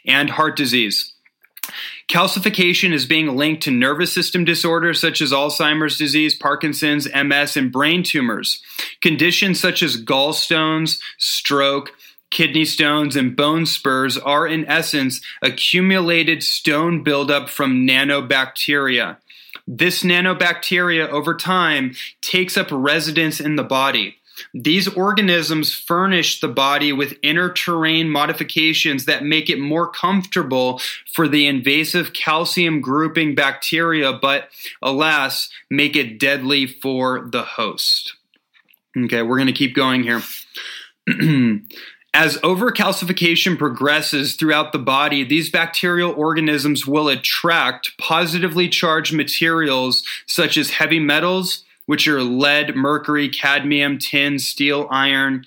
and 0.07 0.31
heart 0.31 0.57
disease. 0.57 1.13
Calcification 2.09 2.93
is 2.93 3.07
being 3.07 3.37
linked 3.37 3.63
to 3.63 3.71
nervous 3.71 4.13
system 4.13 4.45
disorders 4.45 5.01
such 5.01 5.23
as 5.23 5.33
Alzheimer's 5.33 5.97
disease, 5.97 6.35
Parkinson's, 6.35 7.09
MS, 7.15 7.57
and 7.57 7.73
brain 7.73 8.03
tumors. 8.03 8.63
Conditions 9.01 9.59
such 9.59 9.83
as 9.83 10.03
gallstones, 10.03 10.99
stroke, 11.19 11.93
kidney 12.31 12.65
stones, 12.65 13.17
and 13.17 13.35
bone 13.35 13.65
spurs 13.65 14.19
are, 14.19 14.47
in 14.47 14.67
essence, 14.67 15.21
accumulated 15.41 16.43
stone 16.43 17.03
buildup 17.03 17.49
from 17.49 17.87
nanobacteria. 17.87 19.17
This 19.67 20.03
nanobacteria, 20.03 21.09
over 21.09 21.35
time, 21.35 21.95
takes 22.21 22.57
up 22.57 22.69
residence 22.71 23.41
in 23.41 23.57
the 23.57 23.63
body. 23.63 24.17
These 24.53 24.89
organisms 24.89 25.73
furnish 25.73 26.41
the 26.41 26.49
body 26.49 26.93
with 26.93 27.19
inner 27.23 27.51
terrain 27.51 28.09
modifications 28.11 29.05
that 29.05 29.25
make 29.25 29.49
it 29.49 29.61
more 29.61 29.89
comfortable 29.89 30.81
for 31.13 31.29
the 31.29 31.47
invasive 31.47 32.13
calcium 32.13 32.81
grouping 32.81 33.35
bacteria, 33.35 34.13
but 34.13 34.49
alas, 34.83 35.49
make 35.71 35.97
it 35.97 36.19
deadly 36.19 36.67
for 36.67 37.29
the 37.31 37.43
host. 37.43 38.17
Okay, 38.97 39.23
we're 39.23 39.39
going 39.39 39.47
to 39.47 39.53
keep 39.53 39.75
going 39.75 40.03
here. 40.03 40.23
As 42.15 42.37
overcalcification 42.39 43.59
progresses 43.59 44.37
throughout 44.37 44.71
the 44.71 44.79
body, 44.79 45.25
these 45.25 45.51
bacterial 45.51 46.13
organisms 46.13 46.87
will 46.87 47.09
attract 47.09 47.99
positively 47.99 48.69
charged 48.69 49.13
materials 49.13 50.05
such 50.25 50.57
as 50.57 50.71
heavy 50.71 51.01
metals, 51.01 51.65
which 51.87 52.09
are 52.09 52.23
lead, 52.23 52.75
mercury, 52.75 53.29
cadmium, 53.29 53.99
tin, 53.99 54.39
steel, 54.39 54.89
iron, 54.91 55.45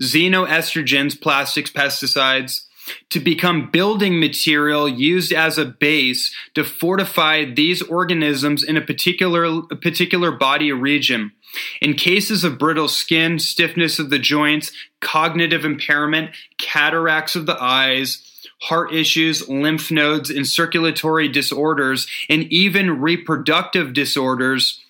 xenoestrogens, 0.00 1.20
plastics, 1.20 1.70
pesticides, 1.70 2.64
to 3.10 3.20
become 3.20 3.70
building 3.70 4.18
material 4.18 4.88
used 4.88 5.32
as 5.32 5.58
a 5.58 5.64
base 5.64 6.34
to 6.54 6.64
fortify 6.64 7.44
these 7.44 7.82
organisms 7.82 8.62
in 8.62 8.76
a 8.76 8.80
particular, 8.80 9.44
a 9.44 9.76
particular 9.76 10.30
body 10.30 10.72
region. 10.72 11.32
In 11.80 11.94
cases 11.94 12.44
of 12.44 12.58
brittle 12.58 12.88
skin, 12.88 13.38
stiffness 13.38 13.98
of 13.98 14.10
the 14.10 14.18
joints, 14.18 14.72
cognitive 15.00 15.64
impairment, 15.64 16.30
cataracts 16.58 17.36
of 17.36 17.46
the 17.46 17.60
eyes, 17.62 18.24
heart 18.62 18.92
issues, 18.92 19.48
lymph 19.48 19.90
nodes, 19.90 20.30
and 20.30 20.46
circulatory 20.46 21.28
disorders, 21.28 22.06
and 22.28 22.44
even 22.44 23.00
reproductive 23.00 23.92
disorders, 23.92 24.82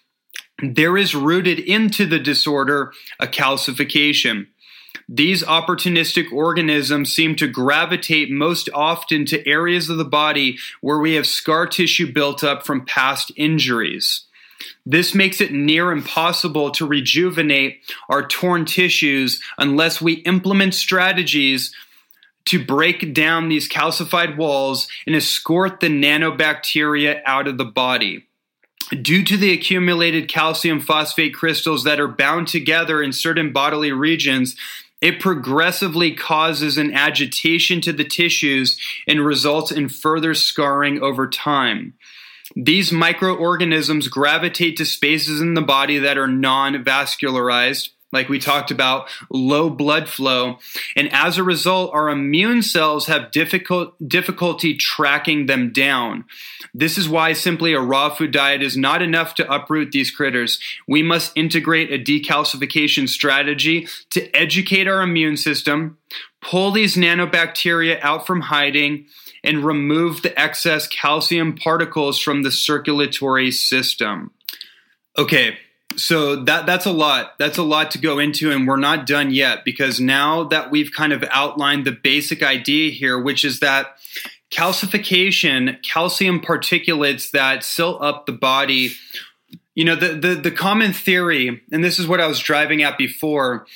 there 0.62 0.96
is 0.96 1.14
rooted 1.14 1.58
into 1.58 2.06
the 2.06 2.18
disorder 2.18 2.92
a 3.20 3.26
calcification. 3.26 4.48
These 5.08 5.42
opportunistic 5.44 6.32
organisms 6.32 7.14
seem 7.14 7.34
to 7.36 7.46
gravitate 7.46 8.30
most 8.30 8.68
often 8.74 9.24
to 9.26 9.46
areas 9.48 9.88
of 9.88 9.96
the 9.96 10.04
body 10.04 10.58
where 10.80 10.98
we 10.98 11.14
have 11.14 11.26
scar 11.26 11.66
tissue 11.66 12.12
built 12.12 12.44
up 12.44 12.66
from 12.66 12.84
past 12.84 13.32
injuries. 13.36 14.24
This 14.84 15.14
makes 15.14 15.40
it 15.40 15.52
near 15.52 15.92
impossible 15.92 16.72
to 16.72 16.86
rejuvenate 16.86 17.78
our 18.08 18.26
torn 18.26 18.64
tissues 18.64 19.40
unless 19.56 20.00
we 20.00 20.14
implement 20.14 20.74
strategies 20.74 21.72
to 22.46 22.64
break 22.64 23.14
down 23.14 23.48
these 23.48 23.68
calcified 23.68 24.36
walls 24.36 24.88
and 25.06 25.14
escort 25.14 25.80
the 25.80 25.88
nanobacteria 25.88 27.20
out 27.24 27.46
of 27.46 27.56
the 27.56 27.64
body 27.64 28.27
due 29.02 29.24
to 29.24 29.36
the 29.36 29.52
accumulated 29.52 30.28
calcium 30.28 30.80
phosphate 30.80 31.34
crystals 31.34 31.84
that 31.84 32.00
are 32.00 32.08
bound 32.08 32.48
together 32.48 33.02
in 33.02 33.12
certain 33.12 33.52
bodily 33.52 33.92
regions, 33.92 34.56
it 35.00 35.20
progressively 35.20 36.12
causes 36.12 36.76
an 36.76 36.92
agitation 36.92 37.80
to 37.82 37.92
the 37.92 38.04
tissues 38.04 38.80
and 39.06 39.24
results 39.24 39.70
in 39.70 39.88
further 39.88 40.34
scarring 40.34 41.00
over 41.00 41.28
time. 41.28 41.94
These 42.56 42.92
microorganisms 42.92 44.08
gravitate 44.08 44.76
to 44.78 44.84
spaces 44.84 45.40
in 45.40 45.54
the 45.54 45.62
body 45.62 45.98
that 45.98 46.18
are 46.18 46.26
non 46.26 46.82
vascularized, 46.82 47.90
like 48.12 48.28
we 48.28 48.38
talked 48.38 48.70
about, 48.70 49.08
low 49.30 49.68
blood 49.68 50.08
flow. 50.08 50.58
And 50.96 51.12
as 51.12 51.36
a 51.36 51.42
result, 51.42 51.92
our 51.92 52.08
immune 52.08 52.62
cells 52.62 53.06
have 53.06 53.30
difficult, 53.30 53.94
difficulty 54.08 54.74
tracking 54.74 55.46
them 55.46 55.72
down. 55.72 56.24
This 56.72 56.96
is 56.96 57.08
why 57.08 57.32
simply 57.34 57.74
a 57.74 57.80
raw 57.80 58.08
food 58.10 58.30
diet 58.30 58.62
is 58.62 58.76
not 58.76 59.02
enough 59.02 59.34
to 59.34 59.52
uproot 59.52 59.92
these 59.92 60.10
critters. 60.10 60.58
We 60.86 61.02
must 61.02 61.32
integrate 61.36 61.92
a 61.92 62.02
decalcification 62.02 63.08
strategy 63.08 63.88
to 64.10 64.34
educate 64.34 64.88
our 64.88 65.02
immune 65.02 65.36
system, 65.36 65.98
pull 66.40 66.70
these 66.70 66.96
nanobacteria 66.96 68.00
out 68.00 68.26
from 68.26 68.42
hiding, 68.42 69.06
and 69.44 69.64
remove 69.64 70.22
the 70.22 70.38
excess 70.38 70.86
calcium 70.86 71.54
particles 71.54 72.18
from 72.18 72.42
the 72.42 72.50
circulatory 72.50 73.50
system. 73.50 74.30
Okay, 75.16 75.58
so 75.98 76.36
that 76.44 76.64
that's 76.64 76.86
a 76.86 76.92
lot. 76.92 77.36
That's 77.38 77.58
a 77.58 77.62
lot 77.62 77.90
to 77.92 77.98
go 77.98 78.18
into, 78.18 78.52
and 78.52 78.66
we're 78.66 78.76
not 78.76 79.06
done 79.06 79.32
yet 79.32 79.64
because 79.64 80.00
now 80.00 80.44
that 80.44 80.70
we've 80.70 80.92
kind 80.92 81.12
of 81.12 81.24
outlined 81.30 81.84
the 81.84 81.92
basic 81.92 82.42
idea 82.42 82.90
here, 82.90 83.20
which 83.20 83.44
is 83.44 83.60
that 83.60 83.98
calcification, 84.50 85.82
calcium 85.82 86.40
particulates 86.40 87.32
that 87.32 87.64
silt 87.64 88.00
up 88.00 88.26
the 88.26 88.32
body. 88.32 88.92
You 89.74 89.84
know, 89.84 89.96
the, 89.96 90.14
the 90.14 90.34
the 90.36 90.50
common 90.50 90.92
theory, 90.92 91.62
and 91.72 91.82
this 91.82 91.98
is 91.98 92.06
what 92.06 92.20
I 92.20 92.26
was 92.26 92.38
driving 92.38 92.82
at 92.82 92.96
before. 92.96 93.66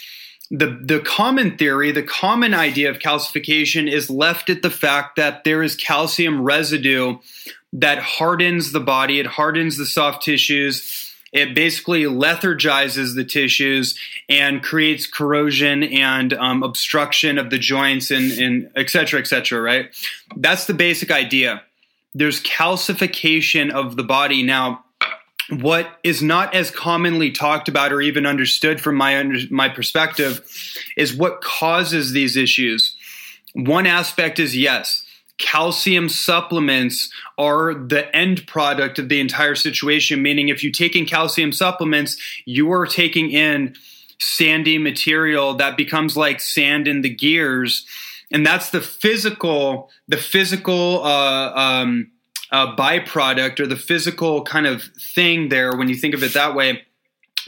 The 0.51 0.79
the 0.81 1.01
common 1.01 1.57
theory, 1.59 1.91
the 1.91 2.03
common 2.03 2.55
idea 2.55 2.91
of 2.91 3.01
calcification 3.01 3.91
is 3.91 4.11
left 4.11 4.49
at 4.49 4.63
the 4.63 4.71
fact 4.71 5.17
that 5.17 5.45
there 5.45 5.63
is 5.63 5.75
calcium 5.75 6.43
residue 6.43 7.19
that 7.73 7.99
hardens 7.99 8.71
the 8.71 8.81
body, 8.81 9.19
it 9.19 9.27
hardens 9.27 9.77
the 9.77 9.87
soft 9.87 10.23
tissues 10.23 11.12
it 11.33 11.55
basically 11.55 12.03
lethargizes 12.03 13.15
the 13.15 13.25
tissues 13.25 13.99
and 14.29 14.63
creates 14.63 15.07
corrosion 15.07 15.83
and 15.83 16.35
um, 16.35 16.63
obstruction 16.63 17.39
of 17.39 17.49
the 17.49 17.59
joints 17.59 18.11
and, 18.11 18.33
and 18.33 18.71
et 18.77 18.91
cetera, 18.91 19.19
et 19.19 19.27
cetera, 19.27 19.61
right? 19.61 19.91
That's 20.37 20.67
the 20.67 20.75
basic 20.75 21.11
idea. 21.11 21.63
There's 22.15 22.43
calcification 22.43 23.71
of 23.71 23.97
the 23.97 24.03
body. 24.03 24.43
Now, 24.43 24.85
what 25.49 25.99
is 26.05 26.23
not 26.23 26.55
as 26.55 26.71
commonly 26.71 27.31
talked 27.31 27.69
about 27.69 27.93
or 27.93 28.01
even 28.01 28.27
understood 28.27 28.81
from 28.81 28.97
my 28.97 29.19
under, 29.19 29.39
my 29.51 29.69
perspective 29.69 30.41
is 30.97 31.15
what 31.15 31.41
causes 31.41 32.13
these 32.13 32.37
issues. 32.37 32.95
One 33.55 33.87
aspect 33.87 34.39
is 34.39 34.57
yes, 34.57 35.05
calcium 35.39 36.09
supplements 36.09 37.11
are 37.39 37.75
the 37.75 38.15
end 38.15 38.47
product 38.47 38.99
of 38.99 39.09
the 39.09 39.21
entire 39.21 39.55
situation. 39.55 40.23
Meaning, 40.23 40.49
if 40.49 40.63
you 40.63 40.71
take 40.71 40.97
in 40.97 41.07
calcium 41.07 41.53
supplements, 41.53 42.17
you 42.45 42.71
are 42.73 42.87
taking 42.87 43.31
in 43.31 43.75
sandy 44.19 44.79
material 44.79 45.55
that 45.55 45.77
becomes 45.77 46.17
like 46.17 46.41
sand 46.41 46.87
in 46.87 47.03
the 47.03 47.09
gears, 47.09 47.87
and 48.31 48.47
that's 48.47 48.71
the 48.71 48.81
physical, 48.81 49.91
the 50.09 50.17
physical. 50.17 51.05
Uh, 51.05 51.53
um, 51.55 52.13
uh, 52.53 52.77
byproduct 52.77 53.59
or 53.61 53.67
the 53.67 53.77
physical 53.77 54.45
kind 54.45 54.67
of 54.67 54.83
thing 55.15 55.49
there 55.49 55.75
when 55.75 55.89
you 55.89 55.95
think 55.95 56.15
of 56.15 56.23
it 56.23 56.35
that 56.35 56.55
way. 56.55 56.83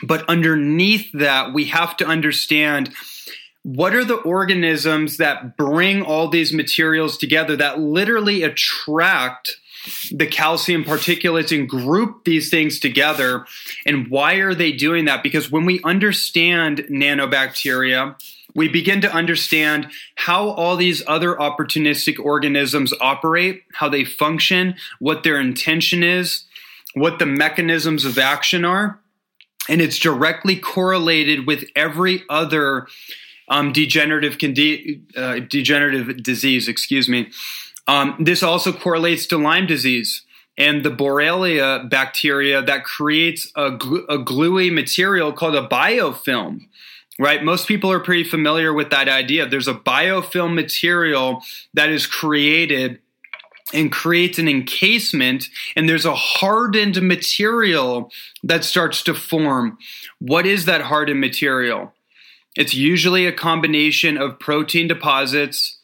But 0.03 0.28
underneath 0.28 1.11
that, 1.12 1.53
we 1.53 1.66
have 1.66 1.97
to 1.99 2.07
understand 2.07 2.93
what 3.65 3.95
are 3.95 4.05
the 4.05 4.17
organisms 4.17 5.17
that 5.17 5.57
bring 5.57 6.03
all 6.03 6.29
these 6.29 6.53
materials 6.53 7.19
together 7.19 7.57
that 7.57 7.81
literally 7.81 8.43
attract 8.43 9.57
the 10.12 10.27
calcium 10.27 10.85
particulates 10.85 11.57
and 11.57 11.69
group 11.69 12.25
these 12.25 12.49
things 12.49 12.79
together? 12.79 13.45
And 13.85 14.09
why 14.09 14.35
are 14.35 14.55
they 14.55 14.71
doing 14.71 15.07
that? 15.07 15.23
Because 15.23 15.51
when 15.51 15.65
we 15.65 15.81
understand 15.83 16.87
nanobacteria 16.91 18.17
we 18.57 18.69
begin 18.69 19.01
to 19.01 19.12
understand 19.12 19.91
how 20.15 20.51
all 20.51 20.77
these 20.77 21.03
other 21.09 21.35
opportunistic 21.35 22.25
organisms 22.25 22.95
operate 23.01 23.65
how 23.73 23.89
they 23.89 24.05
function 24.05 24.77
what 25.01 25.25
their 25.25 25.41
intention 25.41 26.05
is 26.05 26.45
what 26.95 27.19
the 27.19 27.27
mechanisms 27.27 28.05
of 28.05 28.19
action 28.19 28.65
are. 28.65 29.01
And 29.69 29.81
it's 29.81 29.99
directly 29.99 30.57
correlated 30.57 31.47
with 31.47 31.65
every 31.75 32.23
other 32.31 32.87
um, 33.49 33.73
degenerative 33.73 34.39
condi- 34.39 35.01
uh, 35.17 35.41
degenerative 35.49 36.23
disease. 36.23 36.69
Excuse 36.69 37.09
me. 37.09 37.31
Um, 37.87 38.17
this 38.19 38.43
also 38.43 38.73
correlates 38.73 39.27
to 39.27 39.39
Lyme 39.39 39.67
disease 39.67 40.23
and 40.57 40.85
the 40.85 40.91
Borrelia 40.91 41.89
bacteria 41.89 42.63
that 42.63 42.85
creates 42.85 43.51
a, 43.57 43.79
a 44.09 44.19
gluey 44.19 44.71
material 44.71 45.33
called 45.33 45.57
a 45.57 45.67
biofilm. 45.67 46.61
Right, 47.17 47.45
most 47.45 47.69
people 47.69 47.93
are 47.93 48.01
pretty 48.01 48.25
familiar 48.25 48.73
with 48.75 48.91
that 48.91 49.09
idea. 49.09 49.47
There's 49.47 49.69
a 49.69 49.75
biofilm 49.75 50.53
material 50.55 51.45
that 51.73 51.89
is 51.89 52.09
created 52.09 52.99
and 53.73 53.93
creates 53.93 54.41
an 54.41 54.49
encasement, 54.49 55.49
and 55.77 55.89
there's 55.89 56.05
a 56.05 56.15
hardened 56.15 57.01
material 57.01 58.11
that 58.43 58.65
starts 58.65 59.01
to 59.05 59.15
form. 59.15 59.79
What 60.19 60.45
is 60.45 60.65
that 60.65 60.81
hardened 60.83 61.21
material? 61.21 61.94
It's 62.57 62.75
usually 62.75 63.27
a 63.27 63.33
combination 63.33 64.17
of 64.17 64.39
protein 64.39 64.89
deposits 64.89 65.79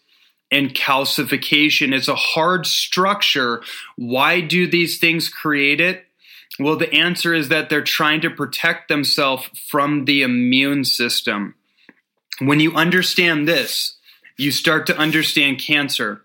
and 0.50 0.74
calcification. 0.74 1.92
It's 1.92 2.08
a 2.08 2.14
hard 2.14 2.66
structure. 2.66 3.62
Why 3.96 4.40
do 4.40 4.66
these 4.66 4.98
things 4.98 5.28
create 5.28 5.80
it? 5.80 6.06
Well, 6.58 6.76
the 6.76 6.92
answer 6.92 7.32
is 7.32 7.48
that 7.48 7.70
they're 7.70 7.82
trying 7.82 8.20
to 8.22 8.30
protect 8.30 8.88
themselves 8.88 9.48
from 9.68 10.04
the 10.04 10.22
immune 10.22 10.84
system. 10.84 11.54
When 12.38 12.60
you 12.60 12.74
understand 12.74 13.48
this, 13.48 13.96
you 14.36 14.50
start 14.50 14.86
to 14.86 14.96
understand 14.96 15.58
cancer. 15.58 16.22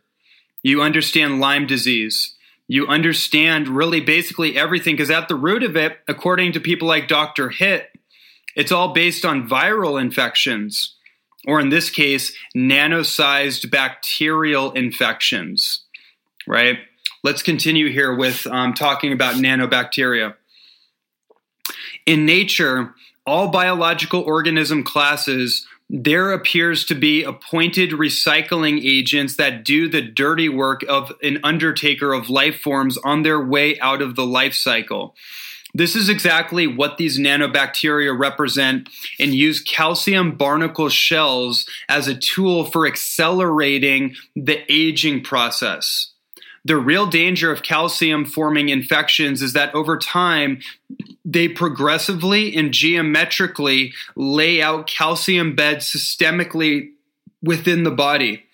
You 0.63 0.81
understand 0.81 1.39
Lyme 1.39 1.67
disease. 1.67 2.35
You 2.67 2.87
understand 2.87 3.67
really 3.67 4.01
basically 4.01 4.57
everything 4.57 4.95
because 4.95 5.11
at 5.11 5.27
the 5.27 5.35
root 5.35 5.63
of 5.63 5.75
it, 5.77 5.99
according 6.07 6.53
to 6.53 6.59
people 6.59 6.87
like 6.87 7.07
Dr. 7.07 7.49
Hitt, 7.49 7.94
it's 8.55 8.71
all 8.71 8.93
based 8.93 9.25
on 9.25 9.47
viral 9.47 9.99
infections, 9.99 10.95
or 11.45 11.59
in 11.59 11.69
this 11.69 11.89
case, 11.89 12.35
nano 12.53 13.03
sized 13.03 13.69
bacterial 13.69 14.71
infections, 14.71 15.83
right? 16.47 16.79
Let's 17.23 17.43
continue 17.43 17.91
here 17.91 18.15
with 18.15 18.47
um, 18.47 18.73
talking 18.73 19.11
about 19.11 19.35
nanobacteria. 19.35 20.35
In 22.05 22.25
nature, 22.25 22.93
all 23.25 23.47
biological 23.47 24.21
organism 24.21 24.83
classes, 24.83 25.65
there 25.89 26.31
appears 26.31 26.85
to 26.85 26.95
be 26.95 27.23
appointed 27.23 27.91
recycling 27.91 28.83
agents 28.83 29.35
that 29.37 29.63
do 29.63 29.87
the 29.89 30.01
dirty 30.01 30.49
work 30.49 30.83
of 30.87 31.11
an 31.21 31.39
undertaker 31.43 32.13
of 32.13 32.29
life 32.29 32.59
forms 32.59 32.97
on 32.99 33.23
their 33.23 33.43
way 33.43 33.79
out 33.79 34.01
of 34.01 34.15
the 34.15 34.25
life 34.25 34.53
cycle. 34.53 35.15
This 35.75 35.93
is 35.93 36.07
exactly 36.07 36.67
what 36.67 36.95
these 36.95 37.19
nanobacteria 37.19 38.17
represent 38.17 38.87
and 39.19 39.35
use 39.35 39.59
calcium 39.59 40.37
barnacle 40.37 40.87
shells 40.87 41.65
as 41.89 42.07
a 42.07 42.15
tool 42.15 42.63
for 42.63 42.87
accelerating 42.87 44.15
the 44.37 44.63
aging 44.71 45.21
process. 45.21 46.13
The 46.63 46.77
real 46.77 47.07
danger 47.07 47.51
of 47.51 47.61
calcium 47.61 48.23
forming 48.23 48.69
infections 48.69 49.41
is 49.41 49.51
that 49.51 49.75
over 49.75 49.97
time, 49.97 50.61
they 51.25 51.49
progressively 51.49 52.55
and 52.55 52.71
geometrically 52.71 53.91
lay 54.15 54.61
out 54.61 54.87
calcium 54.87 55.55
beds 55.55 55.93
systemically 55.93 56.91
within 57.43 57.83
the 57.83 57.91
body. 57.91 58.44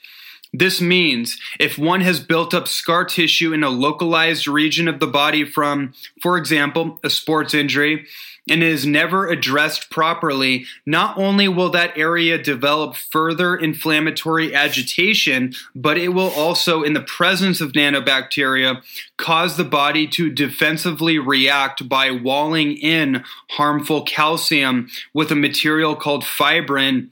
This 0.54 0.82
means 0.82 1.40
if 1.60 1.78
one 1.78 2.02
has 2.02 2.20
built 2.20 2.54
up 2.54 2.68
scar 2.68 3.06
tissue 3.06 3.54
in 3.54 3.64
a 3.64 3.70
localized 3.70 4.48
region 4.48 4.88
of 4.88 5.00
the 5.00 5.08
body 5.08 5.46
from, 5.46 5.94
for 6.22 6.38
example, 6.38 7.00
a 7.04 7.10
sports 7.10 7.54
injury, 7.54 8.06
and 8.50 8.64
is 8.64 8.86
never 8.86 9.28
addressed 9.28 9.90
properly, 9.90 10.66
not 10.86 11.18
only 11.18 11.48
will 11.48 11.70
that 11.70 11.96
area 11.98 12.42
develop 12.42 12.96
further 12.96 13.56
inflammatory 13.56 14.54
agitation, 14.54 15.54
but 15.76 15.98
it 15.98 16.10
will 16.10 16.32
also, 16.32 16.82
in 16.82 16.94
the 16.94 17.02
presence 17.02 17.62
of 17.62 17.74
nanobacteria, 17.74 18.82
cause 19.18 19.58
the 19.58 19.64
body 19.64 20.08
to 20.08 20.30
defensively 20.30 21.20
react 21.20 21.88
by 21.88 22.10
walling 22.10 22.74
in 22.74 23.24
harmful 23.52 24.02
calcium 24.04 24.90
with 25.14 25.32
a 25.32 25.36
material 25.36 25.96
called 25.96 26.26
fibrin 26.26 27.12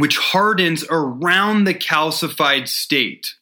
which 0.00 0.16
hardens 0.16 0.84
around 0.90 1.64
the 1.64 1.74
calcified 1.74 2.68
state. 2.68 3.34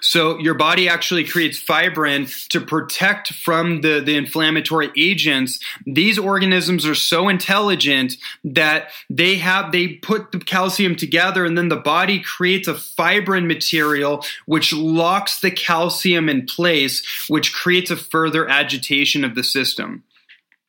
So 0.00 0.38
your 0.38 0.54
body 0.54 0.88
actually 0.88 1.24
creates 1.24 1.58
fibrin 1.58 2.26
to 2.50 2.60
protect 2.60 3.32
from 3.32 3.80
the, 3.80 4.00
the 4.00 4.16
inflammatory 4.16 4.90
agents. 4.96 5.58
These 5.86 6.18
organisms 6.18 6.86
are 6.86 6.94
so 6.94 7.28
intelligent 7.28 8.14
that 8.44 8.90
they 9.08 9.36
have 9.36 9.72
they 9.72 9.88
put 9.88 10.32
the 10.32 10.38
calcium 10.38 10.96
together 10.96 11.44
and 11.44 11.56
then 11.56 11.68
the 11.68 11.76
body 11.76 12.20
creates 12.20 12.68
a 12.68 12.74
fibrin 12.74 13.46
material 13.46 14.24
which 14.46 14.72
locks 14.72 15.40
the 15.40 15.50
calcium 15.50 16.28
in 16.28 16.46
place, 16.46 17.02
which 17.28 17.52
creates 17.52 17.90
a 17.90 17.96
further 17.96 18.48
agitation 18.48 19.24
of 19.24 19.34
the 19.34 19.44
system. 19.44 20.04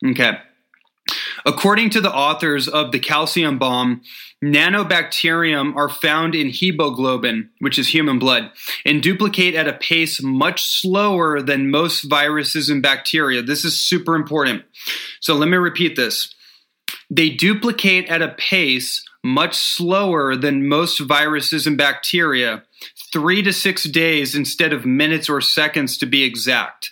Okay. 0.04 0.38
According 1.46 1.90
to 1.90 2.00
the 2.00 2.12
authors 2.12 2.68
of 2.68 2.92
The 2.92 2.98
Calcium 2.98 3.58
Bomb, 3.58 4.02
nanobacterium 4.42 5.74
are 5.76 5.88
found 5.88 6.34
in 6.34 6.48
hemoglobin, 6.48 7.50
which 7.58 7.78
is 7.78 7.88
human 7.88 8.18
blood, 8.18 8.50
and 8.84 9.02
duplicate 9.02 9.54
at 9.54 9.68
a 9.68 9.72
pace 9.72 10.22
much 10.22 10.64
slower 10.64 11.40
than 11.42 11.70
most 11.70 12.02
viruses 12.02 12.68
and 12.68 12.82
bacteria. 12.82 13.42
This 13.42 13.64
is 13.64 13.80
super 13.80 14.14
important. 14.14 14.64
So 15.20 15.34
let 15.34 15.48
me 15.48 15.56
repeat 15.56 15.96
this. 15.96 16.34
They 17.10 17.30
duplicate 17.30 18.08
at 18.08 18.22
a 18.22 18.34
pace 18.36 19.04
much 19.24 19.56
slower 19.56 20.36
than 20.36 20.68
most 20.68 21.00
viruses 21.00 21.66
and 21.66 21.76
bacteria, 21.76 22.62
three 23.12 23.42
to 23.42 23.52
six 23.52 23.84
days 23.84 24.34
instead 24.34 24.72
of 24.72 24.86
minutes 24.86 25.28
or 25.28 25.40
seconds 25.40 25.98
to 25.98 26.06
be 26.06 26.22
exact. 26.22 26.90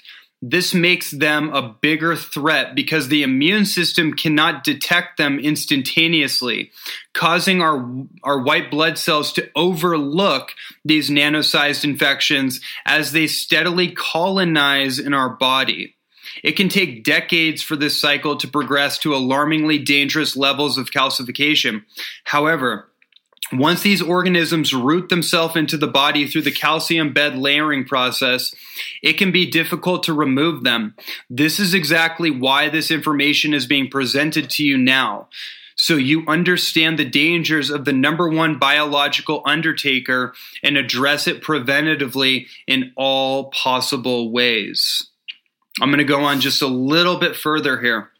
This 0.50 0.72
makes 0.72 1.10
them 1.10 1.52
a 1.52 1.76
bigger 1.80 2.14
threat 2.14 2.74
because 2.74 3.08
the 3.08 3.22
immune 3.22 3.64
system 3.64 4.12
cannot 4.12 4.62
detect 4.62 5.16
them 5.16 5.38
instantaneously, 5.38 6.70
causing 7.14 7.60
our, 7.60 7.84
our 8.22 8.40
white 8.40 8.70
blood 8.70 8.96
cells 8.96 9.32
to 9.32 9.50
overlook 9.56 10.52
these 10.84 11.10
nano-sized 11.10 11.84
infections 11.84 12.60
as 12.84 13.12
they 13.12 13.26
steadily 13.26 13.90
colonize 13.90 14.98
in 14.98 15.12
our 15.12 15.30
body. 15.30 15.96
It 16.44 16.52
can 16.52 16.68
take 16.68 17.02
decades 17.02 17.62
for 17.62 17.74
this 17.74 17.98
cycle 17.98 18.36
to 18.36 18.48
progress 18.48 18.98
to 18.98 19.14
alarmingly 19.14 19.78
dangerous 19.78 20.36
levels 20.36 20.78
of 20.78 20.90
calcification. 20.90 21.84
However, 22.24 22.88
once 23.52 23.82
these 23.82 24.02
organisms 24.02 24.74
root 24.74 25.08
themselves 25.08 25.56
into 25.56 25.76
the 25.76 25.86
body 25.86 26.26
through 26.26 26.42
the 26.42 26.50
calcium 26.50 27.12
bed 27.12 27.36
layering 27.36 27.84
process, 27.84 28.54
it 29.02 29.14
can 29.14 29.30
be 29.30 29.48
difficult 29.48 30.02
to 30.02 30.12
remove 30.12 30.64
them. 30.64 30.94
This 31.30 31.60
is 31.60 31.72
exactly 31.72 32.30
why 32.30 32.68
this 32.68 32.90
information 32.90 33.54
is 33.54 33.66
being 33.66 33.88
presented 33.88 34.50
to 34.50 34.64
you 34.64 34.76
now. 34.76 35.28
So 35.76 35.94
you 35.94 36.24
understand 36.26 36.98
the 36.98 37.04
dangers 37.04 37.70
of 37.70 37.84
the 37.84 37.92
number 37.92 38.28
one 38.28 38.58
biological 38.58 39.42
undertaker 39.44 40.34
and 40.62 40.76
address 40.76 41.26
it 41.26 41.42
preventatively 41.42 42.46
in 42.66 42.92
all 42.96 43.50
possible 43.50 44.32
ways. 44.32 45.08
I'm 45.80 45.90
going 45.90 45.98
to 45.98 46.04
go 46.04 46.24
on 46.24 46.40
just 46.40 46.62
a 46.62 46.66
little 46.66 47.18
bit 47.18 47.36
further 47.36 47.80
here. 47.80 48.10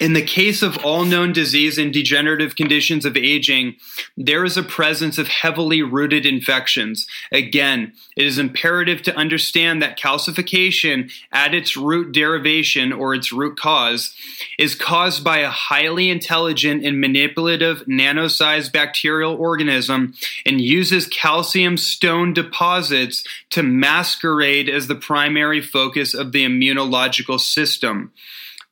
In 0.00 0.12
the 0.12 0.22
case 0.22 0.60
of 0.60 0.84
all 0.84 1.04
known 1.04 1.32
disease 1.32 1.78
and 1.78 1.92
degenerative 1.92 2.56
conditions 2.56 3.04
of 3.04 3.16
aging, 3.16 3.76
there 4.16 4.44
is 4.44 4.56
a 4.56 4.62
presence 4.62 5.18
of 5.18 5.28
heavily 5.28 5.82
rooted 5.82 6.26
infections. 6.26 7.06
Again, 7.30 7.92
it 8.16 8.26
is 8.26 8.36
imperative 8.38 9.02
to 9.02 9.16
understand 9.16 9.80
that 9.80 9.98
calcification 9.98 11.12
at 11.30 11.54
its 11.54 11.76
root 11.76 12.10
derivation 12.10 12.92
or 12.92 13.14
its 13.14 13.32
root 13.32 13.56
cause 13.56 14.14
is 14.58 14.74
caused 14.74 15.22
by 15.22 15.38
a 15.38 15.50
highly 15.50 16.10
intelligent 16.10 16.84
and 16.84 17.00
manipulative 17.00 17.86
nano-sized 17.86 18.72
bacterial 18.72 19.36
organism 19.36 20.14
and 20.44 20.60
uses 20.60 21.06
calcium 21.06 21.76
stone 21.76 22.32
deposits 22.32 23.22
to 23.50 23.62
masquerade 23.62 24.68
as 24.68 24.88
the 24.88 24.94
primary 24.96 25.60
focus 25.60 26.14
of 26.14 26.32
the 26.32 26.44
immunological 26.44 27.38
system. 27.38 28.12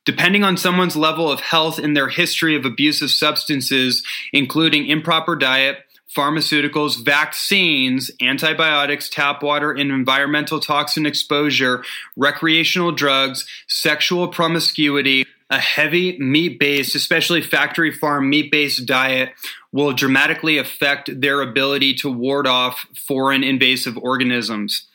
Depending 0.05 0.43
on 0.43 0.57
someone's 0.57 0.95
level 0.95 1.31
of 1.31 1.39
health 1.39 1.79
and 1.79 1.95
their 1.95 2.09
history 2.09 2.55
of 2.55 2.65
abusive 2.65 3.09
substances, 3.09 4.03
including 4.33 4.87
improper 4.87 5.35
diet, 5.35 5.85
pharmaceuticals, 6.15 7.03
vaccines, 7.03 8.11
antibiotics, 8.21 9.09
tap 9.09 9.41
water, 9.41 9.71
and 9.71 9.91
environmental 9.91 10.59
toxin 10.59 11.05
exposure, 11.05 11.83
recreational 12.15 12.91
drugs, 12.91 13.47
sexual 13.67 14.27
promiscuity, 14.27 15.25
a 15.49 15.59
heavy 15.59 16.17
meat 16.19 16.59
based, 16.59 16.95
especially 16.95 17.41
factory 17.41 17.91
farm 17.91 18.29
meat 18.29 18.51
based 18.51 18.85
diet 18.85 19.31
will 19.71 19.93
dramatically 19.93 20.57
affect 20.57 21.19
their 21.19 21.41
ability 21.41 21.93
to 21.95 22.11
ward 22.11 22.47
off 22.47 22.85
foreign 23.07 23.43
invasive 23.43 23.97
organisms. 23.97 24.87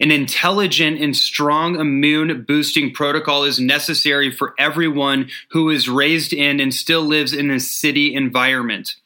An 0.00 0.10
intelligent 0.10 1.00
and 1.00 1.16
strong 1.16 1.78
immune 1.78 2.42
boosting 2.42 2.92
protocol 2.92 3.44
is 3.44 3.58
necessary 3.58 4.30
for 4.30 4.54
everyone 4.58 5.28
who 5.50 5.70
is 5.70 5.88
raised 5.88 6.32
in 6.32 6.60
and 6.60 6.72
still 6.72 7.02
lives 7.02 7.32
in 7.32 7.50
a 7.50 7.60
city 7.60 8.14
environment. 8.14 8.96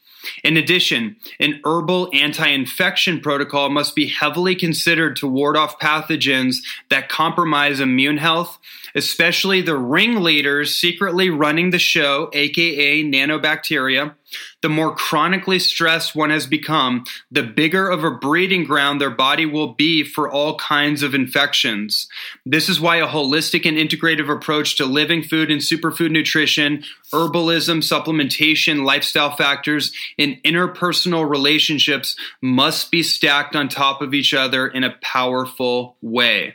In 0.44 0.56
addition, 0.56 1.16
an 1.38 1.60
herbal 1.64 2.10
anti 2.12 2.46
infection 2.46 3.20
protocol 3.20 3.70
must 3.70 3.94
be 3.94 4.06
heavily 4.06 4.54
considered 4.54 5.16
to 5.16 5.26
ward 5.26 5.56
off 5.56 5.78
pathogens 5.78 6.56
that 6.90 7.08
compromise 7.08 7.80
immune 7.80 8.18
health 8.18 8.58
especially 8.94 9.62
the 9.62 9.76
ringleaders 9.76 10.74
secretly 10.74 11.30
running 11.30 11.70
the 11.70 11.78
show, 11.78 12.30
aka 12.32 13.02
nanobacteria. 13.04 14.14
The 14.62 14.68
more 14.68 14.94
chronically 14.94 15.58
stressed 15.58 16.14
one 16.14 16.30
has 16.30 16.46
become, 16.46 17.04
the 17.30 17.42
bigger 17.42 17.88
of 17.88 18.04
a 18.04 18.10
breeding 18.10 18.64
ground 18.64 19.00
their 19.00 19.10
body 19.10 19.46
will 19.46 19.74
be 19.74 20.04
for 20.04 20.30
all 20.30 20.56
kinds 20.56 21.02
of 21.02 21.14
infections. 21.14 22.08
This 22.46 22.68
is 22.68 22.80
why 22.80 22.96
a 22.96 23.08
holistic 23.08 23.66
and 23.66 23.76
integrative 23.76 24.32
approach 24.32 24.76
to 24.76 24.84
living 24.84 25.22
food 25.22 25.50
and 25.50 25.60
superfood 25.60 26.10
nutrition, 26.10 26.84
herbalism, 27.12 27.78
supplementation, 27.78 28.84
lifestyle 28.84 29.34
factors, 29.34 29.92
and 30.18 30.36
interpersonal 30.44 31.28
relationships 31.28 32.14
must 32.40 32.90
be 32.90 33.02
stacked 33.02 33.56
on 33.56 33.68
top 33.68 34.00
of 34.00 34.14
each 34.14 34.32
other 34.34 34.68
in 34.68 34.84
a 34.84 34.96
powerful 35.02 35.96
way. 36.02 36.54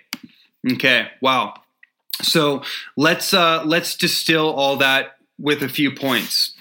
Okay, 0.71 1.07
wow. 1.21 1.55
So 2.21 2.63
let's 2.95 3.33
uh, 3.33 3.63
let's 3.65 3.95
distill 3.95 4.51
all 4.51 4.77
that 4.77 5.17
with 5.37 5.61
a 5.63 5.69
few 5.69 5.91
points. 5.91 6.54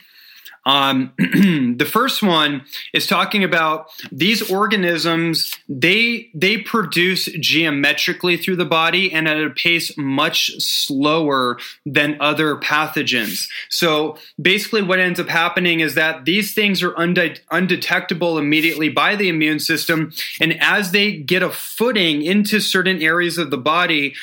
Um, 0.66 1.12
the 1.18 1.88
first 1.90 2.22
one 2.22 2.64
is 2.92 3.06
talking 3.06 3.44
about 3.44 3.88
these 4.10 4.50
organisms. 4.50 5.54
They 5.68 6.30
they 6.34 6.58
produce 6.58 7.26
geometrically 7.26 8.36
through 8.36 8.56
the 8.56 8.64
body 8.64 9.12
and 9.12 9.28
at 9.28 9.42
a 9.42 9.50
pace 9.50 9.96
much 9.96 10.50
slower 10.58 11.58
than 11.84 12.20
other 12.20 12.56
pathogens. 12.56 13.46
So 13.68 14.16
basically, 14.40 14.82
what 14.82 14.98
ends 14.98 15.20
up 15.20 15.28
happening 15.28 15.80
is 15.80 15.94
that 15.94 16.24
these 16.24 16.54
things 16.54 16.82
are 16.82 16.94
unde- 16.96 17.40
undetectable 17.50 18.38
immediately 18.38 18.88
by 18.88 19.16
the 19.16 19.28
immune 19.28 19.60
system, 19.60 20.12
and 20.40 20.60
as 20.62 20.92
they 20.92 21.12
get 21.12 21.42
a 21.42 21.50
footing 21.50 22.22
into 22.22 22.60
certain 22.60 23.02
areas 23.02 23.38
of 23.38 23.50
the 23.50 23.58
body, 23.58 24.14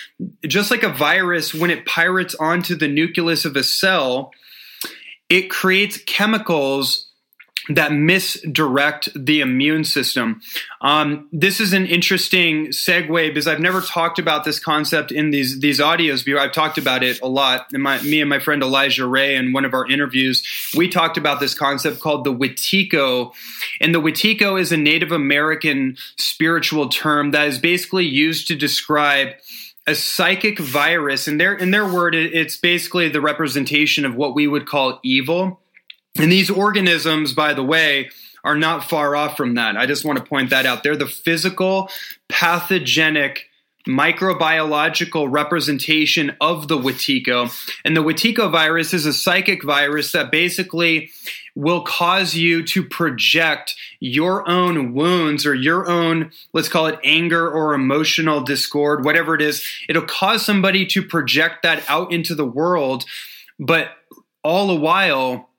just 0.47 0.71
like 0.71 0.83
a 0.83 0.89
virus, 0.89 1.53
when 1.53 1.69
it 1.69 1.85
pirates 1.85 2.35
onto 2.35 2.75
the 2.75 2.87
nucleus 2.87 3.45
of 3.45 3.55
a 3.55 3.63
cell 3.63 4.31
it 5.31 5.49
creates 5.49 5.97
chemicals 6.05 7.07
that 7.69 7.93
misdirect 7.93 9.07
the 9.15 9.39
immune 9.39 9.85
system. 9.85 10.41
Um, 10.81 11.29
this 11.31 11.61
is 11.61 11.73
an 11.73 11.85
interesting 11.85 12.67
segue 12.67 13.29
because 13.29 13.47
I've 13.47 13.59
never 13.59 13.81
talked 13.81 14.19
about 14.19 14.43
this 14.43 14.59
concept 14.59 15.11
in 15.11 15.29
these 15.29 15.59
these 15.59 15.79
audios. 15.79 16.27
I've 16.37 16.51
talked 16.51 16.77
about 16.77 17.01
it 17.01 17.21
a 17.21 17.27
lot. 17.27 17.71
My, 17.71 18.01
me 18.01 18.19
and 18.19 18.29
my 18.29 18.39
friend 18.39 18.61
Elijah 18.61 19.05
Ray, 19.05 19.35
in 19.35 19.53
one 19.53 19.63
of 19.63 19.73
our 19.73 19.87
interviews, 19.87 20.43
we 20.75 20.89
talked 20.89 21.17
about 21.17 21.39
this 21.39 21.53
concept 21.53 22.01
called 22.01 22.25
the 22.25 22.33
Wetiko. 22.33 23.31
And 23.79 23.95
the 23.95 24.01
Wetiko 24.01 24.59
is 24.59 24.71
a 24.71 24.77
Native 24.77 25.13
American 25.13 25.97
spiritual 26.17 26.89
term 26.89 27.31
that 27.31 27.47
is 27.47 27.57
basically 27.57 28.05
used 28.05 28.47
to 28.47 28.55
describe 28.55 29.29
a 29.87 29.95
psychic 29.95 30.59
virus. 30.59 31.27
In 31.27 31.37
their 31.37 31.53
in 31.53 31.71
their 31.71 31.87
word 31.87 32.15
it's 32.15 32.57
basically 32.57 33.09
the 33.09 33.21
representation 33.21 34.05
of 34.05 34.15
what 34.15 34.35
we 34.35 34.47
would 34.47 34.67
call 34.67 34.99
evil. 35.03 35.59
And 36.17 36.31
these 36.31 36.49
organisms 36.49 37.33
by 37.33 37.53
the 37.53 37.63
way 37.63 38.09
are 38.43 38.57
not 38.57 38.83
far 38.83 39.15
off 39.15 39.37
from 39.37 39.55
that. 39.55 39.77
I 39.77 39.85
just 39.85 40.05
want 40.05 40.17
to 40.17 40.25
point 40.25 40.49
that 40.49 40.65
out. 40.65 40.83
They're 40.83 40.95
the 40.95 41.07
physical 41.07 41.89
pathogenic 42.27 43.47
microbiological 43.87 45.31
representation 45.31 46.35
of 46.39 46.67
the 46.67 46.77
Wetiko. 46.77 47.51
And 47.83 47.95
the 47.95 48.03
Wetiko 48.03 48.51
virus 48.51 48.93
is 48.93 49.05
a 49.05 49.13
psychic 49.13 49.63
virus 49.63 50.11
that 50.11 50.31
basically 50.31 51.09
will 51.55 51.81
cause 51.81 52.35
you 52.35 52.63
to 52.63 52.83
project 52.83 53.75
your 54.01 54.49
own 54.49 54.93
wounds 54.93 55.45
or 55.45 55.53
your 55.53 55.87
own, 55.87 56.31
let's 56.53 56.67
call 56.67 56.87
it 56.87 56.99
anger 57.03 57.49
or 57.49 57.73
emotional 57.75 58.41
discord, 58.41 59.05
whatever 59.05 59.35
it 59.35 59.41
is. 59.41 59.63
It'll 59.87 60.01
cause 60.01 60.43
somebody 60.43 60.85
to 60.87 61.03
project 61.03 61.61
that 61.63 61.83
out 61.87 62.11
into 62.11 62.33
the 62.33 62.45
world. 62.45 63.05
But 63.59 63.91
all 64.43 64.67
the 64.67 64.75
while, 64.75 65.49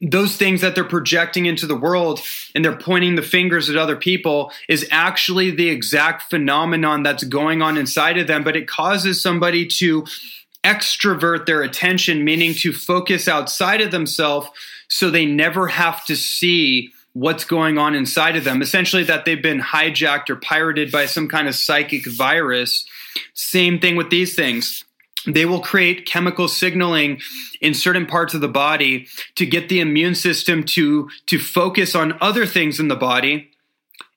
those 0.00 0.36
things 0.36 0.62
that 0.62 0.74
they're 0.74 0.82
projecting 0.82 1.44
into 1.44 1.66
the 1.66 1.76
world 1.76 2.20
and 2.54 2.64
they're 2.64 2.76
pointing 2.76 3.16
the 3.16 3.22
fingers 3.22 3.68
at 3.68 3.76
other 3.76 3.96
people 3.96 4.50
is 4.66 4.88
actually 4.90 5.50
the 5.50 5.68
exact 5.68 6.30
phenomenon 6.30 7.02
that's 7.02 7.24
going 7.24 7.60
on 7.60 7.76
inside 7.76 8.16
of 8.16 8.26
them, 8.26 8.44
but 8.44 8.56
it 8.56 8.66
causes 8.66 9.20
somebody 9.20 9.66
to 9.66 10.06
extrovert 10.64 11.44
their 11.44 11.60
attention, 11.62 12.24
meaning 12.24 12.54
to 12.54 12.72
focus 12.72 13.28
outside 13.28 13.82
of 13.82 13.90
themselves 13.90 14.48
so 14.88 15.10
they 15.10 15.26
never 15.26 15.68
have 15.68 16.04
to 16.06 16.16
see 16.16 16.92
what's 17.14 17.44
going 17.44 17.78
on 17.78 17.94
inside 17.94 18.36
of 18.36 18.44
them. 18.44 18.62
Essentially, 18.62 19.04
that 19.04 19.24
they've 19.24 19.42
been 19.42 19.60
hijacked 19.60 20.30
or 20.30 20.36
pirated 20.36 20.90
by 20.90 21.06
some 21.06 21.28
kind 21.28 21.48
of 21.48 21.54
psychic 21.54 22.06
virus. 22.06 22.86
Same 23.34 23.78
thing 23.78 23.96
with 23.96 24.10
these 24.10 24.34
things 24.34 24.84
they 25.26 25.46
will 25.46 25.60
create 25.60 26.06
chemical 26.06 26.48
signaling 26.48 27.20
in 27.60 27.74
certain 27.74 28.06
parts 28.06 28.34
of 28.34 28.40
the 28.40 28.48
body 28.48 29.06
to 29.36 29.46
get 29.46 29.68
the 29.68 29.80
immune 29.80 30.14
system 30.14 30.64
to 30.64 31.08
to 31.26 31.38
focus 31.38 31.94
on 31.94 32.18
other 32.20 32.46
things 32.46 32.80
in 32.80 32.88
the 32.88 32.96
body 32.96 33.51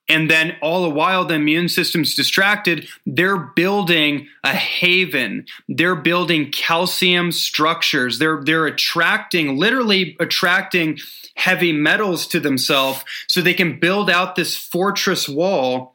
and 0.08 0.30
then 0.30 0.56
all 0.60 0.82
the 0.82 0.90
while 0.90 1.24
the 1.24 1.34
immune 1.34 1.68
system's 1.68 2.14
distracted 2.14 2.88
they're 3.06 3.36
building 3.36 4.28
a 4.44 4.54
haven. 4.54 5.46
They're 5.68 5.96
building 5.96 6.50
calcium 6.50 7.32
structures. 7.32 8.18
They're 8.18 8.42
they're 8.42 8.66
attracting 8.66 9.58
literally 9.58 10.16
attracting 10.20 10.98
heavy 11.34 11.72
metals 11.72 12.26
to 12.28 12.40
themselves 12.40 13.04
so 13.28 13.40
they 13.40 13.54
can 13.54 13.78
build 13.78 14.08
out 14.08 14.36
this 14.36 14.56
fortress 14.56 15.28
wall 15.28 15.94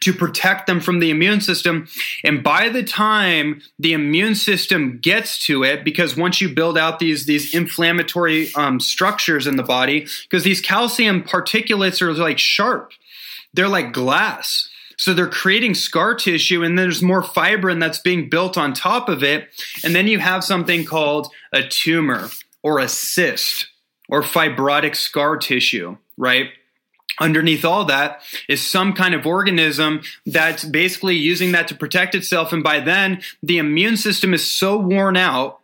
to 0.00 0.12
protect 0.12 0.66
them 0.66 0.80
from 0.80 0.98
the 0.98 1.10
immune 1.10 1.40
system. 1.40 1.88
And 2.24 2.42
by 2.42 2.68
the 2.68 2.82
time 2.82 3.62
the 3.78 3.92
immune 3.92 4.34
system 4.34 4.98
gets 5.00 5.44
to 5.46 5.62
it, 5.62 5.84
because 5.84 6.16
once 6.16 6.40
you 6.40 6.48
build 6.48 6.76
out 6.76 6.98
these 6.98 7.26
these 7.26 7.54
inflammatory 7.54 8.52
um, 8.54 8.80
structures 8.80 9.46
in 9.46 9.56
the 9.56 9.62
body, 9.62 10.06
because 10.22 10.44
these 10.44 10.60
calcium 10.60 11.22
particulates 11.22 12.02
are 12.02 12.12
like 12.12 12.38
sharp, 12.38 12.92
they're 13.56 13.68
like 13.68 13.92
glass. 13.92 14.68
So 14.98 15.12
they're 15.12 15.28
creating 15.28 15.74
scar 15.74 16.14
tissue, 16.14 16.62
and 16.62 16.78
there's 16.78 17.02
more 17.02 17.22
fibrin 17.22 17.78
that's 17.78 17.98
being 17.98 18.30
built 18.30 18.56
on 18.56 18.72
top 18.72 19.08
of 19.08 19.22
it. 19.22 19.48
And 19.84 19.94
then 19.94 20.06
you 20.06 20.18
have 20.20 20.42
something 20.42 20.84
called 20.84 21.30
a 21.52 21.66
tumor 21.66 22.28
or 22.62 22.78
a 22.78 22.88
cyst 22.88 23.68
or 24.08 24.22
fibrotic 24.22 24.96
scar 24.96 25.36
tissue, 25.36 25.96
right? 26.16 26.50
underneath 27.18 27.64
all 27.64 27.84
that 27.86 28.22
is 28.48 28.60
some 28.66 28.92
kind 28.92 29.14
of 29.14 29.26
organism 29.26 30.02
that's 30.26 30.64
basically 30.64 31.16
using 31.16 31.52
that 31.52 31.68
to 31.68 31.74
protect 31.74 32.14
itself. 32.14 32.52
And 32.52 32.62
by 32.62 32.80
then, 32.80 33.22
the 33.42 33.58
immune 33.58 33.96
system 33.96 34.34
is 34.34 34.46
so 34.46 34.76
worn 34.76 35.16
out 35.16 35.60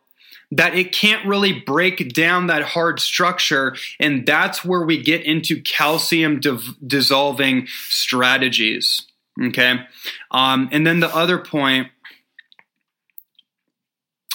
that 0.53 0.75
it 0.75 0.93
can't 0.93 1.27
really 1.27 1.53
break 1.53 2.13
down 2.13 2.47
that 2.47 2.63
hard 2.63 3.01
structure. 3.01 3.77
And 3.99 4.27
that's 4.27 4.65
where 4.65 4.83
we 4.83 5.03
get 5.03 5.25
into 5.25 5.61
calcium 5.61 6.41
dissolving 6.87 7.67
strategies. 7.89 9.07
Okay. 9.43 9.81
Um, 10.31 10.69
and 10.73 10.87
then 10.87 11.01
the 11.01 11.15
other 11.15 11.39
point, 11.39 11.89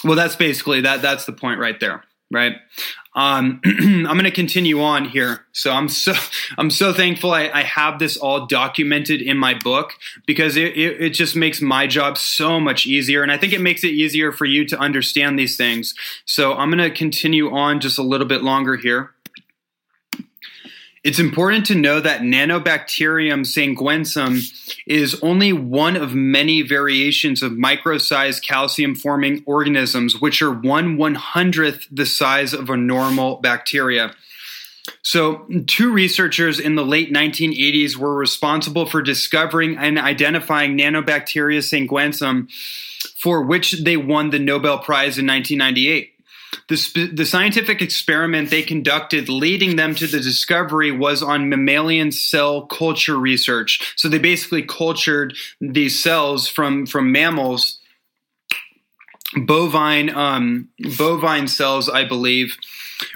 well, 0.04 0.16
that's 0.16 0.36
basically 0.36 0.82
that. 0.82 1.02
That's 1.02 1.24
the 1.24 1.32
point 1.32 1.60
right 1.60 1.78
there 1.78 2.04
right? 2.30 2.56
Um, 3.18 3.60
I'm 3.64 4.04
going 4.04 4.22
to 4.24 4.30
continue 4.30 4.80
on 4.80 5.04
here. 5.04 5.44
So 5.50 5.72
I'm 5.72 5.88
so 5.88 6.14
I'm 6.58 6.70
so 6.70 6.92
thankful 6.92 7.32
I, 7.32 7.50
I 7.52 7.64
have 7.64 7.98
this 7.98 8.16
all 8.16 8.46
documented 8.46 9.20
in 9.20 9.36
my 9.36 9.54
book 9.54 9.94
because 10.24 10.56
it, 10.56 10.76
it, 10.76 11.00
it, 11.02 11.10
just 11.10 11.34
makes 11.34 11.60
my 11.60 11.88
job 11.88 12.16
so 12.16 12.60
much 12.60 12.86
easier, 12.86 13.24
and 13.24 13.32
I 13.32 13.36
think 13.36 13.52
it 13.52 13.60
makes 13.60 13.82
it 13.82 13.88
easier 13.88 14.30
for 14.30 14.44
you 14.44 14.64
to 14.66 14.78
understand 14.78 15.36
these 15.36 15.56
things. 15.56 15.96
So 16.26 16.54
I'm 16.54 16.70
going 16.70 16.78
to 16.78 16.96
continue 16.96 17.50
on 17.50 17.80
just 17.80 17.98
a 17.98 18.02
little 18.02 18.26
bit 18.26 18.44
longer 18.44 18.76
here. 18.76 19.10
It's 21.04 21.18
important 21.18 21.66
to 21.66 21.74
know 21.74 22.00
that 22.00 22.22
Nanobacterium 22.22 23.46
sanguineum 23.46 24.42
is 24.86 25.20
only 25.22 25.52
one 25.52 25.96
of 25.96 26.14
many 26.14 26.62
variations 26.62 27.42
of 27.42 27.56
micro-sized 27.56 28.42
calcium-forming 28.42 29.44
organisms, 29.46 30.20
which 30.20 30.42
are 30.42 30.52
one 30.52 30.96
one 30.96 31.14
hundredth 31.14 31.86
the 31.90 32.06
size 32.06 32.52
of 32.52 32.68
a 32.68 32.76
normal 32.76 33.36
bacteria. 33.36 34.14
So, 35.02 35.46
two 35.66 35.92
researchers 35.92 36.58
in 36.58 36.74
the 36.74 36.84
late 36.84 37.12
1980s 37.12 37.96
were 37.96 38.14
responsible 38.14 38.86
for 38.86 39.02
discovering 39.02 39.76
and 39.76 39.98
identifying 39.98 40.76
Nanobacteria 40.76 41.60
sanguineum, 41.60 42.50
for 43.20 43.42
which 43.42 43.84
they 43.84 43.96
won 43.96 44.30
the 44.30 44.38
Nobel 44.38 44.78
Prize 44.78 45.18
in 45.18 45.26
1998. 45.26 46.17
The, 46.68 46.76
sp- 46.76 47.14
the 47.14 47.24
scientific 47.24 47.80
experiment 47.82 48.50
they 48.50 48.62
conducted 48.62 49.28
leading 49.28 49.76
them 49.76 49.94
to 49.96 50.06
the 50.06 50.20
discovery 50.20 50.92
was 50.92 51.22
on 51.22 51.48
mammalian 51.48 52.12
cell 52.12 52.66
culture 52.66 53.18
research. 53.18 53.94
So 53.96 54.08
they 54.08 54.18
basically 54.18 54.62
cultured 54.62 55.34
these 55.60 56.02
cells 56.02 56.46
from, 56.46 56.86
from 56.86 57.10
mammals, 57.10 57.78
bovine, 59.36 60.10
um, 60.10 60.68
bovine 60.96 61.48
cells, 61.48 61.88
I 61.88 62.04
believe 62.04 62.56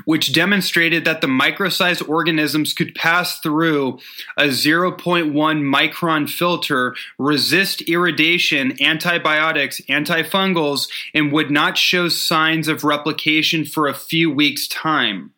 which 0.05 0.33
demonstrated 0.33 1.05
that 1.05 1.21
the 1.21 1.29
micro-sized 1.29 2.03
organisms 2.09 2.73
could 2.73 2.95
pass 2.95 3.39
through 3.41 3.99
a 4.37 4.45
0.1 4.45 5.33
micron 5.33 6.29
filter, 6.29 6.95
resist 7.19 7.83
irradiation, 7.83 8.81
antibiotics, 8.83 9.81
antifungals, 9.89 10.89
and 11.15 11.33
would 11.33 11.51
not 11.51 11.77
show 11.79 12.09
signs 12.09 12.69
of 12.69 12.85
replication 12.85 13.65
for 13.65 13.89
a 13.89 13.95
few 13.95 14.31
weeks' 14.31 14.69
time. 14.69 15.33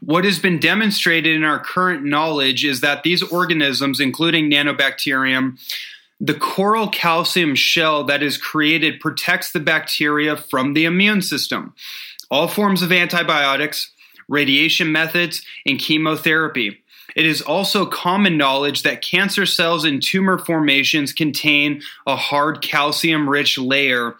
What 0.00 0.24
has 0.24 0.38
been 0.38 0.58
demonstrated 0.58 1.34
in 1.34 1.44
our 1.44 1.58
current 1.58 2.04
knowledge 2.04 2.64
is 2.64 2.80
that 2.80 3.02
these 3.02 3.22
organisms, 3.22 4.00
including 4.00 4.50
nanobacterium, 4.50 5.58
the 6.20 6.34
coral 6.34 6.88
calcium 6.88 7.54
shell 7.54 8.04
that 8.04 8.22
is 8.22 8.38
created 8.38 9.00
protects 9.00 9.50
the 9.50 9.60
bacteria 9.60 10.36
from 10.36 10.74
the 10.74 10.84
immune 10.84 11.22
system 11.22 11.74
all 12.30 12.48
forms 12.48 12.82
of 12.82 12.92
antibiotics, 12.92 13.90
radiation 14.28 14.92
methods, 14.92 15.44
and 15.66 15.78
chemotherapy. 15.78 16.78
It 17.14 17.26
is 17.26 17.42
also 17.42 17.86
common 17.86 18.36
knowledge 18.36 18.82
that 18.82 19.02
cancer 19.02 19.46
cells 19.46 19.84
and 19.84 20.02
tumor 20.02 20.38
formations 20.38 21.12
contain 21.12 21.82
a 22.06 22.16
hard 22.16 22.62
calcium 22.62 23.28
rich 23.28 23.58
layer 23.58 24.16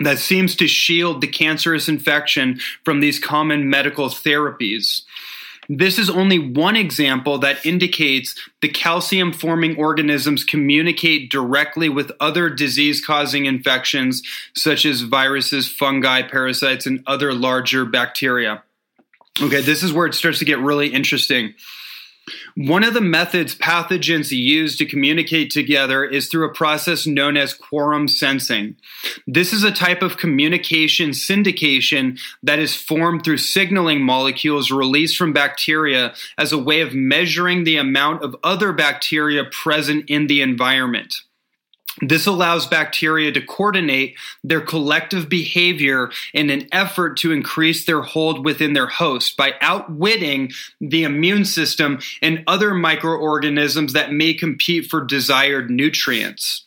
that 0.00 0.18
seems 0.18 0.56
to 0.56 0.66
shield 0.66 1.20
the 1.20 1.26
cancerous 1.26 1.88
infection 1.88 2.58
from 2.84 3.00
these 3.00 3.18
common 3.18 3.68
medical 3.68 4.08
therapies. 4.08 5.02
This 5.68 5.98
is 5.98 6.10
only 6.10 6.38
one 6.38 6.76
example 6.76 7.38
that 7.38 7.64
indicates 7.64 8.34
the 8.60 8.68
calcium 8.68 9.32
forming 9.32 9.76
organisms 9.76 10.44
communicate 10.44 11.30
directly 11.30 11.88
with 11.88 12.10
other 12.18 12.50
disease 12.50 13.04
causing 13.04 13.46
infections, 13.46 14.22
such 14.54 14.84
as 14.84 15.02
viruses, 15.02 15.70
fungi, 15.70 16.22
parasites, 16.22 16.86
and 16.86 17.02
other 17.06 17.32
larger 17.32 17.84
bacteria. 17.84 18.62
Okay, 19.40 19.60
this 19.60 19.82
is 19.82 19.92
where 19.92 20.06
it 20.06 20.14
starts 20.14 20.40
to 20.40 20.44
get 20.44 20.58
really 20.58 20.88
interesting. 20.88 21.54
One 22.56 22.84
of 22.84 22.94
the 22.94 23.00
methods 23.00 23.54
pathogens 23.56 24.30
use 24.30 24.76
to 24.76 24.86
communicate 24.86 25.50
together 25.50 26.04
is 26.04 26.28
through 26.28 26.48
a 26.48 26.54
process 26.54 27.06
known 27.06 27.36
as 27.36 27.54
quorum 27.54 28.06
sensing. 28.06 28.76
This 29.26 29.52
is 29.52 29.64
a 29.64 29.72
type 29.72 30.02
of 30.02 30.18
communication 30.18 31.10
syndication 31.10 32.20
that 32.42 32.60
is 32.60 32.76
formed 32.76 33.24
through 33.24 33.38
signaling 33.38 34.02
molecules 34.02 34.70
released 34.70 35.16
from 35.16 35.32
bacteria 35.32 36.14
as 36.38 36.52
a 36.52 36.58
way 36.58 36.80
of 36.80 36.94
measuring 36.94 37.64
the 37.64 37.76
amount 37.76 38.22
of 38.22 38.36
other 38.44 38.72
bacteria 38.72 39.44
present 39.44 40.08
in 40.08 40.28
the 40.28 40.42
environment. 40.42 41.22
This 42.00 42.26
allows 42.26 42.66
bacteria 42.66 43.32
to 43.32 43.40
coordinate 43.40 44.16
their 44.42 44.62
collective 44.62 45.28
behavior 45.28 46.10
in 46.32 46.48
an 46.48 46.68
effort 46.72 47.18
to 47.18 47.32
increase 47.32 47.84
their 47.84 48.02
hold 48.02 48.44
within 48.44 48.72
their 48.72 48.86
host 48.86 49.36
by 49.36 49.54
outwitting 49.60 50.52
the 50.80 51.04
immune 51.04 51.44
system 51.44 51.98
and 52.22 52.44
other 52.46 52.72
microorganisms 52.72 53.92
that 53.92 54.12
may 54.12 54.32
compete 54.32 54.86
for 54.86 55.04
desired 55.04 55.70
nutrients. 55.70 56.64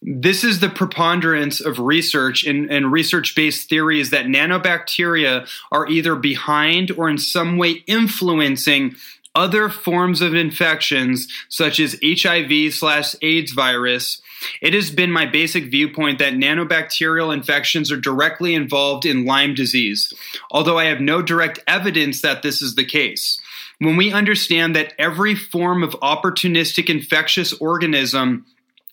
This 0.00 0.42
is 0.42 0.58
the 0.58 0.68
preponderance 0.68 1.60
of 1.60 1.78
research 1.78 2.44
and, 2.44 2.68
and 2.70 2.90
research 2.90 3.36
based 3.36 3.68
theories 3.68 4.10
that 4.10 4.26
nanobacteria 4.26 5.48
are 5.70 5.86
either 5.86 6.16
behind 6.16 6.90
or 6.92 7.08
in 7.08 7.18
some 7.18 7.56
way 7.56 7.84
influencing 7.86 8.96
other 9.34 9.68
forms 9.68 10.20
of 10.20 10.34
infections 10.34 11.28
such 11.48 11.78
as 11.78 11.98
HIV 12.02 12.74
slash 12.74 13.14
AIDS 13.22 13.52
virus 13.52 14.20
it 14.60 14.74
has 14.74 14.90
been 14.90 15.10
my 15.10 15.26
basic 15.26 15.64
viewpoint 15.70 16.18
that 16.18 16.34
nanobacterial 16.34 17.32
infections 17.32 17.90
are 17.90 18.00
directly 18.00 18.54
involved 18.54 19.04
in 19.04 19.24
Lyme 19.24 19.54
disease, 19.54 20.12
although 20.50 20.78
I 20.78 20.84
have 20.84 21.00
no 21.00 21.22
direct 21.22 21.60
evidence 21.66 22.20
that 22.22 22.42
this 22.42 22.62
is 22.62 22.74
the 22.74 22.84
case. 22.84 23.40
When 23.78 23.96
we 23.96 24.12
understand 24.12 24.76
that 24.76 24.94
every 24.98 25.34
form 25.34 25.82
of 25.82 25.90
opportunistic 26.00 26.88
infectious 26.88 27.52
organism 27.54 28.46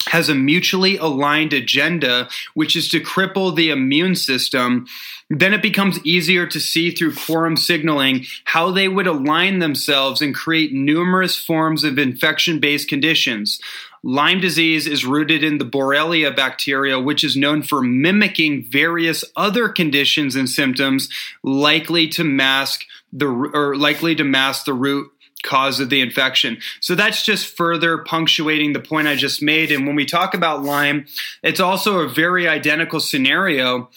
has 0.08 0.30
a 0.30 0.36
mutually 0.36 0.98
aligned 0.98 1.54
agenda, 1.54 2.30
which 2.54 2.76
is 2.76 2.88
to 2.90 3.00
cripple 3.00 3.56
the 3.56 3.70
immune 3.70 4.16
system, 4.16 4.88
then 5.30 5.54
it 5.54 5.62
becomes 5.62 6.04
easier 6.04 6.48
to 6.48 6.60
see 6.60 6.92
through 6.92 7.14
quorum 7.14 7.56
signaling 7.56 8.26
how 8.46 8.72
they 8.72 8.88
would 8.88 9.08
align 9.08 9.60
themselves 9.60 10.22
and 10.22 10.34
create 10.34 10.74
numerous 10.74 11.38
forms 11.38 11.84
of 11.84 12.00
infection 12.00 12.60
based 12.60 12.90
conditions. 12.90 13.60
Lyme 14.04 14.40
disease 14.40 14.88
is 14.88 15.06
rooted 15.06 15.44
in 15.44 15.58
the 15.58 15.66
Borrelia 15.66 16.36
bacteria, 16.36 17.00
which 17.00 17.24
is 17.24 17.36
known 17.36 17.62
for 17.64 17.82
mimicking 17.82 18.64
various 18.64 19.26
other 19.36 19.70
conditions 19.70 20.36
and 20.36 20.50
symptoms 20.50 21.10
likely 21.44 22.08
to 22.10 22.24
mask 22.24 22.86
the 23.12 23.28
or 23.28 23.76
likely 23.76 24.16
to 24.16 24.24
mask 24.24 24.66
the 24.66 24.74
root 24.74 25.12
cause 25.44 25.80
of 25.80 25.90
the 25.90 26.02
infection. 26.02 26.58
So 26.82 26.96
that's 26.96 27.24
just 27.24 27.56
further 27.56 28.00
punctuating 28.00 28.74
the 28.74 28.80
point 28.80 29.08
I 29.08 29.16
just 29.16 29.42
made. 29.42 29.72
And 29.72 29.88
when 29.88 29.96
we 29.96 30.06
talk 30.06 30.34
about 30.34 30.64
Lyme, 30.64 31.06
it's 31.44 31.60
also 31.60 32.00
a 32.00 32.10
very 32.10 32.48
identical 32.48 33.00
scenario 33.00 33.90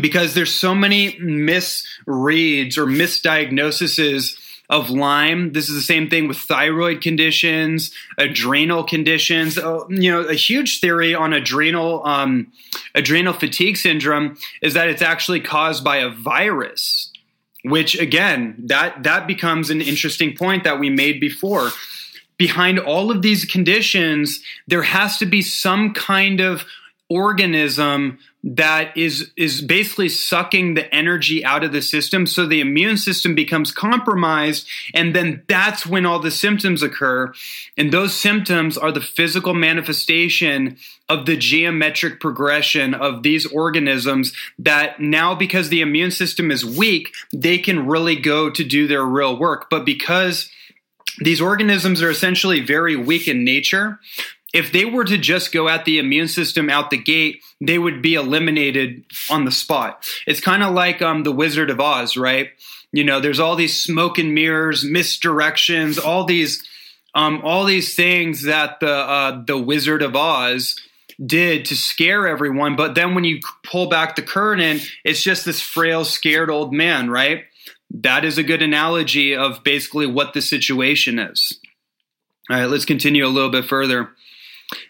because 0.00 0.34
there's 0.34 0.54
so 0.54 0.74
many 0.74 1.12
misreads 1.18 2.78
or 2.78 2.86
misdiagnoses 2.86 4.38
of 4.70 4.90
Lyme. 4.90 5.52
This 5.52 5.68
is 5.68 5.74
the 5.74 5.82
same 5.82 6.08
thing 6.08 6.26
with 6.26 6.38
thyroid 6.38 7.00
conditions, 7.00 7.90
adrenal 8.18 8.84
conditions. 8.84 9.58
Uh, 9.58 9.86
you 9.88 10.10
know, 10.10 10.22
a 10.22 10.34
huge 10.34 10.80
theory 10.80 11.14
on 11.14 11.32
adrenal 11.32 12.04
um, 12.06 12.52
adrenal 12.94 13.32
fatigue 13.34 13.76
syndrome 13.76 14.36
is 14.62 14.74
that 14.74 14.88
it's 14.88 15.02
actually 15.02 15.40
caused 15.40 15.84
by 15.84 15.98
a 15.98 16.08
virus. 16.08 17.10
Which 17.66 17.98
again, 17.98 18.56
that 18.66 19.04
that 19.04 19.26
becomes 19.26 19.70
an 19.70 19.80
interesting 19.80 20.36
point 20.36 20.64
that 20.64 20.78
we 20.78 20.90
made 20.90 21.18
before. 21.20 21.70
behind 22.36 22.78
all 22.78 23.10
of 23.10 23.22
these 23.22 23.44
conditions, 23.44 24.42
there 24.66 24.82
has 24.82 25.18
to 25.18 25.26
be 25.26 25.42
some 25.42 25.92
kind 25.94 26.40
of 26.40 26.64
organism 27.08 28.18
that 28.46 28.94
is 28.94 29.32
is 29.38 29.62
basically 29.62 30.10
sucking 30.10 30.74
the 30.74 30.94
energy 30.94 31.42
out 31.44 31.64
of 31.64 31.72
the 31.72 31.80
system. 31.80 32.26
So 32.26 32.46
the 32.46 32.60
immune 32.60 32.98
system 32.98 33.34
becomes 33.34 33.72
compromised 33.72 34.68
and 34.92 35.16
then 35.16 35.42
that's 35.48 35.86
when 35.86 36.04
all 36.04 36.18
the 36.18 36.30
symptoms 36.30 36.82
occur. 36.82 37.32
And 37.78 37.90
those 37.90 38.14
symptoms 38.14 38.76
are 38.76 38.92
the 38.92 39.00
physical 39.00 39.54
manifestation 39.54 40.76
of 41.08 41.24
the 41.24 41.38
geometric 41.38 42.20
progression 42.20 42.92
of 42.92 43.22
these 43.22 43.46
organisms 43.46 44.34
that 44.58 45.00
now 45.00 45.34
because 45.34 45.70
the 45.70 45.80
immune 45.80 46.10
system 46.10 46.50
is 46.50 46.64
weak 46.64 47.14
they 47.32 47.56
can 47.56 47.86
really 47.86 48.16
go 48.16 48.50
to 48.50 48.62
do 48.62 48.86
their 48.86 49.04
real 49.04 49.38
work. 49.38 49.70
But 49.70 49.86
because 49.86 50.50
these 51.18 51.40
organisms 51.40 52.02
are 52.02 52.10
essentially 52.10 52.60
very 52.60 52.96
weak 52.96 53.28
in 53.28 53.44
nature 53.44 54.00
if 54.54 54.70
they 54.70 54.84
were 54.84 55.04
to 55.04 55.18
just 55.18 55.52
go 55.52 55.68
at 55.68 55.84
the 55.84 55.98
immune 55.98 56.28
system 56.28 56.70
out 56.70 56.90
the 56.90 56.96
gate, 56.96 57.42
they 57.60 57.76
would 57.76 58.00
be 58.00 58.14
eliminated 58.14 59.04
on 59.28 59.44
the 59.44 59.50
spot. 59.50 60.08
It's 60.28 60.40
kind 60.40 60.62
of 60.62 60.72
like 60.72 61.02
um, 61.02 61.24
the 61.24 61.32
Wizard 61.32 61.70
of 61.70 61.80
Oz, 61.80 62.16
right? 62.16 62.50
You 62.92 63.02
know, 63.02 63.18
there's 63.18 63.40
all 63.40 63.56
these 63.56 63.78
smoke 63.78 64.16
and 64.16 64.32
mirrors, 64.32 64.84
misdirections, 64.84 65.98
all 66.02 66.24
these, 66.24 66.62
um, 67.16 67.40
all 67.42 67.64
these 67.64 67.96
things 67.96 68.44
that 68.44 68.78
the 68.78 68.92
uh, 68.92 69.42
the 69.44 69.58
Wizard 69.58 70.02
of 70.02 70.14
Oz 70.14 70.80
did 71.24 71.64
to 71.66 71.76
scare 71.76 72.28
everyone. 72.28 72.76
But 72.76 72.94
then 72.94 73.16
when 73.16 73.24
you 73.24 73.40
pull 73.64 73.88
back 73.88 74.14
the 74.14 74.22
curtain, 74.22 74.78
it's 75.04 75.22
just 75.22 75.44
this 75.44 75.60
frail, 75.60 76.04
scared 76.04 76.50
old 76.50 76.72
man, 76.72 77.10
right? 77.10 77.44
That 77.90 78.24
is 78.24 78.38
a 78.38 78.44
good 78.44 78.62
analogy 78.62 79.34
of 79.34 79.64
basically 79.64 80.06
what 80.06 80.32
the 80.32 80.42
situation 80.42 81.18
is. 81.18 81.58
All 82.48 82.56
right, 82.56 82.66
let's 82.66 82.84
continue 82.84 83.26
a 83.26 83.28
little 83.28 83.50
bit 83.50 83.64
further. 83.64 84.10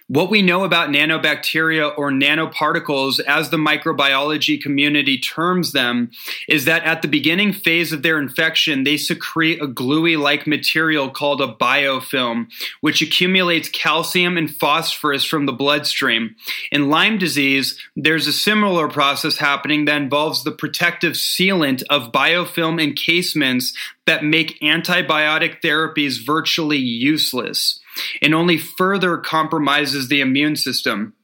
What 0.07 0.31
we 0.31 0.43
know 0.43 0.65
about 0.65 0.91
nanobacteria 0.91 1.97
or 1.97 2.11
nanoparticles, 2.11 3.21
as 3.21 3.51
the 3.51 3.57
microbiology 3.57 4.61
community 4.61 5.19
terms 5.19 5.73
them, 5.73 6.11
is 6.47 6.67
that 6.67 6.85
at 6.85 7.03
the 7.03 7.09
beginning 7.09 7.53
phase 7.53 7.93
of 7.93 8.03
their 8.03 8.19
infection, 8.19 8.85
they 8.85 8.97
secrete 8.97 9.63
a 9.63 9.67
gluey 9.67 10.17
like 10.17 10.47
material 10.47 11.11
called 11.11 11.41
a 11.41 11.53
biofilm, 11.55 12.49
which 12.83 13.03
accumulates 13.03 13.69
calcium 13.69 14.37
and 14.37 14.55
phosphorus 14.55 15.25
from 15.25 15.47
the 15.47 15.53
bloodstream. 15.53 16.37
In 16.71 16.91
Lyme 16.91 17.19
disease, 17.19 17.81
there's 17.97 18.27
a 18.27 18.33
similar 18.33 18.89
process 18.89 19.39
happening 19.39 19.87
that 19.87 20.03
involves 20.03 20.45
the 20.45 20.53
protective 20.53 21.15
sealant 21.15 21.83
of 21.91 22.13
biofilm 22.13 22.81
encasements 22.81 23.73
that 24.07 24.23
make 24.23 24.61
antibiotic 24.61 25.63
therapies 25.63 26.25
virtually 26.25 26.79
useless 26.79 27.81
and 28.23 28.35
only 28.35 28.59
further 28.59 29.17
compromises 29.19 30.09
the 30.09 30.21
immune 30.21 30.57
system. 30.57 31.15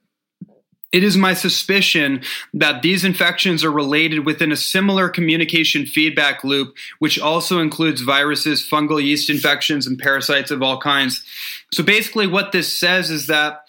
It 0.93 1.05
is 1.05 1.17
my 1.17 1.35
suspicion 1.35 2.23
that 2.53 2.83
these 2.83 3.05
infections 3.05 3.63
are 3.63 3.71
related 3.71 4.27
within 4.27 4.51
a 4.51 4.57
similar 4.57 5.09
communication 5.09 5.87
feedback 5.87 6.43
loop, 6.43 6.75
which 6.99 7.19
also 7.19 7.61
includes 7.61 8.01
viruses, 8.01 8.67
fungal 8.67 9.01
yeast 9.01 9.31
infections, 9.31 9.87
and 9.87 9.99
parasites 9.99 10.51
of 10.51 10.63
all 10.63 10.81
kinds. 10.81 11.25
So 11.73 11.85
basically, 11.85 12.27
what 12.27 12.51
this 12.51 12.77
says 12.77 13.09
is 13.11 13.29
that 13.29 13.63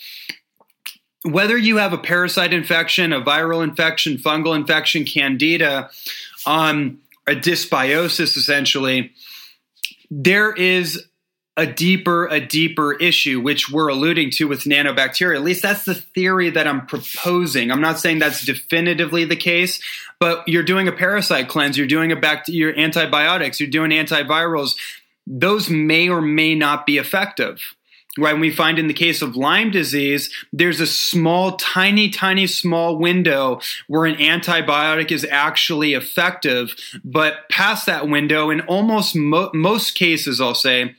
whether 1.24 1.56
you 1.56 1.78
have 1.78 1.93
a 1.93 1.99
parasite 1.99 2.54
infection, 2.54 3.14
a 3.14 3.22
viral 3.22 3.64
infection, 3.64 4.18
fungal 4.18 4.56
infection, 4.56 5.06
candida, 5.06 5.91
um, 6.47 6.99
a 7.28 7.34
dysbiosis, 7.34 8.36
essentially, 8.36 9.12
there 10.10 10.52
is 10.52 11.06
a 11.62 11.66
deeper 11.68 12.26
a 12.26 12.39
deeper 12.39 12.93
issue 12.93 13.39
which 13.39 13.70
we're 13.70 13.88
alluding 13.88 14.32
to 14.32 14.47
with 14.47 14.64
nanobacteria. 14.64 15.36
At 15.36 15.43
least 15.43 15.62
that's 15.62 15.86
the 15.86 15.93
theory 15.93 16.49
that 16.49 16.68
i'm 16.68 16.88
proposing. 16.88 17.72
I'm 17.72 17.82
not 17.82 17.99
saying 17.99 18.18
that's 18.18 18.43
definitively 18.43 19.26
the 19.26 19.36
case 19.36 19.80
but 20.20 20.47
you're 20.47 20.64
doing 20.64 20.88
a 20.88 20.91
parasite 20.91 21.49
cleanse 21.49 21.78
you're 21.78 21.86
doing 21.86 22.12
a 22.12 22.16
back 22.16 22.45
your 22.47 22.78
antibiotics 22.78 23.59
you're 23.59 23.70
doing 23.70 23.91
antivirals. 23.91 24.76
Those 25.28 25.70
may 25.70 26.09
or 26.09 26.20
may 26.20 26.55
not 26.55 26.88
be 26.88 26.97
effective 26.97 27.76
right? 28.18 28.32
And 28.32 28.41
we 28.41 28.51
find 28.51 28.78
in 28.78 28.88
the 28.88 28.93
case 28.93 29.22
of 29.22 29.36
lyme 29.36 29.70
disease 29.70 30.34
there's 30.51 30.80
a 30.80 30.88
small 30.88 31.57
tiny 31.57 32.09
tiny 32.09 32.47
small 32.47 32.97
window 32.97 33.62
where 33.88 34.05
an 34.05 34.16
antibiotic 34.16 35.12
is 35.12 35.28
actually 35.30 35.93
effective 35.93 36.76
but 37.03 37.47
past 37.49 37.86
that 37.86 38.07
window 38.07 38.49
in 38.49 38.62
almost 38.62 39.16
mo- 39.16 39.51
most 39.53 39.91
cases 39.91 40.41
i'll 40.41 40.55
say 40.55 40.95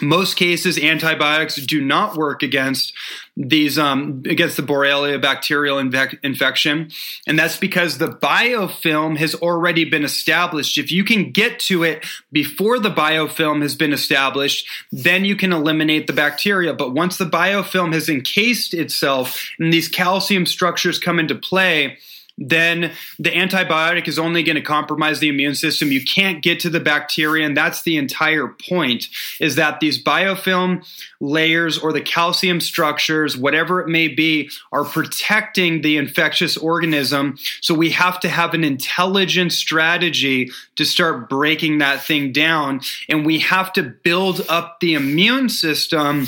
most 0.00 0.36
cases 0.36 0.78
antibiotics 0.78 1.56
do 1.56 1.80
not 1.80 2.16
work 2.16 2.42
against 2.42 2.92
these 3.36 3.78
um, 3.78 4.22
against 4.26 4.56
the 4.56 4.62
borrelia 4.62 5.20
bacterial 5.20 5.78
infection. 5.78 6.90
And 7.26 7.38
that's 7.38 7.56
because 7.56 7.98
the 7.98 8.08
biofilm 8.08 9.16
has 9.16 9.34
already 9.34 9.84
been 9.84 10.04
established. 10.04 10.78
If 10.78 10.92
you 10.92 11.04
can 11.04 11.32
get 11.32 11.58
to 11.60 11.82
it 11.82 12.06
before 12.32 12.78
the 12.78 12.90
biofilm 12.90 13.62
has 13.62 13.74
been 13.74 13.92
established 13.92 14.66
then 14.92 15.24
you 15.24 15.36
can 15.36 15.52
eliminate 15.52 16.06
the 16.06 16.12
bacteria. 16.12 16.72
But 16.74 16.94
once 16.94 17.18
the 17.18 17.24
biofilm 17.24 17.92
has 17.92 18.08
encased 18.08 18.74
itself 18.74 19.50
and 19.58 19.72
these 19.72 19.88
calcium 19.88 20.46
structures 20.46 20.98
come 20.98 21.18
into 21.18 21.34
play 21.34 21.98
then 22.40 22.92
the 23.18 23.30
antibiotic 23.30 24.08
is 24.08 24.18
only 24.18 24.42
going 24.42 24.56
to 24.56 24.62
compromise 24.62 25.20
the 25.20 25.28
immune 25.28 25.54
system. 25.54 25.92
You 25.92 26.02
can't 26.02 26.42
get 26.42 26.58
to 26.60 26.70
the 26.70 26.80
bacteria, 26.80 27.46
and 27.46 27.54
that's 27.54 27.82
the 27.82 27.98
entire 27.98 28.48
point 28.48 29.08
is 29.40 29.56
that 29.56 29.80
these 29.80 30.02
biofilm 30.02 30.84
layers 31.20 31.78
or 31.78 31.92
the 31.92 32.00
calcium 32.00 32.60
structures, 32.60 33.36
whatever 33.36 33.80
it 33.82 33.88
may 33.88 34.08
be, 34.08 34.50
are 34.72 34.84
protecting 34.84 35.82
the 35.82 35.98
infectious 35.98 36.56
organism. 36.56 37.36
So 37.60 37.74
we 37.74 37.90
have 37.90 38.18
to 38.20 38.28
have 38.30 38.54
an 38.54 38.64
intelligent 38.64 39.52
strategy 39.52 40.50
to 40.76 40.86
start 40.86 41.28
breaking 41.28 41.78
that 41.78 42.02
thing 42.02 42.32
down. 42.32 42.80
And 43.08 43.26
we 43.26 43.40
have 43.40 43.72
to 43.74 43.82
build 43.82 44.46
up 44.48 44.80
the 44.80 44.94
immune 44.94 45.50
system 45.50 46.26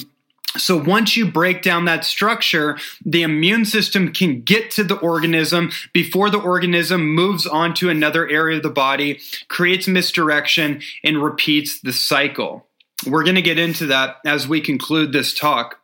so 0.57 0.77
once 0.77 1.17
you 1.17 1.31
break 1.31 1.63
down 1.63 1.87
that 1.87 2.05
structure, 2.05 2.79
the 3.05 3.23
immune 3.23 3.65
system 3.65 4.13
can 4.13 4.43
get 4.43 4.71
to 4.73 4.85
the 4.85 4.99
organism 4.99 5.71
before 5.93 6.31
the 6.31 6.41
organism 6.41 7.15
moves 7.15 7.47
on 7.47 7.75
to 7.75 7.89
another 7.89 8.29
area 8.29 8.59
of 8.59 8.63
the 8.63 8.71
body, 8.71 9.21
creates 9.49 9.89
misdirection, 9.89 10.83
and 11.03 11.23
repeats 11.23 11.81
the 11.81 11.93
cycle. 11.93 12.67
We're 13.07 13.25
going 13.25 13.37
to 13.37 13.43
get 13.43 13.59
into 13.59 13.87
that 13.87 14.17
as 14.27 14.47
we 14.47 14.61
conclude 14.61 15.13
this 15.13 15.35
talk. 15.35 15.81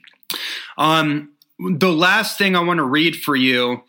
um, 0.78 1.32
the 1.58 1.92
last 1.92 2.38
thing 2.38 2.56
I 2.56 2.60
want 2.60 2.78
to 2.78 2.84
read 2.84 3.16
for 3.16 3.34
you 3.34 3.82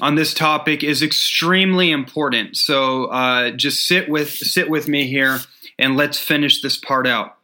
on 0.00 0.14
this 0.14 0.34
topic 0.34 0.82
is 0.82 1.02
extremely 1.02 1.90
important. 1.90 2.56
So 2.56 3.04
uh, 3.06 3.50
just 3.50 3.86
sit 3.86 4.08
with 4.08 4.30
sit 4.30 4.68
with 4.68 4.88
me 4.88 5.06
here, 5.06 5.40
and 5.78 5.96
let's 5.96 6.18
finish 6.18 6.62
this 6.62 6.76
part 6.76 7.06
out. 7.06 7.36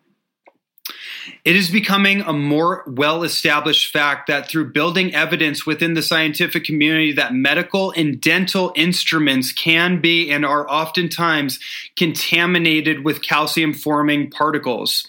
It 1.45 1.57
is 1.57 1.71
becoming 1.71 2.21
a 2.21 2.33
more 2.33 2.85
well 2.87 3.23
established 3.23 3.93
fact 3.93 4.27
that 4.29 4.49
through 4.49 4.73
building 4.73 5.15
evidence 5.15 5.67
within 5.67 5.95
the 5.95 6.03
scientific 6.03 6.65
community 6.65 7.13
that 7.13 7.35
medical 7.35 7.93
and 7.93 8.21
dental 8.21 8.73
instruments 8.77 9.53
can 9.53 10.01
be 10.01 10.31
and 10.31 10.45
are 10.45 10.69
oftentimes 10.69 11.59
contaminated 11.97 13.05
with 13.05 13.23
calcium 13.23 13.73
forming 13.73 14.31
particles. 14.31 15.07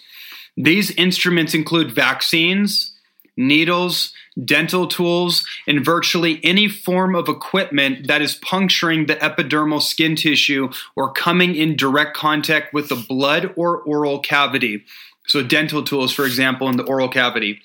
These 0.56 0.90
instruments 0.92 1.54
include 1.54 1.92
vaccines, 1.92 2.92
needles, 3.36 4.12
dental 4.44 4.86
tools, 4.86 5.46
and 5.66 5.84
virtually 5.84 6.40
any 6.42 6.68
form 6.68 7.14
of 7.14 7.28
equipment 7.28 8.08
that 8.08 8.20
is 8.22 8.34
puncturing 8.36 9.06
the 9.06 9.16
epidermal 9.16 9.80
skin 9.80 10.16
tissue 10.16 10.70
or 10.96 11.12
coming 11.12 11.54
in 11.54 11.76
direct 11.76 12.16
contact 12.16 12.74
with 12.74 12.88
the 12.88 13.04
blood 13.08 13.52
or 13.56 13.78
oral 13.82 14.18
cavity. 14.18 14.84
So, 15.28 15.42
dental 15.42 15.82
tools, 15.82 16.12
for 16.12 16.24
example, 16.24 16.68
in 16.68 16.76
the 16.76 16.84
oral 16.84 17.08
cavity. 17.08 17.60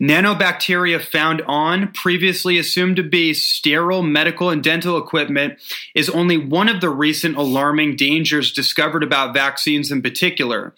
Nanobacteria 0.00 1.00
found 1.00 1.42
on 1.46 1.92
previously 1.92 2.58
assumed 2.58 2.96
to 2.96 3.02
be 3.02 3.32
sterile 3.32 4.02
medical 4.02 4.50
and 4.50 4.62
dental 4.62 4.98
equipment 4.98 5.58
is 5.94 6.10
only 6.10 6.36
one 6.36 6.68
of 6.68 6.80
the 6.80 6.90
recent 6.90 7.36
alarming 7.36 7.96
dangers 7.96 8.52
discovered 8.52 9.02
about 9.02 9.34
vaccines 9.34 9.90
in 9.92 10.02
particular. 10.02 10.74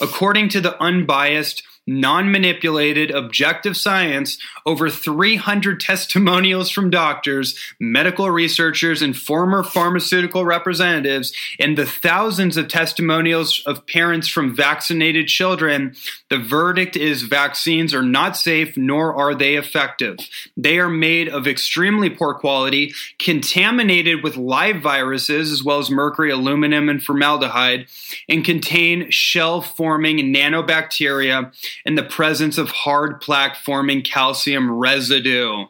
According 0.00 0.48
to 0.50 0.60
the 0.60 0.80
unbiased, 0.82 1.62
non 1.86 2.30
manipulated, 2.30 3.10
objective 3.10 3.76
science, 3.76 4.38
over 4.64 4.90
300 4.90 5.80
testimonials 5.80 6.70
from 6.70 6.90
doctors, 6.90 7.58
medical 7.78 8.30
researchers, 8.30 9.02
and 9.02 9.16
former 9.16 9.62
pharmaceutical 9.62 10.44
representatives, 10.44 11.32
and 11.58 11.78
the 11.78 11.86
thousands 11.86 12.56
of 12.56 12.68
testimonials 12.68 13.62
of 13.66 13.86
parents 13.86 14.28
from 14.28 14.54
vaccinated 14.54 15.28
children, 15.28 15.94
the 16.28 16.38
verdict 16.38 16.96
is 16.96 17.22
vaccines 17.22 17.94
are 17.94 18.02
not 18.02 18.36
safe 18.36 18.76
nor 18.76 19.14
are 19.14 19.34
they 19.34 19.56
effective. 19.56 20.16
They 20.56 20.78
are 20.78 20.88
made 20.88 21.28
of 21.28 21.46
extremely 21.46 22.10
poor 22.10 22.34
quality, 22.34 22.94
contaminated 23.18 24.22
with 24.22 24.36
live 24.36 24.82
viruses 24.82 25.52
as 25.52 25.62
well 25.62 25.78
as 25.78 25.90
mercury, 25.90 26.30
aluminum, 26.30 26.88
and 26.88 27.02
formaldehyde, 27.02 27.86
and 28.28 28.44
contain 28.44 29.10
shell 29.10 29.62
forming 29.62 30.18
nanobacteria 30.34 31.52
in 31.84 31.94
the 31.94 32.02
presence 32.02 32.58
of 32.58 32.70
hard 32.70 33.20
plaque 33.20 33.56
forming 33.56 34.02
calcium 34.02 34.70
residue. 34.70 35.66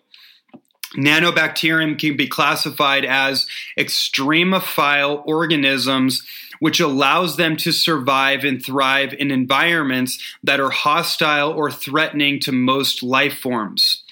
Nanobacterium 0.96 1.98
can 1.98 2.16
be 2.16 2.28
classified 2.28 3.04
as 3.04 3.46
extremophile 3.78 5.26
organisms, 5.26 6.26
which 6.60 6.80
allows 6.80 7.36
them 7.36 7.56
to 7.58 7.72
survive 7.72 8.44
and 8.44 8.64
thrive 8.64 9.12
in 9.12 9.30
environments 9.30 10.18
that 10.42 10.60
are 10.60 10.70
hostile 10.70 11.50
or 11.52 11.70
threatening 11.70 12.40
to 12.40 12.52
most 12.52 13.02
life 13.02 13.38
forms. 13.38 14.04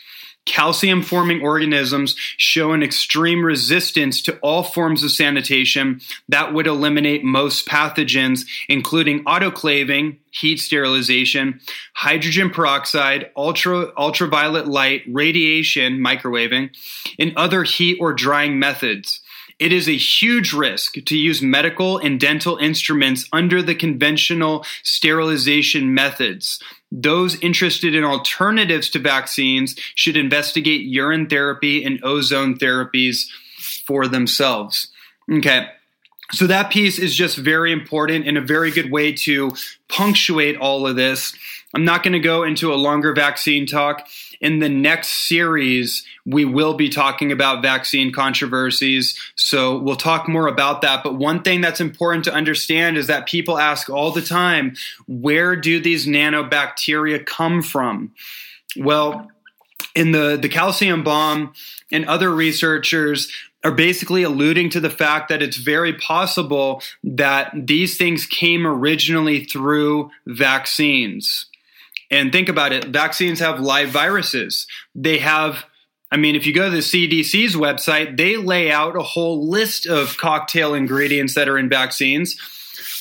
Calcium 0.47 1.03
forming 1.03 1.43
organisms 1.43 2.15
show 2.37 2.73
an 2.73 2.83
extreme 2.83 3.45
resistance 3.45 4.21
to 4.23 4.39
all 4.39 4.63
forms 4.63 5.03
of 5.03 5.11
sanitation 5.11 6.01
that 6.29 6.53
would 6.53 6.67
eliminate 6.67 7.25
most 7.25 7.67
pathogens, 7.67 8.43
including 8.69 9.25
autoclaving, 9.25 10.19
heat 10.31 10.61
sterilization, 10.61 11.61
hydrogen 11.95 12.51
peroxide, 12.51 13.31
ultra, 13.37 13.91
ultraviolet 13.97 14.69
light, 14.69 15.03
radiation, 15.09 15.99
microwaving, 15.99 16.71
and 17.19 17.33
other 17.37 17.63
heat 17.63 17.97
or 17.99 18.13
drying 18.13 18.59
methods. 18.59 19.21
It 19.59 19.73
is 19.73 19.89
a 19.89 19.97
huge 19.97 20.53
risk 20.53 20.95
to 21.05 21.17
use 21.17 21.41
medical 21.41 21.99
and 21.99 22.19
dental 22.19 22.57
instruments 22.57 23.29
under 23.33 23.63
the 23.63 23.75
conventional 23.75 24.65
sterilization 24.83 25.95
methods. 25.95 26.61
Those 26.91 27.41
interested 27.41 27.95
in 27.95 28.05
alternatives 28.05 28.91
to 28.91 28.99
vaccines 28.99 29.77
should 29.95 30.17
investigate 30.17 30.83
urine 30.83 31.29
therapy 31.29 31.85
and 31.85 32.03
ozone 32.05 32.59
therapies 32.59 33.27
for 33.87 34.07
themselves. 34.07 34.89
Okay. 35.33 35.69
So 36.33 36.47
that 36.47 36.71
piece 36.71 36.99
is 36.99 37.15
just 37.15 37.37
very 37.37 37.71
important 37.71 38.27
and 38.27 38.37
a 38.37 38.41
very 38.41 38.71
good 38.71 38.91
way 38.91 39.13
to 39.13 39.53
punctuate 39.89 40.57
all 40.57 40.87
of 40.87 40.97
this. 40.97 41.35
I'm 41.75 41.85
not 41.85 42.03
going 42.03 42.13
to 42.13 42.21
go 42.21 42.45
into 42.45 42.73
a 42.73 42.77
longer 42.77 43.13
vaccine 43.13 43.67
talk. 43.67 44.07
In 44.45 44.59
the 44.59 44.69
next 44.69 45.27
series, 45.27 46.05
we 46.27 46.45
will 46.45 46.75
be 46.75 46.91
talking 46.91 47.33
about 47.33 47.63
vaccine 47.63 48.13
controversies. 48.13 49.19
So 49.37 49.79
we'll 49.79 49.97
talk 49.97 50.29
more 50.29 50.49
about 50.49 50.83
that. 50.83 51.03
But 51.03 51.15
one 51.15 51.41
thing 51.41 51.63
that's 51.63 51.81
important 51.81 52.25
to 52.25 52.35
understand 52.35 52.99
is 52.99 53.07
that 53.07 53.27
people 53.27 53.57
ask 53.57 53.89
all 53.89 54.11
the 54.11 54.21
time 54.21 54.77
where 55.07 55.57
do 55.57 55.81
these 55.81 56.07
nanobacteria 56.07 57.25
come 57.25 57.63
from? 57.63 58.13
Well, 58.77 59.31
in 59.95 60.11
the, 60.11 60.37
the 60.37 60.51
calcium 60.51 61.03
bomb 61.03 61.55
and 61.91 62.05
other 62.05 62.31
researchers 62.31 63.33
are 63.65 63.73
basically 63.73 64.25
alluding 64.25 64.69
to 64.71 64.81
the 64.81 64.91
fact 64.91 65.31
that 65.31 65.41
it's 65.41 65.57
very 65.57 65.95
possible 65.95 66.83
that 67.03 67.51
these 67.55 67.97
things 67.97 68.27
came 68.27 68.67
originally 68.67 69.47
through 69.47 70.11
vaccines. 70.27 71.47
And 72.11 72.33
think 72.33 72.49
about 72.49 72.73
it 72.73 72.87
vaccines 72.87 73.41
have 73.41 73.61
live 73.61 73.91
viruses. 73.91 74.67
They 74.95 75.19
have, 75.19 75.65
I 76.11 76.17
mean, 76.17 76.37
if 76.37 76.47
you 76.47 76.55
go 76.55 76.71
to 76.71 76.71
the 76.71 76.79
CDC's 76.79 77.57
website, 77.57 78.17
they 78.17 78.37
lay 78.37 78.71
out 78.71 78.97
a 78.97 79.03
whole 79.03 79.49
list 79.49 79.87
of 79.87 80.17
cocktail 80.17 80.75
ingredients 80.75 81.35
that 81.35 81.49
are 81.49 81.59
in 81.59 81.69
vaccines. 81.69 82.37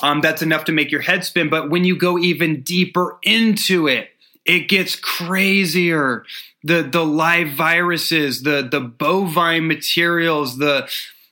Um, 0.01 0.21
that's 0.21 0.41
enough 0.41 0.65
to 0.65 0.71
make 0.71 0.91
your 0.91 1.01
head 1.01 1.23
spin. 1.23 1.49
But 1.49 1.69
when 1.69 1.83
you 1.83 1.97
go 1.97 2.17
even 2.17 2.61
deeper 2.61 3.17
into 3.23 3.87
it, 3.87 4.09
it 4.45 4.67
gets 4.67 4.95
crazier. 4.95 6.25
The 6.63 6.81
the 6.81 7.05
live 7.05 7.49
viruses, 7.49 8.43
the 8.43 8.67
the 8.69 8.79
bovine 8.79 9.67
materials, 9.67 10.57
the 10.57 10.89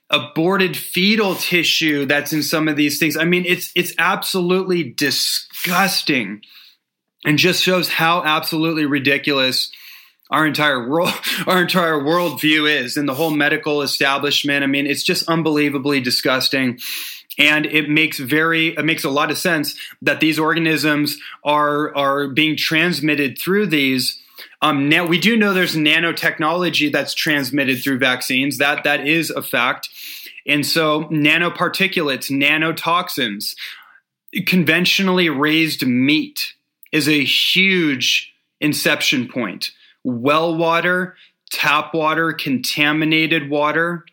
aborted 0.09 0.75
fetal 0.75 1.35
tissue 1.35 2.05
that's 2.05 2.33
in 2.33 2.43
some 2.43 2.67
of 2.67 2.75
these 2.75 2.99
things. 2.99 3.17
I 3.17 3.23
mean, 3.23 3.45
it's 3.45 3.71
it's 3.75 3.93
absolutely 3.97 4.83
disgusting 4.83 6.41
and 7.25 7.37
just 7.37 7.63
shows 7.63 7.89
how 7.89 8.23
absolutely 8.23 8.85
ridiculous 8.85 9.71
our 10.31 10.47
entire 10.47 10.87
world 10.87 11.13
our 11.47 11.61
entire 11.61 11.99
worldview 11.99 12.69
is 12.69 12.97
and 12.97 13.07
the 13.07 13.13
whole 13.13 13.31
medical 13.31 13.81
establishment. 13.81 14.63
I 14.63 14.67
mean, 14.67 14.87
it's 14.87 15.03
just 15.03 15.27
unbelievably 15.27 16.01
disgusting. 16.01 16.79
And 17.37 17.65
it 17.65 17.89
makes 17.89 18.19
very 18.19 18.69
it 18.69 18.83
makes 18.83 19.03
a 19.03 19.09
lot 19.09 19.31
of 19.31 19.37
sense 19.37 19.75
that 20.01 20.19
these 20.19 20.39
organisms 20.39 21.17
are 21.43 21.95
are 21.95 22.27
being 22.27 22.57
transmitted 22.57 23.37
through 23.37 23.67
these. 23.67 24.19
Um, 24.61 24.89
now 24.89 25.05
we 25.05 25.19
do 25.19 25.37
know 25.37 25.53
there's 25.53 25.75
nanotechnology 25.75 26.91
that's 26.91 27.13
transmitted 27.13 27.81
through 27.81 27.99
vaccines. 27.99 28.57
That 28.57 28.83
that 28.83 29.07
is 29.07 29.29
a 29.29 29.41
fact. 29.41 29.89
And 30.45 30.65
so 30.65 31.05
nanoparticulates, 31.05 32.31
nanotoxins, 32.31 33.55
conventionally 34.45 35.29
raised 35.29 35.85
meat, 35.85 36.53
is 36.91 37.07
a 37.07 37.23
huge 37.23 38.33
inception 38.59 39.27
point. 39.27 39.71
Well 40.03 40.55
water, 40.55 41.15
tap 41.51 41.93
water, 41.93 42.33
contaminated 42.33 43.49
water, 43.49 44.05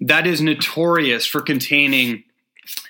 that 0.00 0.26
is 0.26 0.40
notorious 0.40 1.26
for 1.26 1.40
containing 1.40 2.24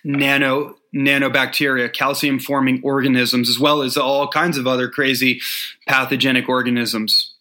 nano 0.05 0.77
nanobacteria, 0.95 1.91
calcium 1.91 2.39
forming 2.39 2.81
organisms, 2.85 3.49
as 3.49 3.59
well 3.59 3.81
as 3.81 3.97
all 3.97 4.29
kinds 4.29 4.59
of 4.59 4.66
other 4.66 4.89
crazy 4.91 5.41
pathogenic 5.89 6.49
organisms, 6.51 7.33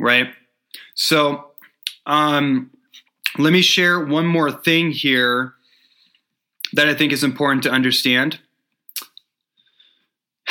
right? 0.00 0.28
So, 0.94 1.52
um, 2.04 2.70
let 3.38 3.52
me 3.52 3.62
share 3.62 4.00
one 4.00 4.26
more 4.26 4.50
thing 4.50 4.90
here 4.90 5.54
that 6.72 6.88
I 6.88 6.94
think 6.94 7.12
is 7.12 7.22
important 7.22 7.62
to 7.62 7.70
understand 7.70 8.40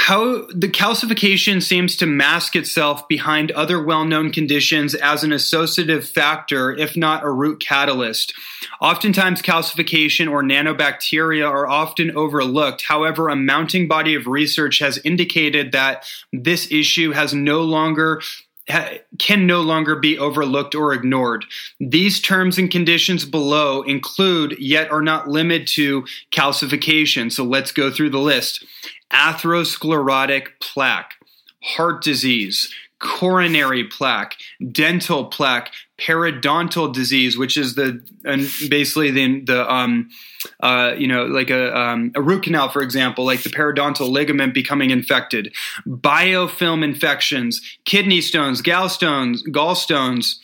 how 0.05 0.45
the 0.53 0.67
calcification 0.67 1.63
seems 1.63 1.95
to 1.95 2.05
mask 2.05 2.55
itself 2.55 3.07
behind 3.07 3.49
other 3.53 3.83
well 3.83 4.05
known 4.05 4.31
conditions 4.31 4.93
as 4.93 5.23
an 5.23 5.31
associative 5.31 6.07
factor, 6.07 6.71
if 6.71 6.95
not 6.95 7.23
a 7.23 7.31
root 7.31 7.59
catalyst. 7.59 8.31
Oftentimes, 8.79 9.41
calcification 9.41 10.29
or 10.29 10.43
nanobacteria 10.43 11.49
are 11.49 11.67
often 11.67 12.15
overlooked. 12.15 12.83
However, 12.83 13.29
a 13.29 13.35
mounting 13.35 13.87
body 13.87 14.13
of 14.13 14.27
research 14.27 14.77
has 14.77 14.99
indicated 15.03 15.71
that 15.71 16.05
this 16.31 16.71
issue 16.71 17.11
has 17.13 17.33
no 17.33 17.61
longer 17.63 18.21
can 19.19 19.45
no 19.45 19.61
longer 19.61 19.95
be 19.95 20.17
overlooked 20.17 20.73
or 20.73 20.93
ignored. 20.93 21.45
These 21.79 22.19
terms 22.19 22.57
and 22.57 22.69
conditions 22.69 23.23
below 23.23 23.83
include, 23.83 24.55
yet 24.59 24.91
are 24.91 25.03
not 25.03 25.27
limited 25.27 25.67
to, 25.69 26.05
calcification. 26.31 27.31
So 27.31 27.43
let's 27.43 27.71
go 27.71 27.91
through 27.91 28.09
the 28.09 28.19
list 28.19 28.65
atherosclerotic 29.11 30.47
plaque, 30.59 31.13
heart 31.61 32.03
disease, 32.03 32.73
coronary 32.99 33.83
plaque, 33.83 34.35
dental 34.71 35.25
plaque, 35.25 35.71
periodontal 35.97 36.93
disease, 36.93 37.37
which 37.37 37.57
is 37.57 37.75
the 37.75 38.03
and 38.23 38.49
basically 38.69 39.11
the 39.11 39.41
the 39.41 39.71
um, 39.71 40.09
uh, 40.61 40.93
you 40.97 41.07
know 41.07 41.25
like 41.25 41.49
a 41.49 41.75
um, 41.77 42.11
a 42.15 42.21
root 42.21 42.43
canal, 42.43 42.69
for 42.69 42.81
example, 42.81 43.25
like 43.25 43.43
the 43.43 43.49
periodontal 43.49 44.09
ligament 44.09 44.53
becoming 44.53 44.89
infected, 44.89 45.53
biofilm 45.87 46.83
infections, 46.83 47.61
kidney 47.85 48.21
stones, 48.21 48.61
gallstones, 48.61 49.41
gallstones 49.47 50.39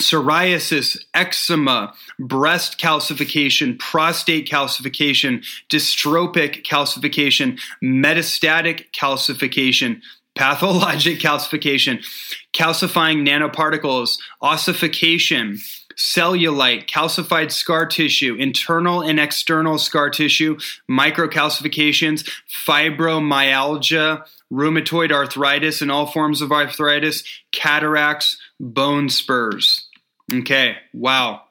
psoriasis, 0.00 1.02
eczema, 1.14 1.94
breast 2.18 2.78
calcification, 2.78 3.78
prostate 3.78 4.48
calcification, 4.48 5.44
dystrophic 5.68 6.64
calcification, 6.64 7.58
metastatic 7.82 8.90
calcification, 8.92 10.00
pathologic 10.34 11.18
calcification, 11.20 12.04
calcifying 12.52 13.26
nanoparticles, 13.26 14.18
ossification, 14.42 15.58
cellulite, 15.96 16.86
calcified 16.86 17.52
scar 17.52 17.84
tissue, 17.84 18.34
internal 18.36 19.02
and 19.02 19.20
external 19.20 19.78
scar 19.78 20.08
tissue, 20.08 20.56
microcalcifications, 20.90 22.28
fibromyalgia, 22.66 24.24
rheumatoid 24.50 25.12
arthritis 25.12 25.80
and 25.82 25.90
all 25.92 26.06
forms 26.06 26.40
of 26.40 26.50
arthritis, 26.50 27.22
cataracts, 27.52 28.36
bone 28.58 29.08
spurs. 29.08 29.89
Okay, 30.32 30.76
wow. 30.92 31.42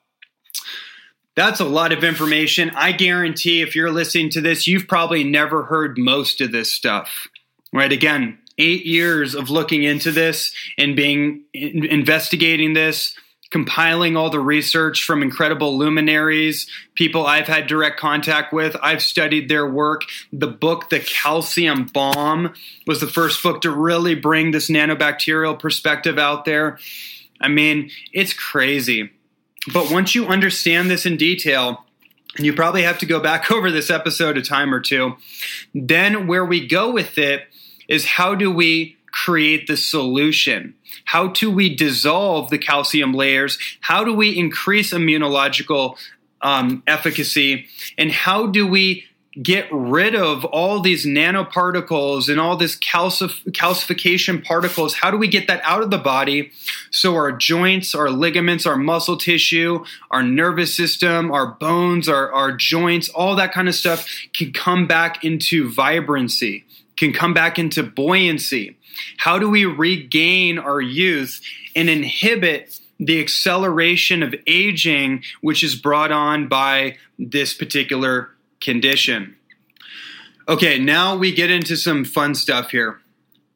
That's 1.35 1.59
a 1.59 1.65
lot 1.65 1.91
of 1.91 2.03
information. 2.03 2.71
I 2.75 2.91
guarantee 2.91 3.61
if 3.61 3.75
you're 3.75 3.91
listening 3.91 4.29
to 4.31 4.41
this, 4.41 4.67
you've 4.67 4.87
probably 4.87 5.23
never 5.23 5.63
heard 5.63 5.97
most 5.97 6.41
of 6.41 6.51
this 6.51 6.71
stuff. 6.71 7.27
Right? 7.71 7.91
Again, 7.91 8.39
eight 8.57 8.85
years 8.85 9.35
of 9.35 9.49
looking 9.49 9.83
into 9.83 10.11
this 10.11 10.53
and 10.77 10.95
being 10.95 11.43
investigating 11.53 12.73
this 12.73 13.15
compiling 13.51 14.15
all 14.15 14.29
the 14.29 14.39
research 14.39 15.03
from 15.03 15.23
incredible 15.23 15.77
luminaries, 15.77 16.69
people 16.95 17.25
I've 17.25 17.47
had 17.47 17.67
direct 17.67 17.99
contact 17.99 18.53
with. 18.53 18.75
I've 18.81 19.01
studied 19.01 19.49
their 19.49 19.67
work. 19.67 20.03
The 20.31 20.47
book, 20.47 20.89
The 20.89 20.99
Calcium 20.99 21.85
Bomb, 21.85 22.53
was 22.85 22.99
the 23.01 23.07
first 23.07 23.41
book 23.41 23.61
to 23.61 23.71
really 23.71 24.15
bring 24.15 24.51
this 24.51 24.69
nanobacterial 24.69 25.57
perspective 25.57 26.19
out 26.19 26.45
there. 26.45 26.79
I 27.41 27.47
mean, 27.47 27.91
it's 28.13 28.33
crazy. 28.33 29.11
But 29.73 29.91
once 29.91 30.15
you 30.15 30.27
understand 30.27 30.89
this 30.89 31.05
in 31.05 31.17
detail, 31.17 31.85
and 32.37 32.45
you 32.45 32.53
probably 32.53 32.83
have 32.83 32.97
to 32.99 33.05
go 33.05 33.19
back 33.19 33.51
over 33.51 33.71
this 33.71 33.89
episode 33.89 34.37
a 34.37 34.41
time 34.41 34.73
or 34.73 34.79
two, 34.79 35.15
then 35.73 36.27
where 36.27 36.45
we 36.45 36.65
go 36.65 36.91
with 36.91 37.17
it 37.17 37.43
is 37.87 38.05
how 38.05 38.35
do 38.35 38.51
we 38.51 38.97
create 39.11 39.67
the 39.67 39.77
solution? 39.77 40.75
How 41.05 41.27
do 41.27 41.49
we 41.51 41.75
dissolve 41.75 42.49
the 42.49 42.59
calcium 42.59 43.13
layers? 43.13 43.57
How 43.81 44.03
do 44.03 44.13
we 44.13 44.37
increase 44.37 44.93
immunological 44.93 45.97
um, 46.41 46.83
efficacy? 46.85 47.67
And 47.97 48.11
how 48.11 48.47
do 48.47 48.67
we 48.67 49.05
get 49.41 49.67
rid 49.71 50.15
of 50.15 50.43
all 50.45 50.79
these 50.79 51.05
nanoparticles 51.05 52.29
and 52.29 52.39
all 52.39 52.57
this 52.57 52.75
calcif- 52.75 53.43
calcification 53.51 54.43
particles? 54.43 54.95
How 54.95 55.11
do 55.11 55.17
we 55.17 55.27
get 55.27 55.47
that 55.47 55.61
out 55.63 55.83
of 55.83 55.91
the 55.91 55.97
body 55.97 56.51
so 56.91 57.15
our 57.15 57.31
joints, 57.31 57.93
our 57.93 58.09
ligaments, 58.09 58.65
our 58.65 58.75
muscle 58.75 59.17
tissue, 59.17 59.83
our 60.11 60.23
nervous 60.23 60.75
system, 60.75 61.31
our 61.31 61.47
bones, 61.53 62.09
our, 62.09 62.31
our 62.31 62.51
joints, 62.51 63.09
all 63.09 63.35
that 63.35 63.53
kind 63.53 63.67
of 63.67 63.75
stuff 63.75 64.07
can 64.33 64.51
come 64.51 64.87
back 64.87 65.23
into 65.23 65.71
vibrancy, 65.71 66.65
can 66.97 67.13
come 67.13 67.33
back 67.33 67.59
into 67.59 67.83
buoyancy? 67.83 68.77
How 69.17 69.39
do 69.39 69.49
we 69.49 69.65
regain 69.65 70.57
our 70.57 70.81
youth 70.81 71.41
and 71.75 71.89
inhibit 71.89 72.79
the 72.99 73.21
acceleration 73.21 74.21
of 74.23 74.35
aging, 74.45 75.23
which 75.39 75.63
is 75.63 75.75
brought 75.75 76.11
on 76.11 76.49
by 76.49 76.97
this 77.17 77.53
particular 77.53 78.31
condition? 78.61 79.35
Okay, 80.47 80.79
now 80.79 81.15
we 81.15 81.33
get 81.33 81.51
into 81.51 81.77
some 81.77 82.03
fun 82.03 82.33
stuff 82.33 82.71
here. 82.71 82.99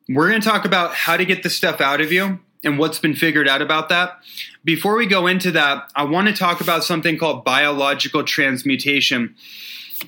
We're 0.08 0.30
going 0.30 0.42
to 0.42 0.48
talk 0.48 0.66
about 0.66 0.94
how 0.94 1.18
to 1.18 1.26
get 1.26 1.44
the 1.44 1.50
stuff 1.50 1.82
out 1.82 2.02
of 2.02 2.12
you 2.12 2.40
and 2.64 2.78
what's 2.78 3.00
been 3.00 3.16
figured 3.16 3.48
out 3.48 3.62
about 3.62 3.90
that. 3.90 4.20
Before 4.64 4.96
we 4.96 5.06
go 5.06 5.28
into 5.28 5.52
that, 5.52 5.90
I 5.96 6.04
want 6.04 6.28
to 6.28 6.34
talk 6.34 6.62
about 6.62 6.84
something 6.84 7.18
called 7.18 7.44
biological 7.44 8.24
transmutation. 8.24 9.36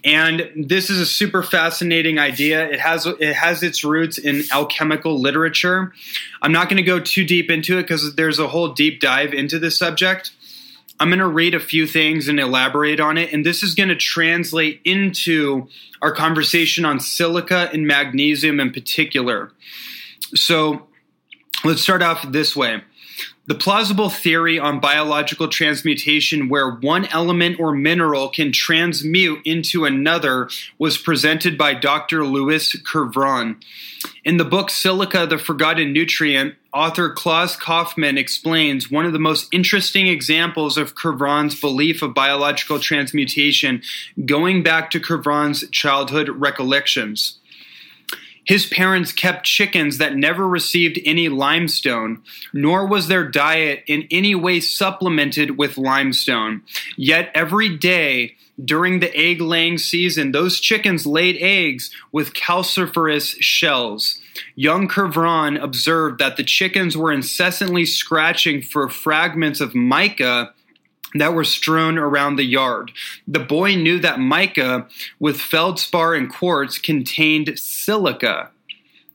And 0.04 0.52
this 0.56 0.90
is 0.90 1.00
a 1.00 1.06
super 1.06 1.42
fascinating 1.42 2.20
idea. 2.20 2.70
It 2.70 2.80
has 2.80 3.06
it 3.06 3.34
has 3.34 3.64
its 3.64 3.84
roots 3.84 4.18
in 4.18 4.44
alchemical 4.52 5.20
literature. 5.20 5.94
I'm 6.42 6.52
not 6.52 6.70
going 6.70 6.78
to 6.78 6.84
go 6.84 7.00
too 7.00 7.26
deep 7.26 7.50
into 7.50 7.78
it 7.78 7.84
because 7.84 8.16
there's 8.16 8.40
a 8.40 8.48
whole 8.48 8.74
deep 8.74 9.00
dive 9.00 9.34
into 9.34 9.58
this 9.60 9.78
subject. 9.78 10.32
I'm 11.00 11.10
going 11.10 11.20
to 11.20 11.28
read 11.28 11.54
a 11.54 11.60
few 11.60 11.88
things 11.88 12.28
and 12.28 12.40
elaborate 12.40 13.00
on 13.00 13.18
it, 13.18 13.34
and 13.34 13.46
this 13.46 13.64
is 13.64 13.76
going 13.76 13.90
to 13.90 13.96
translate 13.96 14.82
into 14.86 15.68
our 16.02 16.14
conversation 16.14 16.86
on 16.86 17.00
silica 17.00 17.70
and 17.74 17.86
magnesium 17.86 18.60
in 18.60 18.72
particular. 18.72 19.52
So 20.34 20.88
let's 21.64 21.82
start 21.82 22.02
off 22.02 22.26
this 22.32 22.56
way. 22.56 22.82
The 23.48 23.56
plausible 23.56 24.10
theory 24.10 24.58
on 24.58 24.80
biological 24.80 25.48
transmutation, 25.48 26.50
where 26.50 26.72
one 26.72 27.06
element 27.06 27.60
or 27.60 27.74
mineral 27.74 28.30
can 28.30 28.52
transmute 28.52 29.42
into 29.46 29.86
another, 29.86 30.50
was 30.80 30.98
presented 30.98 31.56
by 31.58 31.76
Dr. 31.76 32.26
Louis 32.26 32.76
Kervran. 32.84 33.62
In 34.24 34.38
the 34.38 34.46
book 34.46 34.72
Silica, 34.72 35.28
the 35.28 35.38
Forgotten 35.38 35.94
Nutrient, 35.94 36.56
author 36.74 37.12
Klaus 37.12 37.56
Kaufmann 37.56 38.18
explains 38.18 38.90
one 38.90 39.06
of 39.06 39.14
the 39.14 39.20
most 39.20 39.48
interesting 39.52 40.08
examples 40.08 40.78
of 40.78 40.96
Kervran's 40.96 41.60
belief 41.60 42.02
of 42.02 42.16
biological 42.16 42.80
transmutation, 42.80 43.84
going 44.26 44.64
back 44.64 44.90
to 44.92 45.00
Kervran's 45.00 45.70
childhood 45.70 46.30
recollections. 46.30 47.38
His 48.46 48.68
parents 48.68 49.12
kept 49.12 49.46
chickens 49.46 49.98
that 49.98 50.16
never 50.16 50.48
received 50.48 51.00
any 51.04 51.30
limestone, 51.30 52.22
nor 52.54 52.86
was 52.86 53.08
their 53.08 53.28
diet 53.28 53.84
in 53.88 54.08
any 54.12 54.36
way 54.36 54.60
supplemented 54.60 55.58
with 55.58 55.78
limestone. 55.78 56.62
Yet 56.96 57.32
every 57.34 57.76
day 57.76 58.36
during 58.64 59.00
the 59.00 59.14
egg 59.16 59.42
laying 59.42 59.78
season, 59.78 60.32
those 60.32 60.60
chickens 60.60 61.06
laid 61.06 61.38
eggs 61.42 61.92
with 62.12 62.34
calciferous 62.34 63.36
shells. 63.42 64.22
Young 64.56 64.88
Kervran 64.88 65.62
observed 65.62 66.20
that 66.20 66.38
the 66.38 66.44
chickens 66.44 66.96
were 66.96 67.12
incessantly 67.12 67.86
scratching 67.86 68.62
for 68.62 68.88
fragments 68.90 69.60
of 69.60 69.76
mica 69.76 70.54
that 71.16 71.34
were 71.34 71.44
strewn 71.44 71.98
around 71.98 72.36
the 72.36 72.44
yard. 72.44 72.92
The 73.28 73.40
boy 73.40 73.76
knew 73.76 74.00
that 74.00 74.20
mica 74.20 74.88
with 75.20 75.40
feldspar 75.40 76.14
and 76.14 76.30
quartz 76.30 76.78
contained 76.78 77.58
silica. 77.58 78.52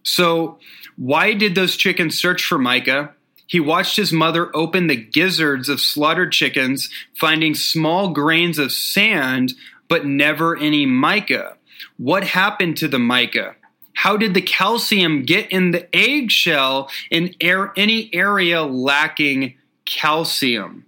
So, 0.02 0.58
why 0.96 1.34
did 1.34 1.54
those 1.54 1.76
chickens 1.76 2.18
search 2.18 2.44
for 2.44 2.58
mica? 2.58 3.14
He 3.46 3.60
watched 3.60 3.96
his 3.96 4.12
mother 4.12 4.54
open 4.54 4.86
the 4.86 4.96
gizzards 4.96 5.68
of 5.68 5.80
slaughtered 5.80 6.32
chickens, 6.32 6.88
finding 7.18 7.54
small 7.54 8.10
grains 8.10 8.58
of 8.58 8.70
sand, 8.70 9.54
but 9.88 10.06
never 10.06 10.56
any 10.56 10.86
mica. 10.86 11.56
What 11.96 12.24
happened 12.24 12.76
to 12.78 12.88
the 12.88 12.98
mica? 12.98 13.56
How 13.94 14.16
did 14.16 14.34
the 14.34 14.40
calcium 14.40 15.24
get 15.24 15.50
in 15.50 15.72
the 15.72 15.94
eggshell 15.94 16.90
in 17.10 17.34
air, 17.40 17.72
any 17.76 18.08
area 18.14 18.62
lacking 18.62 19.54
calcium? 19.84 20.86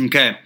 Okay. 0.00 0.36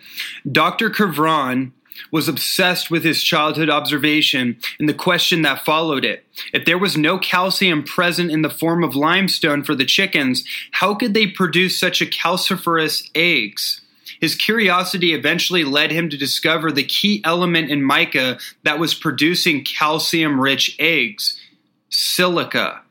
Dr. 0.51 0.91
Kervran 0.91 1.73
was 2.11 2.29
obsessed 2.29 2.91
with 2.91 3.05
his 3.05 3.23
childhood 3.23 3.71
observation 3.71 4.59
and 4.79 4.89
the 4.89 4.95
question 4.95 5.43
that 5.43 5.65
followed 5.65 6.05
it. 6.05 6.27
If 6.53 6.65
there 6.65 6.79
was 6.79 6.97
no 6.97 7.19
calcium 7.19 7.83
present 7.83 8.31
in 8.31 8.43
the 8.43 8.51
form 8.51 8.85
of 8.85 8.95
limestone 8.95 9.63
for 9.65 9.75
the 9.75 9.85
chickens, 9.85 10.45
how 10.73 10.95
could 10.95 11.15
they 11.15 11.27
produce 11.27 11.79
such 11.79 12.03
a 12.03 12.07
calciferous 12.07 13.09
eggs? 13.15 13.81
His 14.21 14.35
curiosity 14.35 15.13
eventually 15.13 15.65
led 15.65 15.91
him 15.91 16.09
to 16.11 16.17
discover 16.17 16.73
the 16.73 16.85
key 16.85 17.21
element 17.25 17.71
in 17.71 17.85
mica 17.85 18.39
that 18.63 18.79
was 18.79 18.95
producing 18.95 19.65
calcium 19.65 20.41
rich 20.41 20.77
eggs 20.79 21.41
silica. 21.89 22.83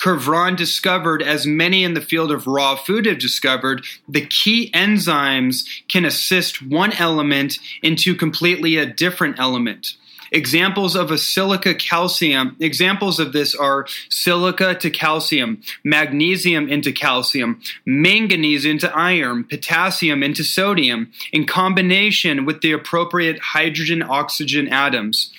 Kervran 0.00 0.56
discovered, 0.56 1.22
as 1.22 1.46
many 1.46 1.84
in 1.84 1.92
the 1.92 2.00
field 2.00 2.32
of 2.32 2.46
raw 2.46 2.74
food 2.74 3.04
have 3.04 3.18
discovered, 3.18 3.84
the 4.08 4.24
key 4.24 4.70
enzymes 4.72 5.66
can 5.88 6.06
assist 6.06 6.62
one 6.62 6.92
element 6.94 7.58
into 7.82 8.14
completely 8.14 8.78
a 8.78 8.86
different 8.86 9.38
element. 9.38 9.96
Examples 10.32 10.94
of 10.96 11.10
a 11.10 11.18
silica 11.18 11.74
calcium, 11.74 12.56
examples 12.60 13.18
of 13.18 13.32
this 13.32 13.54
are 13.54 13.86
silica 14.08 14.74
to 14.76 14.88
calcium, 14.88 15.60
magnesium 15.84 16.68
into 16.68 16.92
calcium, 16.92 17.60
manganese 17.84 18.64
into 18.64 18.90
iron, 18.96 19.44
potassium 19.44 20.22
into 20.22 20.44
sodium, 20.44 21.12
in 21.32 21.46
combination 21.46 22.46
with 22.46 22.62
the 22.62 22.72
appropriate 22.72 23.40
hydrogen 23.40 24.02
oxygen 24.02 24.68
atoms. 24.68 25.30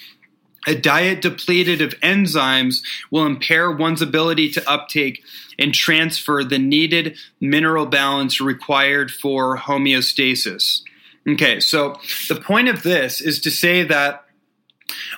A 0.68 0.76
diet 0.76 1.22
depleted 1.22 1.82
of 1.82 2.00
enzymes 2.02 2.84
will 3.10 3.26
impair 3.26 3.72
one's 3.72 4.02
ability 4.02 4.52
to 4.52 4.70
uptake 4.70 5.24
and 5.58 5.74
transfer 5.74 6.44
the 6.44 6.60
needed 6.60 7.18
mineral 7.40 7.86
balance 7.86 8.40
required 8.40 9.12
for 9.12 9.58
homeostasis. 9.58 10.82
Okay, 11.28 11.60
so 11.60 12.00
the 12.30 12.36
point 12.36 12.68
of 12.68 12.84
this 12.84 13.22
is 13.22 13.40
to 13.42 13.52
say 13.52 13.84
that 13.84 14.26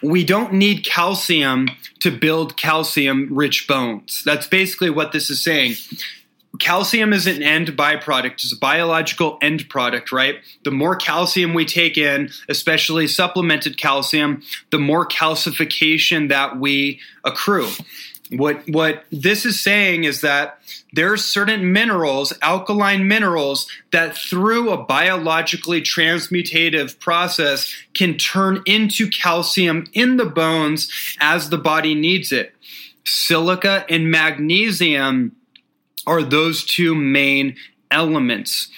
we 0.02 0.24
don't 0.24 0.54
need 0.54 0.86
calcium 0.86 1.68
to 2.00 2.12
build 2.12 2.58
calcium 2.58 3.30
rich 3.32 3.68
bones. 3.68 4.22
That's 4.26 4.48
basically 4.48 4.89
what 4.89 5.12
this 5.12 5.30
is 5.30 5.44
saying 5.44 5.76
calcium 6.60 7.14
is 7.14 7.28
an 7.28 7.41
end 7.41 7.70
byproduct, 7.70 8.34
it's 8.34 8.54
a 8.54 8.58
biological 8.58 9.38
end 9.41 9.68
product, 9.70 10.12
right? 10.12 10.38
The 10.64 10.72
more 10.72 10.95
calcium 10.95 11.54
we 11.54 11.66
take 11.66 11.97
in, 11.97 12.30
especially 12.47 13.08
supplemented 13.08 13.78
calcium, 13.78 14.43
the 14.70 14.80
more 14.80 15.08
calcification 15.08 16.30
that 16.30 16.58
we 16.58 16.99
accrue. 17.24 17.70
What 18.32 18.68
what 18.68 19.04
this 19.12 19.45
is 19.45 19.62
saying 19.62 20.06
is 20.06 20.22
that 20.22 20.60
there 20.93 21.12
are 21.12 21.18
certain 21.18 21.74
minerals, 21.74 22.34
alkaline 22.41 23.08
minerals, 23.08 23.68
that 23.91 24.16
through 24.16 24.72
a 24.72 24.84
biologically 24.84 25.82
transmutative 25.82 26.99
process 26.99 27.76
can 27.93 28.18
turn 28.18 28.64
into 28.66 29.10
calcium 29.10 29.86
in 29.93 30.18
the 30.18 30.26
bones 30.26 30.90
as 31.19 31.49
the 31.49 31.57
body 31.57 31.95
needs 31.95 32.32
it. 32.32 32.56
Silica 33.06 33.86
and 33.90 34.10
magnesium 34.10 35.36
are 36.05 36.23
those 36.23 36.63
two 36.63 36.95
main 36.95 37.55
elements. 37.91 38.69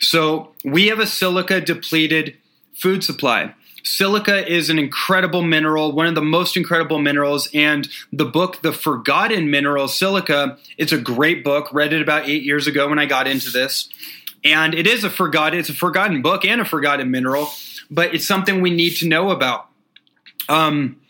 So 0.00 0.52
we 0.64 0.88
have 0.88 0.98
a 0.98 1.06
silica 1.06 1.60
depleted 1.60 2.36
food 2.74 3.04
supply. 3.04 3.54
Silica 3.84 4.48
is 4.50 4.70
an 4.70 4.78
incredible 4.78 5.42
mineral, 5.42 5.92
one 5.92 6.06
of 6.06 6.14
the 6.14 6.22
most 6.22 6.56
incredible 6.56 6.98
minerals. 6.98 7.48
And 7.52 7.88
the 8.12 8.24
book, 8.24 8.62
The 8.62 8.72
Forgotten 8.72 9.50
Mineral 9.50 9.88
Silica, 9.88 10.56
it's 10.78 10.92
a 10.92 10.98
great 10.98 11.42
book. 11.42 11.72
Read 11.72 11.92
it 11.92 12.02
about 12.02 12.28
eight 12.28 12.42
years 12.42 12.66
ago 12.66 12.88
when 12.88 12.98
I 12.98 13.06
got 13.06 13.26
into 13.26 13.50
this. 13.50 13.88
And 14.44 14.74
it 14.74 14.86
is 14.86 15.04
a 15.04 15.10
forgotten, 15.10 15.58
it's 15.58 15.68
a 15.68 15.74
forgotten 15.74 16.22
book 16.22 16.44
and 16.44 16.60
a 16.60 16.64
forgotten 16.64 17.10
mineral, 17.10 17.48
but 17.90 18.14
it's 18.14 18.26
something 18.26 18.60
we 18.60 18.70
need 18.70 18.96
to 18.96 19.08
know 19.08 19.30
about. 19.30 19.68
Um, 20.48 21.00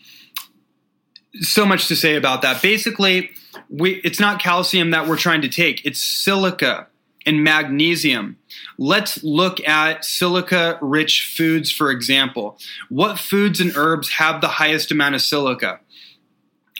so 1.41 1.65
much 1.65 1.87
to 1.87 1.95
say 1.95 2.15
about 2.15 2.41
that. 2.41 2.61
Basically, 2.61 3.31
we, 3.69 3.95
it's 4.03 4.19
not 4.19 4.41
calcium 4.41 4.91
that 4.91 5.07
we're 5.07 5.17
trying 5.17 5.41
to 5.41 5.49
take, 5.49 5.85
it's 5.85 6.01
silica 6.01 6.87
and 7.25 7.43
magnesium. 7.43 8.37
Let's 8.77 9.23
look 9.23 9.65
at 9.67 10.03
silica 10.03 10.77
rich 10.81 11.33
foods, 11.35 11.71
for 11.71 11.89
example. 11.89 12.57
What 12.89 13.19
foods 13.19 13.59
and 13.59 13.75
herbs 13.75 14.11
have 14.11 14.41
the 14.41 14.47
highest 14.47 14.91
amount 14.91 15.15
of 15.15 15.21
silica? 15.21 15.79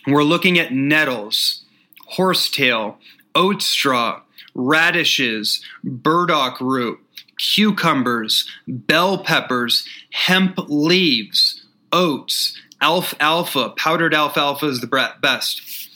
We're 0.05 0.23
looking 0.23 0.59
at 0.59 0.73
nettles, 0.73 1.63
horsetail, 2.07 2.97
oat 3.35 3.61
straw, 3.61 4.21
radishes, 4.53 5.63
burdock 5.83 6.59
root, 6.59 6.99
cucumbers, 7.37 8.49
bell 8.67 9.23
peppers, 9.23 9.87
hemp 10.11 10.57
leaves, 10.67 11.63
oats, 11.91 12.59
alfalfa, 12.83 13.69
powdered 13.77 14.13
alfalfa 14.13 14.67
is 14.67 14.81
the 14.81 15.13
best, 15.21 15.89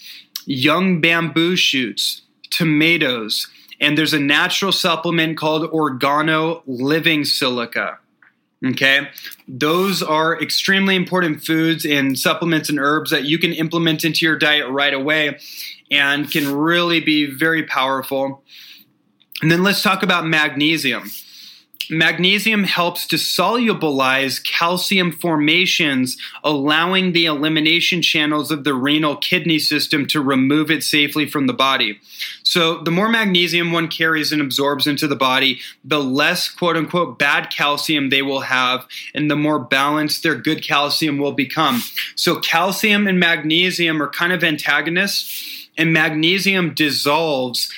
young 0.46 1.02
bamboo 1.02 1.56
shoots, 1.56 2.22
tomatoes, 2.50 3.48
and 3.80 3.98
there's 3.98 4.14
a 4.14 4.20
natural 4.20 4.72
supplement 4.72 5.38
called 5.38 5.70
Orgono 5.72 6.64
Living 6.66 7.26
Silica. 7.26 8.00
Okay, 8.66 9.10
those 9.48 10.02
are 10.02 10.42
extremely 10.42 10.96
important 10.96 11.44
foods 11.44 11.86
and 11.86 12.18
supplements 12.18 12.70
and 12.70 12.80
herbs 12.80 13.12
that 13.12 13.26
you 13.26 13.38
can 13.38 13.54
implement 13.54 14.04
into 14.04 14.26
your 14.26 14.36
diet 14.36 14.68
right 14.70 14.96
away 14.96 15.38
and 15.92 16.32
can 16.32 16.52
really 16.56 17.00
be 17.00 17.26
very 17.30 17.64
powerful. 17.64 18.44
And 19.44 19.52
then 19.52 19.62
let's 19.62 19.84
talk 19.84 20.02
about 20.02 20.26
magnesium. 20.26 21.12
Magnesium 21.90 22.66
helps 22.66 23.08
to 23.08 23.16
solubilize 23.16 24.44
calcium 24.44 25.12
formations, 25.12 26.18
allowing 26.44 27.14
the 27.14 27.26
elimination 27.26 28.02
channels 28.02 28.52
of 28.52 28.66
the 28.66 28.74
renal 28.74 29.16
kidney 29.16 29.58
system 29.58 30.06
to 30.08 30.22
remove 30.22 30.70
it 30.70 30.84
safely 30.84 31.26
from 31.26 31.48
the 31.48 31.54
body. 31.54 32.00
So, 32.44 32.80
the 32.80 32.92
more 32.92 33.08
magnesium 33.08 33.72
one 33.72 33.88
carries 33.88 34.32
and 34.32 34.42
absorbs 34.42 34.86
into 34.86 35.08
the 35.08 35.16
body, 35.16 35.62
the 35.84 36.02
less 36.02 36.50
quote 36.50 36.76
unquote 36.76 37.18
bad 37.18 37.50
calcium 37.52 38.10
they 38.10 38.22
will 38.22 38.42
have, 38.42 38.86
and 39.14 39.32
the 39.32 39.36
more 39.36 39.60
balanced 39.60 40.24
their 40.24 40.36
good 40.36 40.64
calcium 40.64 41.18
will 41.18 41.34
become. 41.34 41.82
So, 42.16 42.40
calcium 42.40 43.08
and 43.08 43.20
magnesium 43.20 44.02
are 44.02 44.10
kind 44.10 44.34
of 44.34 44.44
antagonists, 44.44 45.70
and 45.78 45.94
magnesium 45.94 46.74
dissolves 46.74 47.72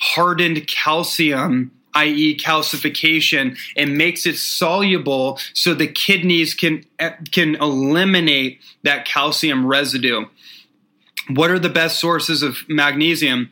hardened 0.00 0.66
calcium 0.66 1.70
i.e., 1.94 2.36
calcification, 2.36 3.56
and 3.76 3.96
makes 3.96 4.26
it 4.26 4.36
soluble 4.36 5.38
so 5.52 5.74
the 5.74 5.86
kidneys 5.86 6.54
can 6.54 6.84
eh, 6.98 7.12
can 7.30 7.54
eliminate 7.56 8.60
that 8.82 9.04
calcium 9.04 9.66
residue. 9.66 10.26
What 11.28 11.50
are 11.50 11.58
the 11.58 11.70
best 11.70 11.98
sources 11.98 12.42
of 12.42 12.58
magnesium? 12.68 13.50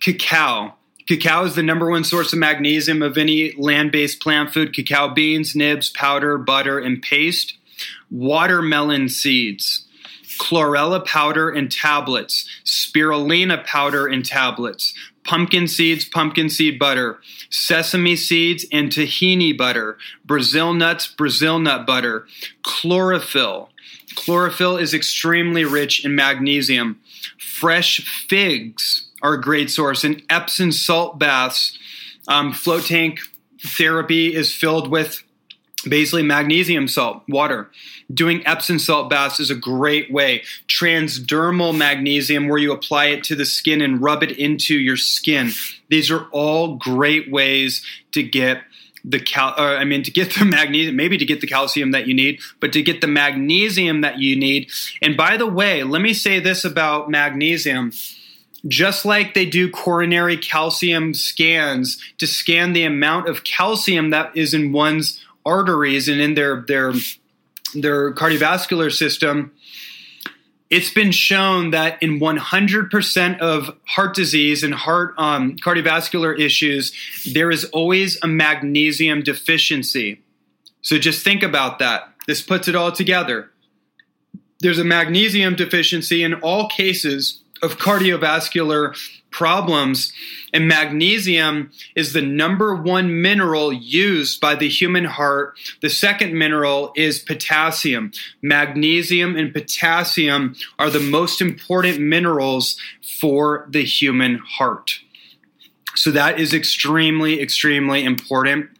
Cacao. 0.00 0.74
Cacao 1.06 1.44
is 1.44 1.54
the 1.54 1.62
number 1.62 1.90
one 1.90 2.04
source 2.04 2.32
of 2.32 2.38
magnesium 2.38 3.02
of 3.02 3.18
any 3.18 3.52
land 3.56 3.92
based 3.92 4.20
plant 4.20 4.52
food. 4.52 4.74
Cacao 4.74 5.08
beans, 5.08 5.54
nibs, 5.54 5.90
powder, 5.90 6.38
butter, 6.38 6.78
and 6.78 7.02
paste. 7.02 7.56
Watermelon 8.10 9.08
seeds 9.08 9.86
chlorella 10.40 11.04
powder 11.04 11.50
in 11.50 11.68
tablets, 11.68 12.48
spirulina 12.64 13.64
powder 13.64 14.08
in 14.08 14.22
tablets, 14.22 14.94
pumpkin 15.24 15.68
seeds, 15.68 16.04
pumpkin 16.04 16.48
seed 16.48 16.78
butter, 16.78 17.20
sesame 17.50 18.16
seeds, 18.16 18.64
and 18.72 18.90
tahini 18.90 19.56
butter, 19.56 19.98
Brazil 20.24 20.72
nuts, 20.72 21.06
Brazil 21.06 21.58
nut 21.58 21.86
butter, 21.86 22.26
chlorophyll. 22.62 23.70
Chlorophyll 24.14 24.76
is 24.76 24.92
extremely 24.92 25.64
rich 25.64 26.04
in 26.04 26.14
magnesium. 26.14 27.00
Fresh 27.38 28.00
figs 28.28 29.08
are 29.22 29.34
a 29.34 29.40
great 29.40 29.70
source, 29.70 30.04
and 30.04 30.22
Epsom 30.30 30.72
salt 30.72 31.18
baths. 31.18 31.78
Um, 32.28 32.52
float 32.52 32.84
tank 32.86 33.20
therapy 33.62 34.34
is 34.34 34.54
filled 34.54 34.90
with 34.90 35.22
basically 35.88 36.22
magnesium 36.22 36.88
salt 36.88 37.22
water. 37.28 37.70
Doing 38.12 38.46
epsom 38.46 38.78
salt 38.78 39.08
baths 39.08 39.40
is 39.40 39.50
a 39.50 39.54
great 39.54 40.12
way. 40.12 40.42
Transdermal 40.68 41.76
magnesium 41.76 42.48
where 42.48 42.58
you 42.58 42.72
apply 42.72 43.06
it 43.06 43.24
to 43.24 43.36
the 43.36 43.46
skin 43.46 43.80
and 43.80 44.02
rub 44.02 44.22
it 44.22 44.32
into 44.32 44.74
your 44.74 44.96
skin. 44.96 45.50
These 45.88 46.10
are 46.10 46.26
all 46.32 46.76
great 46.76 47.30
ways 47.30 47.84
to 48.12 48.22
get 48.22 48.62
the 49.02 49.18
cal 49.18 49.54
or, 49.56 49.78
i 49.78 49.84
mean 49.84 50.02
to 50.02 50.10
get 50.10 50.34
the 50.34 50.44
magnesium 50.44 50.94
maybe 50.94 51.16
to 51.16 51.24
get 51.24 51.40
the 51.40 51.46
calcium 51.46 51.92
that 51.92 52.06
you 52.06 52.12
need 52.12 52.38
but 52.60 52.70
to 52.70 52.82
get 52.82 53.00
the 53.00 53.06
magnesium 53.06 54.02
that 54.02 54.18
you 54.18 54.36
need. 54.36 54.70
And 55.00 55.16
by 55.16 55.38
the 55.38 55.46
way 55.46 55.82
let 55.84 56.02
me 56.02 56.12
say 56.12 56.38
this 56.40 56.64
about 56.64 57.10
magnesium. 57.10 57.92
Just 58.68 59.06
like 59.06 59.32
they 59.32 59.46
do 59.46 59.70
coronary 59.70 60.36
calcium 60.36 61.14
scans 61.14 61.96
to 62.18 62.26
scan 62.26 62.74
the 62.74 62.84
amount 62.84 63.26
of 63.26 63.42
calcium 63.42 64.10
that 64.10 64.36
is 64.36 64.52
in 64.52 64.72
one's 64.72 65.24
arteries 65.44 66.08
and 66.08 66.20
in 66.20 66.34
their 66.34 66.62
their 66.62 66.92
their 67.74 68.12
cardiovascular 68.12 68.92
system, 68.92 69.52
it's 70.70 70.92
been 70.92 71.10
shown 71.10 71.70
that 71.70 72.00
in 72.02 72.20
100% 72.20 73.38
of 73.40 73.76
heart 73.86 74.14
disease 74.14 74.62
and 74.62 74.74
heart 74.74 75.14
um, 75.18 75.56
cardiovascular 75.56 76.38
issues, 76.38 76.92
there 77.32 77.50
is 77.50 77.64
always 77.66 78.18
a 78.22 78.28
magnesium 78.28 79.22
deficiency. 79.22 80.22
So 80.82 80.98
just 80.98 81.24
think 81.24 81.42
about 81.42 81.80
that. 81.80 82.12
This 82.26 82.40
puts 82.40 82.68
it 82.68 82.76
all 82.76 82.92
together. 82.92 83.50
There's 84.60 84.78
a 84.78 84.84
magnesium 84.84 85.56
deficiency 85.56 86.22
in 86.22 86.34
all 86.34 86.68
cases 86.68 87.42
of 87.62 87.78
cardiovascular 87.78 88.96
problems. 89.30 90.12
And 90.52 90.66
magnesium 90.66 91.70
is 91.94 92.12
the 92.12 92.22
number 92.22 92.74
one 92.74 93.22
mineral 93.22 93.72
used 93.72 94.40
by 94.40 94.54
the 94.54 94.68
human 94.68 95.04
heart. 95.04 95.56
The 95.80 95.90
second 95.90 96.34
mineral 96.34 96.92
is 96.96 97.18
potassium. 97.18 98.12
Magnesium 98.42 99.36
and 99.36 99.52
potassium 99.52 100.56
are 100.78 100.90
the 100.90 101.00
most 101.00 101.40
important 101.40 102.00
minerals 102.00 102.76
for 103.20 103.66
the 103.70 103.84
human 103.84 104.38
heart. 104.38 105.00
So 105.94 106.10
that 106.12 106.40
is 106.40 106.54
extremely, 106.54 107.40
extremely 107.40 108.04
important. 108.04 108.70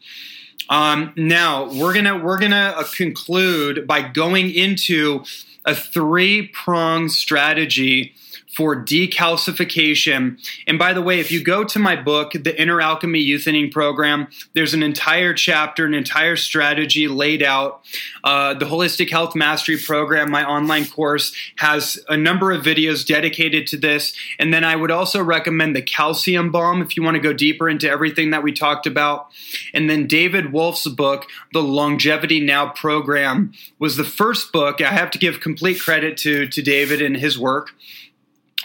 Um, 0.68 1.12
now 1.16 1.64
we're 1.64 1.92
gonna 1.92 2.16
we're 2.16 2.38
gonna 2.38 2.74
uh, 2.76 2.84
conclude 2.96 3.88
by 3.88 4.02
going 4.02 4.50
into 4.54 5.24
a 5.64 5.74
three 5.74 6.46
pronged 6.48 7.10
strategy 7.10 8.14
for 8.54 8.74
decalcification. 8.74 10.38
And 10.66 10.78
by 10.78 10.92
the 10.92 11.02
way, 11.02 11.20
if 11.20 11.30
you 11.30 11.42
go 11.42 11.62
to 11.64 11.78
my 11.78 11.96
book, 11.96 12.32
The 12.32 12.60
Inner 12.60 12.80
Alchemy 12.80 13.24
Youthening 13.24 13.70
Program, 13.70 14.28
there's 14.54 14.74
an 14.74 14.82
entire 14.82 15.32
chapter, 15.34 15.86
an 15.86 15.94
entire 15.94 16.36
strategy 16.36 17.06
laid 17.06 17.42
out. 17.42 17.84
Uh, 18.24 18.54
the 18.54 18.66
Holistic 18.66 19.10
Health 19.10 19.36
Mastery 19.36 19.78
Program, 19.78 20.30
my 20.30 20.44
online 20.44 20.86
course, 20.86 21.34
has 21.56 21.98
a 22.08 22.16
number 22.16 22.50
of 22.50 22.62
videos 22.62 23.06
dedicated 23.06 23.66
to 23.68 23.76
this. 23.76 24.14
And 24.38 24.52
then 24.52 24.64
I 24.64 24.74
would 24.74 24.90
also 24.90 25.22
recommend 25.22 25.76
the 25.76 25.82
Calcium 25.82 26.50
Bomb 26.50 26.82
if 26.82 26.96
you 26.96 27.02
want 27.02 27.14
to 27.14 27.20
go 27.20 27.32
deeper 27.32 27.68
into 27.68 27.88
everything 27.88 28.30
that 28.30 28.42
we 28.42 28.52
talked 28.52 28.86
about. 28.86 29.28
And 29.72 29.88
then 29.88 30.06
David 30.06 30.52
Wolfe's 30.52 30.88
book, 30.88 31.26
The 31.52 31.62
Longevity 31.62 32.40
Now 32.40 32.70
Program, 32.70 33.52
was 33.78 33.96
the 33.96 34.04
first 34.04 34.52
book. 34.52 34.80
I 34.80 34.90
have 34.90 35.10
to 35.12 35.18
give 35.18 35.40
complete 35.40 35.80
credit 35.80 36.16
to, 36.18 36.48
to 36.48 36.62
David 36.62 37.00
and 37.00 37.16
his 37.16 37.38
work 37.38 37.70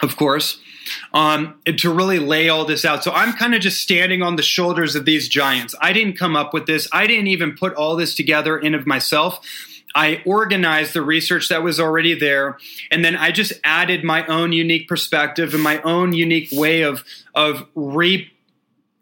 of 0.02 0.16
course, 0.16 0.58
um, 1.12 1.54
to 1.64 1.92
really 1.92 2.18
lay 2.18 2.48
all 2.48 2.64
this 2.64 2.84
out. 2.84 3.02
So 3.02 3.12
I'm 3.12 3.32
kind 3.32 3.54
of 3.54 3.60
just 3.60 3.80
standing 3.80 4.22
on 4.22 4.36
the 4.36 4.42
shoulders 4.42 4.94
of 4.94 5.04
these 5.04 5.28
giants. 5.28 5.74
I 5.80 5.92
didn't 5.92 6.18
come 6.18 6.36
up 6.36 6.54
with 6.54 6.66
this. 6.66 6.88
I 6.92 7.06
didn't 7.06 7.28
even 7.28 7.56
put 7.56 7.74
all 7.74 7.96
this 7.96 8.14
together 8.14 8.58
in 8.58 8.74
of 8.74 8.86
myself. 8.86 9.40
I 9.94 10.22
organized 10.26 10.92
the 10.92 11.00
research 11.00 11.48
that 11.48 11.62
was 11.62 11.80
already 11.80 12.14
there, 12.14 12.58
and 12.90 13.02
then 13.02 13.16
I 13.16 13.30
just 13.30 13.54
added 13.64 14.04
my 14.04 14.26
own 14.26 14.52
unique 14.52 14.88
perspective 14.88 15.54
and 15.54 15.62
my 15.62 15.80
own 15.82 16.12
unique 16.12 16.50
way 16.52 16.82
of 16.82 17.02
of 17.34 17.66
re 17.74 18.30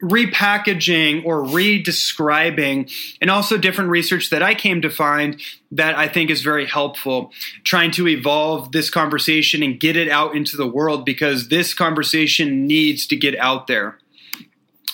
repackaging 0.01 1.25
or 1.25 1.43
redescribing, 1.43 2.91
and 3.21 3.29
also 3.29 3.57
different 3.57 3.89
research 3.89 4.29
that 4.29 4.43
I 4.43 4.53
came 4.53 4.81
to 4.81 4.89
find 4.89 5.41
that 5.71 5.97
I 5.97 6.07
think 6.07 6.29
is 6.29 6.41
very 6.41 6.65
helpful, 6.65 7.31
trying 7.63 7.91
to 7.91 8.07
evolve 8.07 8.71
this 8.71 8.89
conversation 8.89 9.63
and 9.63 9.79
get 9.79 9.95
it 9.95 10.09
out 10.09 10.35
into 10.35 10.57
the 10.57 10.67
world 10.67 11.05
because 11.05 11.47
this 11.47 11.73
conversation 11.73 12.67
needs 12.67 13.07
to 13.07 13.15
get 13.15 13.37
out 13.39 13.67
there. 13.67 13.97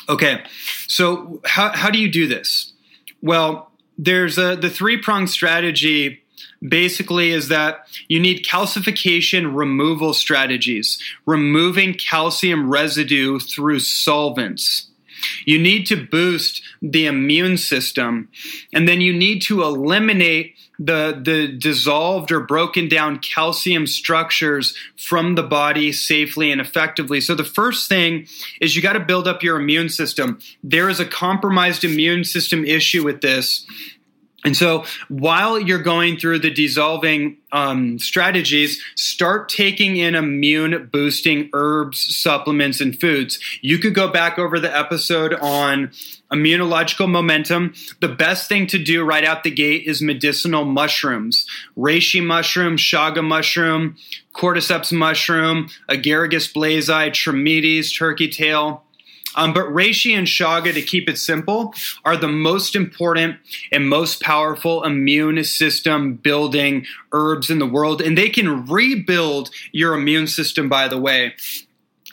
Okay, 0.07 0.43
so 0.87 1.41
how, 1.45 1.69
how 1.69 1.89
do 1.89 1.97
you 1.97 2.11
do 2.11 2.27
this? 2.27 2.73
Well, 3.21 3.71
there's 3.97 4.37
a 4.37 4.55
the 4.55 4.69
three 4.69 4.97
pronged 4.97 5.29
strategy 5.29 6.21
basically 6.67 7.31
is 7.31 7.47
that 7.47 7.87
you 8.07 8.19
need 8.19 8.45
calcification 8.45 9.55
removal 9.55 10.13
strategies, 10.13 11.01
removing 11.25 11.93
calcium 11.93 12.69
residue 12.69 13.39
through 13.39 13.79
solvents. 13.79 14.90
You 15.45 15.59
need 15.59 15.85
to 15.87 16.05
boost 16.05 16.61
the 16.81 17.05
immune 17.05 17.57
system, 17.57 18.29
and 18.73 18.87
then 18.87 19.01
you 19.01 19.13
need 19.13 19.41
to 19.43 19.63
eliminate 19.63 20.55
the, 20.79 21.19
the 21.23 21.47
dissolved 21.47 22.31
or 22.31 22.39
broken 22.39 22.87
down 22.87 23.19
calcium 23.19 23.85
structures 23.85 24.75
from 24.97 25.35
the 25.35 25.43
body 25.43 25.91
safely 25.91 26.51
and 26.51 26.59
effectively. 26.59 27.21
So, 27.21 27.35
the 27.35 27.43
first 27.43 27.87
thing 27.87 28.27
is 28.59 28.75
you 28.75 28.81
got 28.81 28.93
to 28.93 28.99
build 28.99 29.27
up 29.27 29.43
your 29.43 29.59
immune 29.59 29.89
system. 29.89 30.39
There 30.63 30.89
is 30.89 30.99
a 30.99 31.05
compromised 31.05 31.83
immune 31.83 32.23
system 32.23 32.65
issue 32.65 33.03
with 33.03 33.21
this 33.21 33.65
and 34.43 34.57
so 34.57 34.85
while 35.07 35.59
you're 35.59 35.83
going 35.83 36.17
through 36.17 36.39
the 36.39 36.49
dissolving 36.49 37.37
um, 37.51 37.99
strategies, 37.99 38.81
start 38.95 39.49
taking 39.49 39.97
in 39.97 40.15
immune 40.15 40.89
boosting 40.91 41.49
herbs, 41.53 42.15
supplements, 42.15 42.81
and 42.81 42.99
foods. 42.99 43.39
You 43.61 43.77
could 43.77 43.93
go 43.93 44.07
back 44.07 44.39
over 44.39 44.59
the 44.59 44.75
episode 44.75 45.33
on 45.33 45.91
immunological 46.31 47.09
momentum. 47.09 47.73
The 47.99 48.07
best 48.07 48.47
thing 48.49 48.65
to 48.67 48.79
do 48.83 49.03
right 49.03 49.23
out 49.23 49.43
the 49.43 49.51
gate 49.51 49.83
is 49.85 50.01
medicinal 50.01 50.65
mushrooms 50.65 51.45
reishi 51.77 52.23
mushroom, 52.23 52.77
chaga 52.77 53.23
mushroom, 53.23 53.97
cordyceps 54.33 54.91
mushroom, 54.91 55.69
agaricus 55.89 56.51
blazei, 56.51 57.09
trametes, 57.09 57.95
turkey 57.95 58.29
tail 58.29 58.85
um, 59.35 59.53
but 59.53 59.65
reishi 59.65 60.17
and 60.17 60.27
Chaga, 60.27 60.73
to 60.73 60.81
keep 60.81 61.09
it 61.09 61.17
simple, 61.17 61.73
are 62.05 62.17
the 62.17 62.27
most 62.27 62.75
important 62.75 63.37
and 63.71 63.87
most 63.87 64.21
powerful 64.21 64.83
immune 64.83 65.43
system 65.43 66.15
building 66.15 66.85
herbs 67.11 67.49
in 67.49 67.59
the 67.59 67.65
world. 67.65 68.01
And 68.01 68.17
they 68.17 68.29
can 68.29 68.65
rebuild 68.65 69.49
your 69.71 69.93
immune 69.93 70.27
system, 70.27 70.69
by 70.69 70.87
the 70.87 70.99
way. 70.99 71.33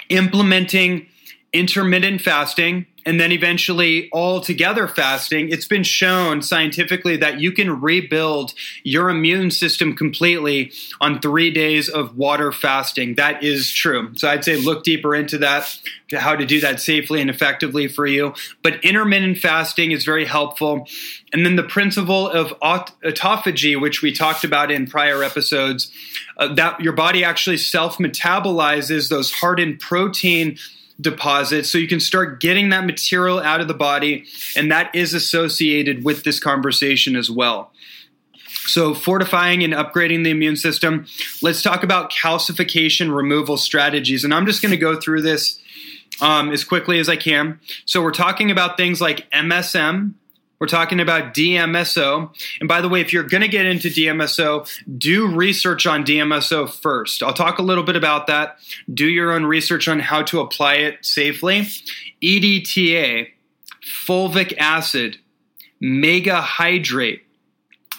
Implementing 0.08 1.06
intermittent 1.52 2.20
fasting 2.20 2.86
and 3.06 3.20
then 3.20 3.32
eventually 3.32 4.08
all 4.10 4.40
together 4.40 4.86
fasting, 4.88 5.50
it's 5.50 5.66
been 5.66 5.82
shown 5.82 6.42
scientifically 6.42 7.16
that 7.16 7.40
you 7.40 7.52
can 7.52 7.80
rebuild 7.80 8.54
your 8.82 9.08
immune 9.08 9.50
system 9.50 9.94
completely 9.94 10.72
on 11.00 11.20
three 11.20 11.50
days 11.50 11.88
of 11.88 12.16
water 12.16 12.52
fasting. 12.52 13.14
That 13.14 13.42
is 13.42 13.72
true. 13.72 14.10
So 14.14 14.28
I'd 14.28 14.44
say 14.44 14.56
look 14.56 14.84
deeper 14.84 15.14
into 15.14 15.38
that, 15.38 15.78
how 16.12 16.36
to 16.36 16.44
do 16.44 16.60
that 16.60 16.80
safely 16.80 17.20
and 17.20 17.30
effectively 17.30 17.88
for 17.88 18.06
you. 18.06 18.34
But 18.62 18.84
intermittent 18.84 19.38
fasting 19.38 19.92
is 19.92 20.04
very 20.04 20.24
helpful. 20.24 20.86
And 21.32 21.44
then 21.44 21.56
the 21.56 21.62
principle 21.62 22.28
of 22.28 22.58
autophagy, 22.60 23.80
which 23.80 24.02
we 24.02 24.12
talked 24.12 24.44
about 24.44 24.70
in 24.70 24.86
prior 24.86 25.22
episodes, 25.22 25.90
uh, 26.36 26.54
that 26.54 26.80
your 26.80 26.92
body 26.92 27.24
actually 27.24 27.58
self 27.58 27.98
metabolizes 27.98 29.08
those 29.08 29.32
hardened 29.32 29.80
protein 29.80 30.58
deposits 31.00 31.70
so 31.70 31.78
you 31.78 31.88
can 31.88 32.00
start 32.00 32.40
getting 32.40 32.70
that 32.70 32.84
material 32.84 33.38
out 33.38 33.60
of 33.60 33.68
the 33.68 33.74
body 33.74 34.24
and 34.56 34.70
that 34.70 34.92
is 34.94 35.14
associated 35.14 36.04
with 36.04 36.24
this 36.24 36.40
conversation 36.40 37.14
as 37.14 37.30
well. 37.30 37.72
So 38.66 38.94
fortifying 38.94 39.62
and 39.62 39.72
upgrading 39.72 40.24
the 40.24 40.30
immune 40.30 40.56
system. 40.56 41.06
Let's 41.40 41.62
talk 41.62 41.82
about 41.82 42.10
calcification 42.10 43.14
removal 43.14 43.56
strategies 43.56 44.24
and 44.24 44.34
i'm 44.34 44.46
just 44.46 44.60
going 44.60 44.72
to 44.72 44.78
go 44.78 44.98
through 45.00 45.22
this 45.22 45.60
um, 46.20 46.50
as 46.50 46.64
quickly 46.64 46.98
as 46.98 47.08
i 47.08 47.16
can. 47.16 47.60
So 47.84 48.02
we're 48.02 48.10
talking 48.10 48.50
about 48.50 48.76
things 48.76 49.00
like 49.00 49.30
msm 49.30 50.14
we're 50.58 50.66
talking 50.66 51.00
about 51.00 51.34
DMSO. 51.34 52.30
And 52.60 52.68
by 52.68 52.80
the 52.80 52.88
way, 52.88 53.00
if 53.00 53.12
you're 53.12 53.22
going 53.22 53.42
to 53.42 53.48
get 53.48 53.66
into 53.66 53.88
DMSO, 53.88 54.68
do 54.98 55.28
research 55.28 55.86
on 55.86 56.04
DMSO 56.04 56.68
first. 56.68 57.22
I'll 57.22 57.32
talk 57.32 57.58
a 57.58 57.62
little 57.62 57.84
bit 57.84 57.96
about 57.96 58.26
that. 58.26 58.58
Do 58.92 59.06
your 59.06 59.32
own 59.32 59.44
research 59.44 59.88
on 59.88 60.00
how 60.00 60.22
to 60.24 60.40
apply 60.40 60.74
it 60.74 61.04
safely. 61.04 61.68
EDTA, 62.22 63.28
fulvic 63.82 64.56
acid, 64.58 65.18
mega 65.80 66.40
hydrate, 66.40 67.24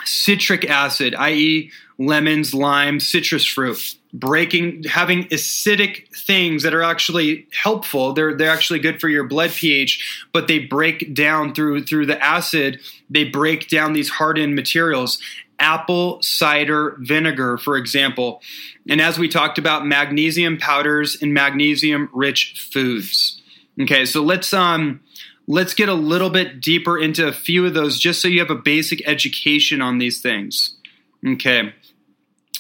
citric 0.04 0.70
acid, 0.70 1.16
i.e., 1.16 1.72
lemons, 1.98 2.54
lime, 2.54 3.00
citrus 3.00 3.46
fruit 3.46 3.99
breaking 4.14 4.84
having 4.90 5.26
acidic 5.26 6.08
things 6.16 6.64
that 6.64 6.74
are 6.74 6.82
actually 6.82 7.48
helpful. 7.54 8.14
They're 8.14 8.36
they're 8.36 8.52
actually 8.52 8.80
good 8.80 9.00
for 9.00 9.08
your 9.08 9.24
blood 9.24 9.52
pH 9.52 10.28
but 10.32 10.48
they 10.48 10.60
break 10.60 11.14
down 11.14 11.54
through 11.54 11.84
through 11.84 12.08
the 12.08 12.24
acid. 12.24 12.80
They 13.10 13.24
break 13.24 13.70
down 13.70 13.94
these 13.94 14.10
hardened 14.10 14.56
materials. 14.56 15.22
Apple 15.60 16.22
cider 16.22 16.96
vinegar 17.00 17.58
for 17.58 17.78
example. 17.78 18.42
And 18.88 19.00
as 19.00 19.20
we 19.20 19.28
talked 19.28 19.58
about 19.58 19.86
magnesium 19.86 20.58
powders 20.58 21.22
and 21.22 21.34
magnesium 21.34 22.10
rich 22.14 22.70
foods. 22.72 23.42
Okay 23.80 24.06
so 24.06 24.24
let's 24.24 24.54
um 24.54 25.02
let's 25.46 25.76
get 25.76 25.90
a 25.90 25.94
little 25.94 26.30
bit 26.32 26.62
deeper 26.62 26.98
into 26.98 27.28
a 27.28 27.32
few 27.32 27.66
of 27.66 27.76
those 27.76 28.00
just 28.00 28.22
so 28.22 28.28
you 28.28 28.40
have 28.40 28.50
a 28.50 28.56
basic 28.56 29.08
education 29.08 29.82
on 29.84 30.00
these 30.00 30.20
things. 30.20 30.78
Okay 31.24 31.74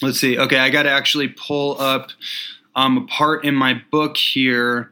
let's 0.01 0.19
see. 0.19 0.37
Okay, 0.37 0.57
I 0.57 0.69
got 0.69 0.83
to 0.83 0.89
actually 0.89 1.29
pull 1.29 1.79
up 1.79 2.11
um, 2.75 2.97
a 2.97 3.01
part 3.07 3.45
in 3.45 3.55
my 3.55 3.81
book 3.91 4.17
here. 4.17 4.91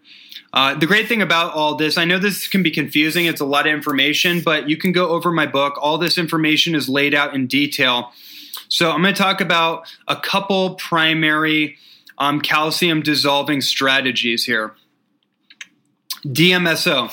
Uh, 0.54 0.74
the 0.74 0.88
great 0.88 1.08
thing 1.08 1.22
about 1.22 1.54
all 1.54 1.76
this, 1.76 1.98
I 1.98 2.06
know 2.06 2.20
this 2.20 2.48
can 2.48 2.64
be 2.64 2.72
confusing. 2.72 3.26
It's 3.26 3.42
a 3.42 3.46
lot 3.46 3.68
of 3.68 3.74
information, 3.74 4.42
but 4.42 4.70
you 4.70 4.78
can 4.78 4.92
go 4.92 5.10
over 5.10 5.32
my 5.32 5.46
book. 5.46 5.76
All 5.80 5.98
this 5.98 6.18
information 6.18 6.74
is 6.74 6.90
laid 6.90 7.14
out 7.14 7.36
in 7.36 7.48
detail. 7.48 8.12
So 8.70 8.92
I'm 8.92 9.02
going 9.02 9.14
to 9.14 9.22
talk 9.22 9.40
about 9.40 9.88
a 10.08 10.16
couple 10.16 10.76
primary 10.76 11.78
um, 12.18 12.42
calcium 12.42 13.02
dissolving 13.02 13.62
strategies 13.62 14.46
here. 14.46 14.74
DMSO. 16.26 17.12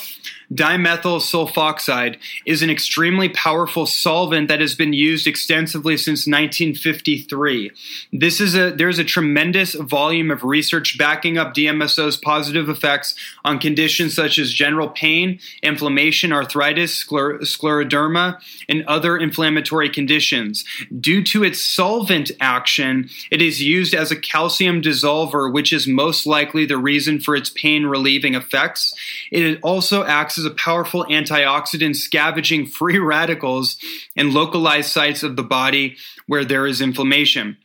Dimethyl 0.53 1.21
sulfoxide 1.21 2.19
is 2.47 2.63
an 2.63 2.71
extremely 2.71 3.29
powerful 3.29 3.87
solvent 3.87 4.49
that 4.49 4.61
has 4.61 4.75
been 4.75 4.93
used 4.93 5.27
extensively 5.27 5.97
since 5.97 6.27
1953. 6.27 7.71
This 8.13 8.41
is 8.41 8.55
a 8.55 8.71
there's 8.71 8.99
a 8.99 9.05
tremendous 9.05 9.75
volume 9.75 10.31
of 10.31 10.45
research 10.45 10.99
backing 10.99 11.39
up 11.39 11.55
DMSO's 11.55 12.17
positive 12.17 12.69
effects 12.69 13.15
on 13.45 13.59
conditions 13.59 14.15
such 14.15 14.39
as 14.39 14.53
general 14.53 14.89
pain, 14.89 15.39
inflammation, 15.63 16.33
arthritis, 16.33 17.05
scler- 17.05 17.41
scleroderma, 17.41 18.39
and 18.69 18.85
other 18.87 19.17
inflammatory 19.17 19.89
conditions. 19.89 20.65
Due 21.01 21.23
to 21.25 21.45
its 21.45 21.61
solvent 21.61 22.31
action, 22.41 23.09
it 23.31 23.41
is 23.41 23.63
used 23.63 23.95
as 23.95 24.11
a 24.11 24.17
calcium 24.17 24.83
dissolver, 24.83 25.53
which 25.53 25.73
is 25.73 25.87
most 25.87 26.27
likely 26.27 26.67
the 26.67 26.77
reason 26.77 27.21
for 27.21 27.35
its 27.35 27.51
pain 27.51 27.87
relieving 27.87 28.35
effects. 28.35 28.95
It 29.31 29.59
also 29.63 30.05
acts 30.05 30.34
as 30.39 30.45
a 30.45 30.51
powerful 30.51 31.05
antioxidant 31.05 31.97
scavenging 31.97 32.67
free 32.67 32.99
radicals 33.15 33.77
in 34.17 34.35
localized 34.35 34.91
sites 34.91 35.23
of 35.23 35.37
the 35.37 35.43
body 35.43 35.97
where 36.27 36.45
there 36.45 36.67
is 36.67 36.81
inflammation. 36.81 37.57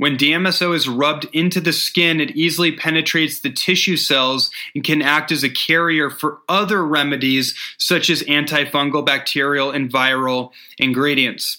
When 0.00 0.16
DMSO 0.16 0.74
is 0.74 0.88
rubbed 0.88 1.26
into 1.34 1.60
the 1.60 1.74
skin, 1.74 2.22
it 2.22 2.30
easily 2.30 2.72
penetrates 2.72 3.40
the 3.40 3.52
tissue 3.52 3.98
cells 3.98 4.50
and 4.74 4.82
can 4.82 5.02
act 5.02 5.30
as 5.30 5.44
a 5.44 5.50
carrier 5.50 6.08
for 6.08 6.38
other 6.48 6.82
remedies 6.82 7.54
such 7.76 8.08
as 8.08 8.22
antifungal, 8.22 9.04
bacterial, 9.04 9.70
and 9.70 9.92
viral 9.92 10.52
ingredients. 10.78 11.58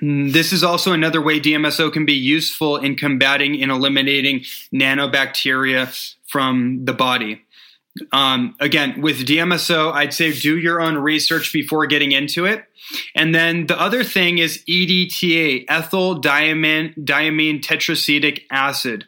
This 0.00 0.54
is 0.54 0.64
also 0.64 0.92
another 0.92 1.20
way 1.20 1.38
DMSO 1.40 1.92
can 1.92 2.06
be 2.06 2.14
useful 2.14 2.78
in 2.78 2.96
combating 2.96 3.60
and 3.60 3.70
eliminating 3.70 4.44
nanobacteria 4.72 6.14
from 6.26 6.86
the 6.86 6.94
body. 6.94 7.42
Um, 8.10 8.56
again, 8.58 9.02
with 9.02 9.26
DMSO, 9.26 9.92
I'd 9.92 10.14
say 10.14 10.32
do 10.32 10.56
your 10.56 10.80
own 10.80 10.96
research 10.96 11.52
before 11.52 11.86
getting 11.86 12.12
into 12.12 12.46
it. 12.46 12.64
And 13.14 13.34
then 13.34 13.66
the 13.66 13.78
other 13.80 14.02
thing 14.02 14.38
is 14.38 14.64
EDTA, 14.68 15.66
ethyl 15.68 16.20
diamine, 16.20 16.96
diamine 16.96 17.62
tetracetic 17.62 18.44
acid. 18.50 19.04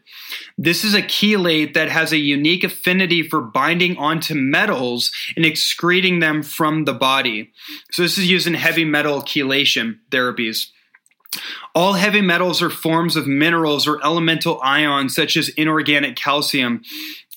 This 0.59 0.85
is 0.85 0.95
a 0.95 1.03
chelate 1.03 1.75
that 1.75 1.89
has 1.89 2.13
a 2.13 2.19
unique 2.19 2.63
affinity 2.63 3.23
for 3.23 3.41
binding 3.41 3.97
onto 3.97 4.35
metals 4.35 5.11
and 5.35 5.45
excreting 5.45 6.21
them 6.21 6.43
from 6.43 6.85
the 6.85 6.95
body. 6.95 7.53
So 7.91 8.03
this 8.03 8.19
is 8.19 8.31
used 8.31 8.47
in 8.47 8.55
heavy 8.55 8.85
metal 8.85 9.23
chelation 9.23 9.99
therapies. 10.11 10.69
All 11.75 11.95
heavy 11.95 12.21
metals 12.21 12.63
are 12.63 12.71
forms 12.71 13.17
of 13.17 13.27
minerals 13.27 13.87
or 13.87 14.05
elemental 14.05 14.61
ions, 14.63 15.15
such 15.15 15.37
as 15.37 15.49
inorganic 15.51 16.17
calcium. 16.17 16.83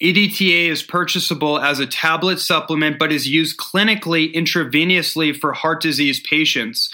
EDTA 0.01 0.69
is 0.69 0.83
purchasable 0.83 1.59
as 1.59 1.79
a 1.79 1.87
tablet 1.87 2.39
supplement 2.39 2.99
but 2.99 3.11
is 3.11 3.27
used 3.27 3.57
clinically 3.57 4.33
intravenously 4.33 5.35
for 5.35 5.53
heart 5.53 5.81
disease 5.81 6.19
patients. 6.19 6.89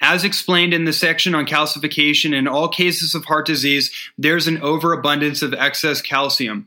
As 0.00 0.22
explained 0.22 0.72
in 0.72 0.84
the 0.84 0.92
section 0.92 1.34
on 1.34 1.46
calcification, 1.46 2.32
in 2.32 2.46
all 2.46 2.68
cases 2.68 3.16
of 3.16 3.24
heart 3.24 3.46
disease, 3.46 3.90
there's 4.16 4.46
an 4.46 4.62
overabundance 4.62 5.42
of 5.42 5.52
excess 5.52 6.00
calcium. 6.00 6.66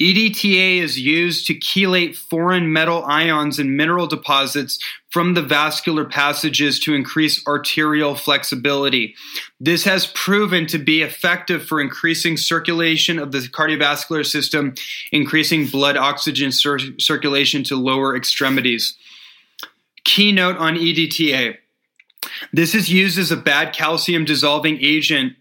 EDTA 0.00 0.78
is 0.78 0.98
used 0.98 1.46
to 1.46 1.54
chelate 1.54 2.16
foreign 2.16 2.72
metal 2.72 3.04
ions 3.04 3.58
and 3.58 3.76
mineral 3.76 4.06
deposits 4.06 4.78
from 5.10 5.34
the 5.34 5.42
vascular 5.42 6.06
passages 6.06 6.80
to 6.80 6.94
increase 6.94 7.46
arterial 7.46 8.14
flexibility. 8.14 9.14
This 9.60 9.84
has 9.84 10.06
proven 10.06 10.66
to 10.68 10.78
be 10.78 11.02
effective 11.02 11.66
for 11.66 11.82
increasing 11.82 12.38
circulation 12.38 13.18
of 13.18 13.32
the 13.32 13.40
cardiovascular 13.40 14.24
system, 14.24 14.74
increasing 15.12 15.66
blood 15.66 15.98
oxygen 15.98 16.50
cir- 16.50 16.98
circulation 16.98 17.62
to 17.64 17.76
lower 17.76 18.16
extremities. 18.16 18.96
Keynote 20.04 20.56
on 20.56 20.76
EDTA. 20.76 21.58
This 22.52 22.74
is 22.74 22.90
used 22.90 23.18
as 23.18 23.30
a 23.30 23.36
bad 23.36 23.74
calcium 23.74 24.24
dissolving 24.24 24.78
agent 24.80 25.34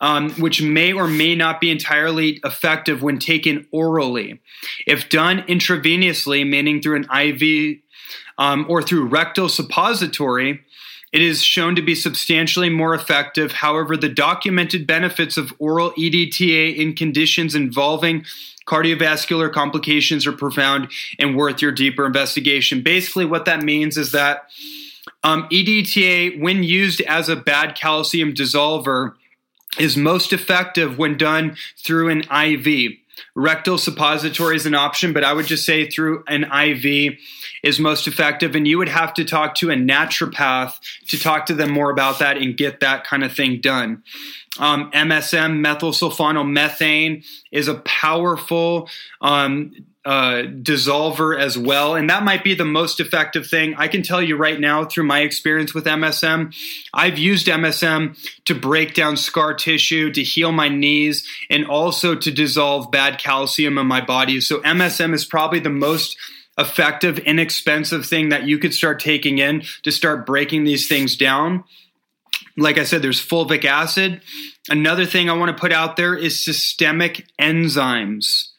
um, 0.00 0.30
which 0.32 0.62
may 0.62 0.92
or 0.92 1.06
may 1.06 1.34
not 1.34 1.60
be 1.60 1.70
entirely 1.70 2.40
effective 2.44 3.02
when 3.02 3.18
taken 3.18 3.66
orally. 3.70 4.40
If 4.86 5.08
done 5.08 5.42
intravenously, 5.42 6.48
meaning 6.48 6.80
through 6.80 7.04
an 7.04 7.08
IV 7.10 7.78
um, 8.38 8.66
or 8.68 8.82
through 8.82 9.06
rectal 9.06 9.48
suppository, 9.48 10.60
it 11.12 11.20
is 11.20 11.42
shown 11.42 11.74
to 11.74 11.82
be 11.82 11.94
substantially 11.94 12.70
more 12.70 12.94
effective. 12.94 13.52
However, 13.52 13.96
the 13.96 14.08
documented 14.08 14.86
benefits 14.86 15.36
of 15.36 15.52
oral 15.58 15.90
EDTA 15.92 16.76
in 16.76 16.94
conditions 16.94 17.54
involving 17.54 18.24
cardiovascular 18.66 19.52
complications 19.52 20.26
are 20.26 20.32
profound 20.32 20.90
and 21.18 21.36
worth 21.36 21.60
your 21.60 21.72
deeper 21.72 22.06
investigation. 22.06 22.82
Basically, 22.82 23.24
what 23.24 23.44
that 23.46 23.62
means 23.62 23.96
is 23.96 24.12
that 24.12 24.48
um, 25.22 25.48
EDTA, 25.50 26.40
when 26.40 26.62
used 26.62 27.00
as 27.02 27.28
a 27.28 27.36
bad 27.36 27.74
calcium 27.74 28.32
dissolver, 28.32 29.14
is 29.78 29.96
most 29.96 30.32
effective 30.32 30.98
when 30.98 31.16
done 31.16 31.56
through 31.78 32.08
an 32.08 32.20
IV. 32.30 32.92
Rectal 33.34 33.76
suppository 33.76 34.56
is 34.56 34.66
an 34.66 34.74
option, 34.74 35.12
but 35.12 35.24
I 35.24 35.32
would 35.32 35.46
just 35.46 35.66
say 35.66 35.88
through 35.88 36.24
an 36.26 36.44
IV 36.44 37.18
is 37.62 37.78
most 37.78 38.08
effective. 38.08 38.54
And 38.54 38.66
you 38.66 38.78
would 38.78 38.88
have 38.88 39.12
to 39.14 39.24
talk 39.24 39.54
to 39.56 39.70
a 39.70 39.74
naturopath 39.74 40.78
to 41.08 41.18
talk 41.18 41.46
to 41.46 41.54
them 41.54 41.70
more 41.70 41.90
about 41.90 42.18
that 42.20 42.38
and 42.38 42.56
get 42.56 42.80
that 42.80 43.04
kind 43.04 43.22
of 43.22 43.32
thing 43.32 43.60
done. 43.60 44.02
Um, 44.58 44.90
MSM, 44.92 45.58
methyl 45.58 45.92
sulfonyl 45.92 47.24
is 47.52 47.68
a 47.68 47.74
powerful 47.74 48.88
um, 49.20 49.72
uh, 50.04 50.44
dissolver 50.62 51.38
as 51.38 51.58
well. 51.58 51.94
And 51.94 52.08
that 52.08 52.22
might 52.22 52.42
be 52.42 52.54
the 52.54 52.64
most 52.64 53.00
effective 53.00 53.46
thing. 53.46 53.74
I 53.76 53.88
can 53.88 54.02
tell 54.02 54.22
you 54.22 54.36
right 54.36 54.58
now 54.58 54.84
through 54.84 55.04
my 55.04 55.20
experience 55.20 55.74
with 55.74 55.84
MSM, 55.84 56.54
I've 56.94 57.18
used 57.18 57.46
MSM 57.46 58.16
to 58.46 58.54
break 58.54 58.94
down 58.94 59.16
scar 59.16 59.52
tissue, 59.52 60.10
to 60.12 60.22
heal 60.22 60.52
my 60.52 60.68
knees, 60.68 61.26
and 61.50 61.66
also 61.66 62.14
to 62.14 62.30
dissolve 62.30 62.90
bad 62.90 63.18
calcium 63.18 63.76
in 63.76 63.86
my 63.86 64.00
body. 64.00 64.40
So 64.40 64.60
MSM 64.60 65.12
is 65.12 65.26
probably 65.26 65.60
the 65.60 65.70
most 65.70 66.16
effective, 66.58 67.18
inexpensive 67.18 68.06
thing 68.06 68.30
that 68.30 68.44
you 68.44 68.58
could 68.58 68.74
start 68.74 69.00
taking 69.00 69.38
in 69.38 69.62
to 69.82 69.90
start 69.90 70.26
breaking 70.26 70.64
these 70.64 70.88
things 70.88 71.16
down. 71.16 71.64
Like 72.56 72.78
I 72.78 72.84
said, 72.84 73.02
there's 73.02 73.24
fulvic 73.24 73.64
acid. 73.64 74.22
Another 74.68 75.06
thing 75.06 75.28
I 75.28 75.34
want 75.34 75.54
to 75.54 75.60
put 75.60 75.72
out 75.72 75.96
there 75.96 76.14
is 76.14 76.42
systemic 76.42 77.26
enzymes. 77.40 78.49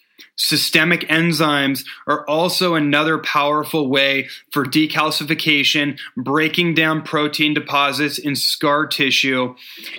Systemic 0.44 1.02
enzymes 1.02 1.86
are 2.08 2.28
also 2.28 2.74
another 2.74 3.20
powerful 3.20 3.88
way 3.88 4.28
for 4.52 4.66
decalcification, 4.66 6.00
breaking 6.18 6.74
down 6.74 7.04
protein 7.04 7.54
deposits 7.54 8.18
in 8.18 8.36
scar 8.36 8.88
tissue, 8.88 9.54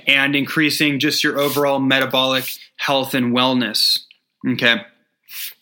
and 0.09 0.35
increasing 0.35 0.98
just 0.98 1.23
your 1.23 1.39
overall 1.39 1.78
metabolic 1.78 2.44
health 2.74 3.14
and 3.14 3.32
wellness. 3.32 4.01
Okay. 4.44 4.82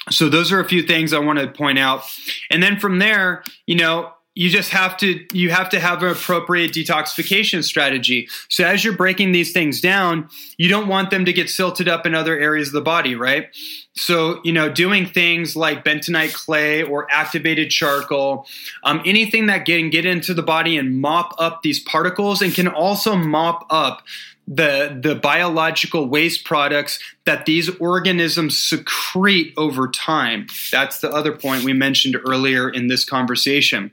So 0.09 0.31
those 0.31 0.51
are 0.51 0.61
a 0.61 0.69
few 0.69 0.82
things 0.82 1.12
I 1.12 1.19
want 1.19 1.39
to 1.39 1.48
point 1.48 1.78
out. 1.78 2.05
And 2.51 2.62
then 2.62 2.81
from 2.81 3.01
there, 3.01 3.44
you 3.66 3.77
know, 3.77 4.15
you 4.35 4.48
just 4.48 4.70
have 4.70 4.97
to 4.97 5.27
you 5.32 5.51
have 5.51 5.69
to 5.70 5.81
have 5.81 6.02
an 6.02 6.11
appropriate 6.11 6.73
detoxification 6.73 7.65
strategy 7.65 8.28
so 8.48 8.65
as 8.65 8.85
you're 8.85 8.97
breaking 8.97 9.32
these 9.32 9.52
things 9.52 9.81
down 9.81 10.28
you 10.57 10.69
don't 10.69 10.89
want 10.89 11.11
them 11.11 11.24
to 11.24 11.32
get 11.32 11.51
silted 11.51 11.89
up 11.89 12.07
in 12.07 12.15
other 12.15 12.39
areas 12.39 12.69
of 12.69 12.74
the 12.74 12.81
body 12.81 13.15
right 13.15 13.48
so 13.94 14.40
you 14.44 14.52
know 14.52 14.70
doing 14.70 15.06
things 15.06 15.56
like 15.56 15.84
bentonite 15.84 16.32
clay 16.32 16.82
or 16.82 17.10
activated 17.10 17.70
charcoal 17.70 18.46
um, 18.84 19.02
anything 19.04 19.46
that 19.46 19.64
can 19.66 19.90
get 19.90 20.04
into 20.04 20.32
the 20.32 20.42
body 20.42 20.76
and 20.76 21.00
mop 21.00 21.34
up 21.38 21.62
these 21.62 21.80
particles 21.80 22.40
and 22.40 22.54
can 22.54 22.68
also 22.68 23.16
mop 23.16 23.66
up 23.70 24.02
the 24.50 24.98
the 25.00 25.14
biological 25.14 26.08
waste 26.08 26.44
products 26.44 26.98
that 27.24 27.46
these 27.46 27.70
organisms 27.76 28.58
secrete 28.58 29.54
over 29.56 29.88
time. 29.88 30.48
That's 30.72 31.00
the 31.00 31.10
other 31.10 31.32
point 31.32 31.62
we 31.62 31.72
mentioned 31.72 32.16
earlier 32.26 32.68
in 32.68 32.88
this 32.88 33.04
conversation. 33.04 33.92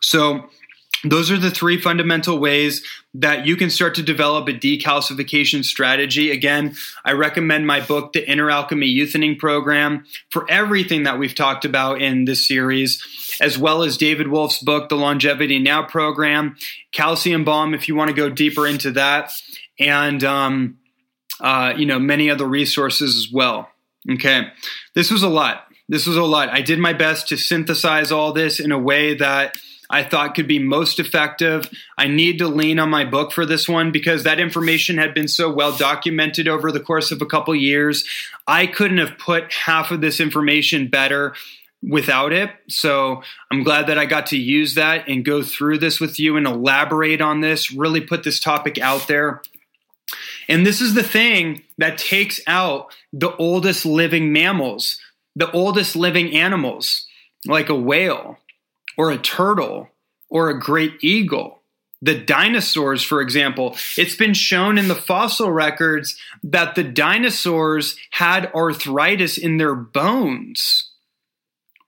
So 0.00 0.48
those 1.04 1.30
are 1.30 1.38
the 1.38 1.50
three 1.50 1.80
fundamental 1.80 2.38
ways 2.38 2.84
that 3.14 3.46
you 3.46 3.56
can 3.56 3.70
start 3.70 3.94
to 3.94 4.02
develop 4.02 4.48
a 4.48 4.52
decalcification 4.52 5.64
strategy. 5.64 6.30
Again, 6.30 6.76
I 7.04 7.12
recommend 7.12 7.66
my 7.66 7.80
book, 7.80 8.12
The 8.12 8.28
Inner 8.30 8.50
Alchemy 8.50 8.94
Youthening 8.94 9.38
Program, 9.38 10.04
for 10.30 10.46
everything 10.50 11.04
that 11.04 11.18
we've 11.18 11.34
talked 11.34 11.64
about 11.64 12.02
in 12.02 12.24
this 12.24 12.46
series, 12.46 13.02
as 13.40 13.58
well 13.58 13.82
as 13.82 13.96
David 13.96 14.28
Wolfe's 14.28 14.62
book, 14.62 14.88
The 14.88 14.96
Longevity 14.96 15.58
Now 15.58 15.82
Program, 15.82 16.56
Calcium 16.92 17.44
Bomb, 17.44 17.74
if 17.74 17.88
you 17.88 17.94
want 17.94 18.08
to 18.10 18.16
go 18.16 18.28
deeper 18.28 18.66
into 18.66 18.92
that, 18.92 19.32
and 19.78 20.22
um, 20.22 20.78
uh, 21.40 21.72
you 21.76 21.86
know 21.86 21.98
many 21.98 22.30
other 22.30 22.46
resources 22.46 23.16
as 23.16 23.32
well. 23.32 23.68
Okay, 24.10 24.48
this 24.94 25.10
was 25.10 25.22
a 25.22 25.28
lot. 25.28 25.66
This 25.88 26.06
was 26.06 26.16
a 26.16 26.22
lot. 26.22 26.50
I 26.50 26.60
did 26.60 26.78
my 26.78 26.92
best 26.92 27.28
to 27.28 27.36
synthesize 27.36 28.12
all 28.12 28.32
this 28.32 28.60
in 28.60 28.70
a 28.70 28.78
way 28.78 29.14
that 29.14 29.56
I 29.90 30.04
thought 30.04 30.36
could 30.36 30.46
be 30.46 30.60
most 30.60 31.00
effective. 31.00 31.68
I 31.98 32.06
need 32.06 32.38
to 32.38 32.46
lean 32.46 32.78
on 32.78 32.88
my 32.88 33.04
book 33.04 33.32
for 33.32 33.44
this 33.44 33.68
one 33.68 33.90
because 33.90 34.22
that 34.22 34.38
information 34.38 34.98
had 34.98 35.12
been 35.14 35.28
so 35.28 35.52
well 35.52 35.76
documented 35.76 36.46
over 36.46 36.70
the 36.70 36.80
course 36.80 37.10
of 37.10 37.20
a 37.20 37.26
couple 37.26 37.54
years. 37.56 38.04
I 38.46 38.66
couldn't 38.66 38.98
have 38.98 39.18
put 39.18 39.52
half 39.52 39.90
of 39.90 40.00
this 40.00 40.20
information 40.20 40.88
better 40.88 41.34
without 41.82 42.32
it. 42.32 42.50
So 42.68 43.22
I'm 43.50 43.64
glad 43.64 43.88
that 43.88 43.98
I 43.98 44.06
got 44.06 44.26
to 44.26 44.38
use 44.38 44.74
that 44.74 45.08
and 45.08 45.24
go 45.24 45.42
through 45.42 45.78
this 45.78 45.98
with 45.98 46.20
you 46.20 46.36
and 46.36 46.46
elaborate 46.46 47.20
on 47.20 47.40
this, 47.40 47.72
really 47.72 48.00
put 48.00 48.22
this 48.22 48.38
topic 48.38 48.78
out 48.78 49.08
there. 49.08 49.42
And 50.48 50.66
this 50.66 50.80
is 50.80 50.94
the 50.94 51.02
thing 51.02 51.62
that 51.78 51.98
takes 51.98 52.40
out 52.46 52.94
the 53.12 53.34
oldest 53.36 53.86
living 53.86 54.32
mammals, 54.32 55.00
the 55.34 55.50
oldest 55.52 55.96
living 55.96 56.34
animals, 56.36 57.06
like 57.46 57.68
a 57.68 57.74
whale 57.74 58.38
or 59.00 59.10
a 59.10 59.16
turtle 59.16 59.88
or 60.28 60.50
a 60.50 60.60
great 60.60 61.02
eagle. 61.02 61.62
The 62.02 62.18
dinosaurs, 62.18 63.02
for 63.02 63.22
example, 63.22 63.74
it's 63.96 64.14
been 64.14 64.34
shown 64.34 64.76
in 64.76 64.88
the 64.88 64.94
fossil 64.94 65.50
records 65.50 66.18
that 66.42 66.74
the 66.74 66.84
dinosaurs 66.84 67.96
had 68.10 68.52
arthritis 68.52 69.38
in 69.38 69.56
their 69.56 69.74
bones. 69.74 70.90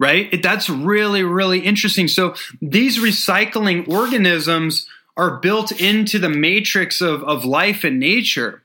Right? 0.00 0.42
That's 0.42 0.70
really, 0.70 1.22
really 1.22 1.60
interesting. 1.60 2.08
So 2.08 2.34
these 2.62 2.98
recycling 2.98 3.86
organisms 3.86 4.86
are 5.14 5.38
built 5.38 5.70
into 5.70 6.18
the 6.18 6.30
matrix 6.30 7.02
of, 7.02 7.22
of 7.24 7.44
life 7.44 7.84
and 7.84 8.00
nature. 8.00 8.62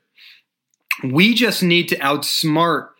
We 1.03 1.33
just 1.33 1.61
need 1.61 1.89
to 1.89 1.97
outsmart 1.97 2.91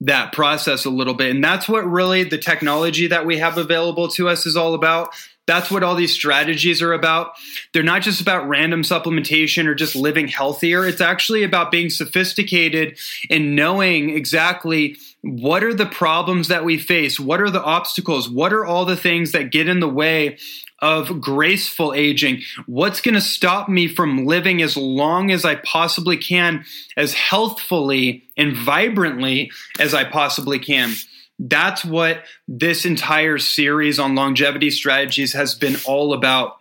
that 0.00 0.32
process 0.32 0.84
a 0.84 0.90
little 0.90 1.14
bit. 1.14 1.30
And 1.30 1.42
that's 1.42 1.68
what 1.68 1.88
really 1.88 2.24
the 2.24 2.38
technology 2.38 3.06
that 3.06 3.26
we 3.26 3.38
have 3.38 3.58
available 3.58 4.08
to 4.08 4.28
us 4.28 4.46
is 4.46 4.56
all 4.56 4.74
about. 4.74 5.14
That's 5.46 5.70
what 5.70 5.82
all 5.82 5.94
these 5.94 6.12
strategies 6.12 6.80
are 6.80 6.92
about. 6.92 7.32
They're 7.72 7.82
not 7.82 8.02
just 8.02 8.20
about 8.20 8.48
random 8.48 8.82
supplementation 8.82 9.66
or 9.66 9.74
just 9.74 9.94
living 9.94 10.26
healthier. 10.26 10.86
It's 10.86 11.02
actually 11.02 11.42
about 11.42 11.70
being 11.70 11.90
sophisticated 11.90 12.98
and 13.30 13.54
knowing 13.54 14.10
exactly 14.10 14.96
what 15.24 15.64
are 15.64 15.74
the 15.74 15.86
problems 15.86 16.48
that 16.48 16.64
we 16.64 16.78
face? 16.78 17.18
What 17.18 17.40
are 17.40 17.50
the 17.50 17.62
obstacles? 17.62 18.28
What 18.28 18.52
are 18.52 18.64
all 18.64 18.84
the 18.84 18.96
things 18.96 19.32
that 19.32 19.50
get 19.50 19.68
in 19.68 19.80
the 19.80 19.88
way 19.88 20.38
of 20.84 21.18
graceful 21.18 21.94
aging. 21.94 22.42
What's 22.66 23.00
going 23.00 23.14
to 23.14 23.20
stop 23.20 23.70
me 23.70 23.88
from 23.88 24.26
living 24.26 24.60
as 24.60 24.76
long 24.76 25.30
as 25.30 25.42
I 25.42 25.54
possibly 25.54 26.18
can, 26.18 26.66
as 26.94 27.14
healthfully 27.14 28.24
and 28.36 28.54
vibrantly 28.54 29.50
as 29.78 29.94
I 29.94 30.04
possibly 30.04 30.58
can? 30.58 30.92
That's 31.38 31.86
what 31.86 32.24
this 32.46 32.84
entire 32.84 33.38
series 33.38 33.98
on 33.98 34.14
longevity 34.14 34.70
strategies 34.70 35.32
has 35.32 35.54
been 35.54 35.76
all 35.86 36.12
about. 36.12 36.58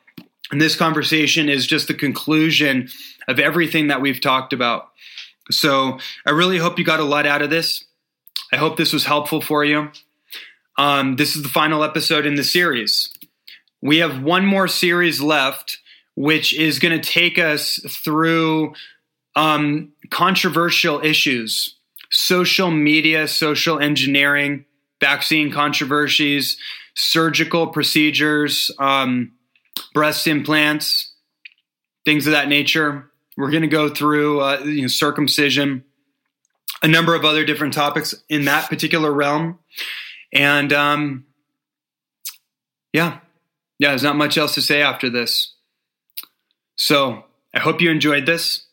And 0.52 0.62
this 0.62 0.78
conversation 0.78 1.50
is 1.50 1.68
just 1.68 1.90
the 1.90 1.94
conclusion 1.94 2.90
of 3.28 3.40
everything 3.40 3.88
that 3.88 4.02
we've 4.02 4.22
talked 4.22 4.54
about. 4.54 4.90
So 5.52 6.00
I 6.26 6.32
really 6.32 6.60
hope 6.60 6.80
you 6.80 6.86
got 6.86 7.02
a 7.02 7.04
lot 7.04 7.26
out 7.26 7.42
of 7.42 7.50
this. 7.50 7.84
I 8.52 8.58
hope 8.58 8.78
this 8.78 8.94
was 8.94 9.06
helpful 9.06 9.42
for 9.42 9.66
you. 9.66 9.90
Um, 10.78 11.16
this 11.16 11.36
is 11.36 11.44
the 11.44 11.50
final 11.50 11.84
episode 11.84 12.26
in 12.26 12.36
the 12.36 12.44
series. 12.44 13.10
We 13.82 13.98
have 13.98 14.24
one 14.24 14.46
more 14.46 14.68
series 14.68 15.22
left, 15.22 15.78
which 16.16 16.54
is 16.54 16.80
going 16.80 17.00
to 17.00 17.10
take 17.10 17.38
us 17.38 17.80
through 17.88 18.74
um, 19.36 19.92
controversial 20.10 21.04
issues, 21.04 21.76
social 22.10 22.72
media, 22.72 23.28
social 23.28 23.80
engineering. 23.80 24.66
vaccine 25.02 25.52
controversies, 25.52 26.58
surgical 26.96 27.68
procedures, 27.68 28.72
um, 28.80 29.34
breast 29.94 30.28
implants, 30.28 31.14
things 32.06 32.26
of 32.26 32.32
that 32.32 32.48
nature. 32.48 33.12
We're 33.36 33.52
going 33.52 33.64
to 33.64 33.68
go 33.68 33.90
through 33.90 34.40
uh, 34.40 34.60
you 34.60 34.84
know, 34.84 34.88
circumcision, 34.88 35.84
a 36.84 36.88
number 36.88 37.16
of 37.16 37.24
other 37.24 37.46
different 37.46 37.74
topics 37.74 38.14
in 38.30 38.46
that 38.46 38.70
particular 38.70 39.12
realm. 39.12 39.58
And 40.34 40.72
um, 40.74 41.26
yeah, 42.92 43.20
yeah, 43.80 43.90
there's 43.90 44.04
not 44.04 44.18
much 44.18 44.38
else 44.38 44.54
to 44.56 44.62
say 44.62 44.82
after 44.82 45.10
this. 45.10 45.54
So 46.76 47.24
I 47.54 47.60
hope 47.60 47.82
you 47.82 47.90
enjoyed 47.90 48.26
this 48.26 48.68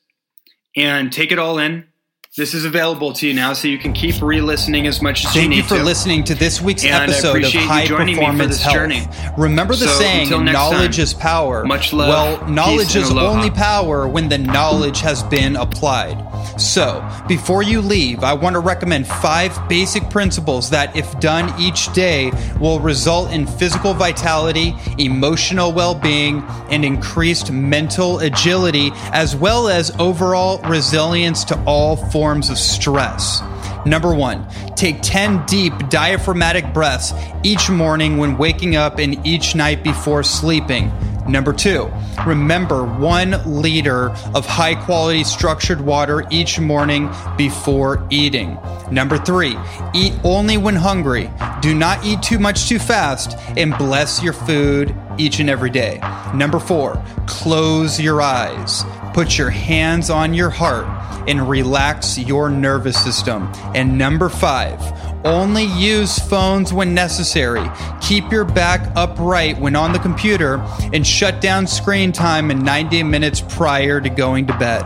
and 0.76 1.12
take 1.12 1.30
it 1.32 1.38
all 1.38 1.58
in. 1.58 1.86
This 2.36 2.54
is 2.54 2.64
available 2.64 3.12
to 3.14 3.26
you 3.26 3.34
now, 3.34 3.54
so 3.54 3.66
you 3.66 3.76
can 3.76 3.92
keep 3.92 4.22
re-listening 4.22 4.86
as 4.86 5.02
much 5.02 5.24
as 5.24 5.32
Thank 5.32 5.42
you 5.42 5.48
need 5.48 5.54
Thank 5.56 5.64
you 5.64 5.68
for 5.78 5.80
to. 5.80 5.84
listening 5.84 6.22
to 6.22 6.34
this 6.36 6.62
week's 6.62 6.84
And 6.84 7.10
episode 7.10 7.42
of 7.42 7.52
High 7.52 7.84
joining 7.86 8.06
me 8.06 8.14
for 8.14 8.20
Performance 8.20 8.62
Health. 8.62 8.72
journey. 8.76 9.08
Remember 9.36 9.74
the 9.74 9.88
So, 9.88 9.98
saying, 9.98 10.44
"Knowledge 10.44 10.94
time, 10.94 11.02
is 11.02 11.12
power." 11.12 11.64
much 11.64 11.92
love, 11.92 12.08
Well, 12.08 12.48
knowledge 12.48 12.94
is 12.94 13.10
only 13.10 13.50
power 13.50 14.06
when 14.06 14.28
the 14.28 14.38
knowledge 14.38 15.00
has 15.00 15.24
been 15.24 15.56
applied. 15.56 16.24
So, 16.56 17.02
before 17.26 17.64
you 17.64 17.80
leave, 17.80 18.22
I 18.22 18.32
want 18.34 18.54
to 18.54 18.60
recommend 18.60 19.08
five 19.08 19.58
basic 19.68 20.08
principles 20.08 20.70
that, 20.70 20.94
if 20.96 21.18
done 21.18 21.52
each 21.58 21.92
day, 21.94 22.30
will 22.60 22.78
result 22.78 23.32
in 23.32 23.44
physical 23.44 23.92
vitality, 23.92 24.76
emotional 24.98 25.72
well-being, 25.72 26.44
and 26.70 26.84
increased 26.84 27.50
mental 27.50 28.20
agility, 28.20 28.92
as 29.12 29.34
well 29.34 29.66
as 29.68 29.90
overall 29.98 30.60
resilience 30.68 31.42
to 31.44 31.58
all 31.66 31.96
forms 32.20 32.50
of 32.50 32.58
stress. 32.58 33.40
Number 33.86 34.14
one, 34.14 34.46
take 34.76 34.98
10 35.00 35.46
deep 35.46 35.72
diaphragmatic 35.88 36.74
breaths 36.74 37.14
each 37.42 37.70
morning 37.70 38.18
when 38.18 38.36
waking 38.36 38.76
up 38.76 38.98
and 38.98 39.26
each 39.26 39.54
night 39.54 39.82
before 39.82 40.22
sleeping. 40.22 40.92
Number 41.26 41.54
two, 41.54 41.90
remember 42.26 42.84
one 42.84 43.40
liter 43.46 44.10
of 44.34 44.44
high 44.44 44.74
quality 44.74 45.24
structured 45.24 45.80
water 45.80 46.26
each 46.30 46.60
morning 46.60 47.08
before 47.38 48.06
eating. 48.10 48.58
Number 48.90 49.16
three, 49.16 49.56
eat 49.94 50.12
only 50.22 50.58
when 50.58 50.76
hungry. 50.76 51.30
Do 51.62 51.74
not 51.74 52.04
eat 52.04 52.20
too 52.20 52.38
much 52.38 52.68
too 52.68 52.78
fast 52.78 53.34
and 53.56 53.74
bless 53.78 54.22
your 54.22 54.34
food 54.34 54.94
each 55.20 55.38
and 55.38 55.50
every 55.50 55.70
day. 55.70 56.00
Number 56.34 56.58
four, 56.58 57.02
close 57.26 58.00
your 58.00 58.22
eyes. 58.22 58.84
Put 59.12 59.36
your 59.36 59.50
hands 59.50 60.08
on 60.08 60.34
your 60.34 60.50
heart 60.50 60.86
and 61.28 61.48
relax 61.48 62.18
your 62.18 62.48
nervous 62.48 63.02
system. 63.02 63.52
And 63.74 63.98
number 63.98 64.28
five, 64.28 64.80
only 65.24 65.64
use 65.64 66.18
phones 66.18 66.72
when 66.72 66.94
necessary. 66.94 67.68
Keep 68.00 68.32
your 68.32 68.44
back 68.44 68.90
upright 68.96 69.58
when 69.58 69.76
on 69.76 69.92
the 69.92 69.98
computer 69.98 70.56
and 70.92 71.06
shut 71.06 71.40
down 71.40 71.66
screen 71.66 72.12
time 72.12 72.50
in 72.50 72.64
90 72.64 73.02
minutes 73.02 73.42
prior 73.42 74.00
to 74.00 74.08
going 74.08 74.46
to 74.46 74.56
bed. 74.58 74.82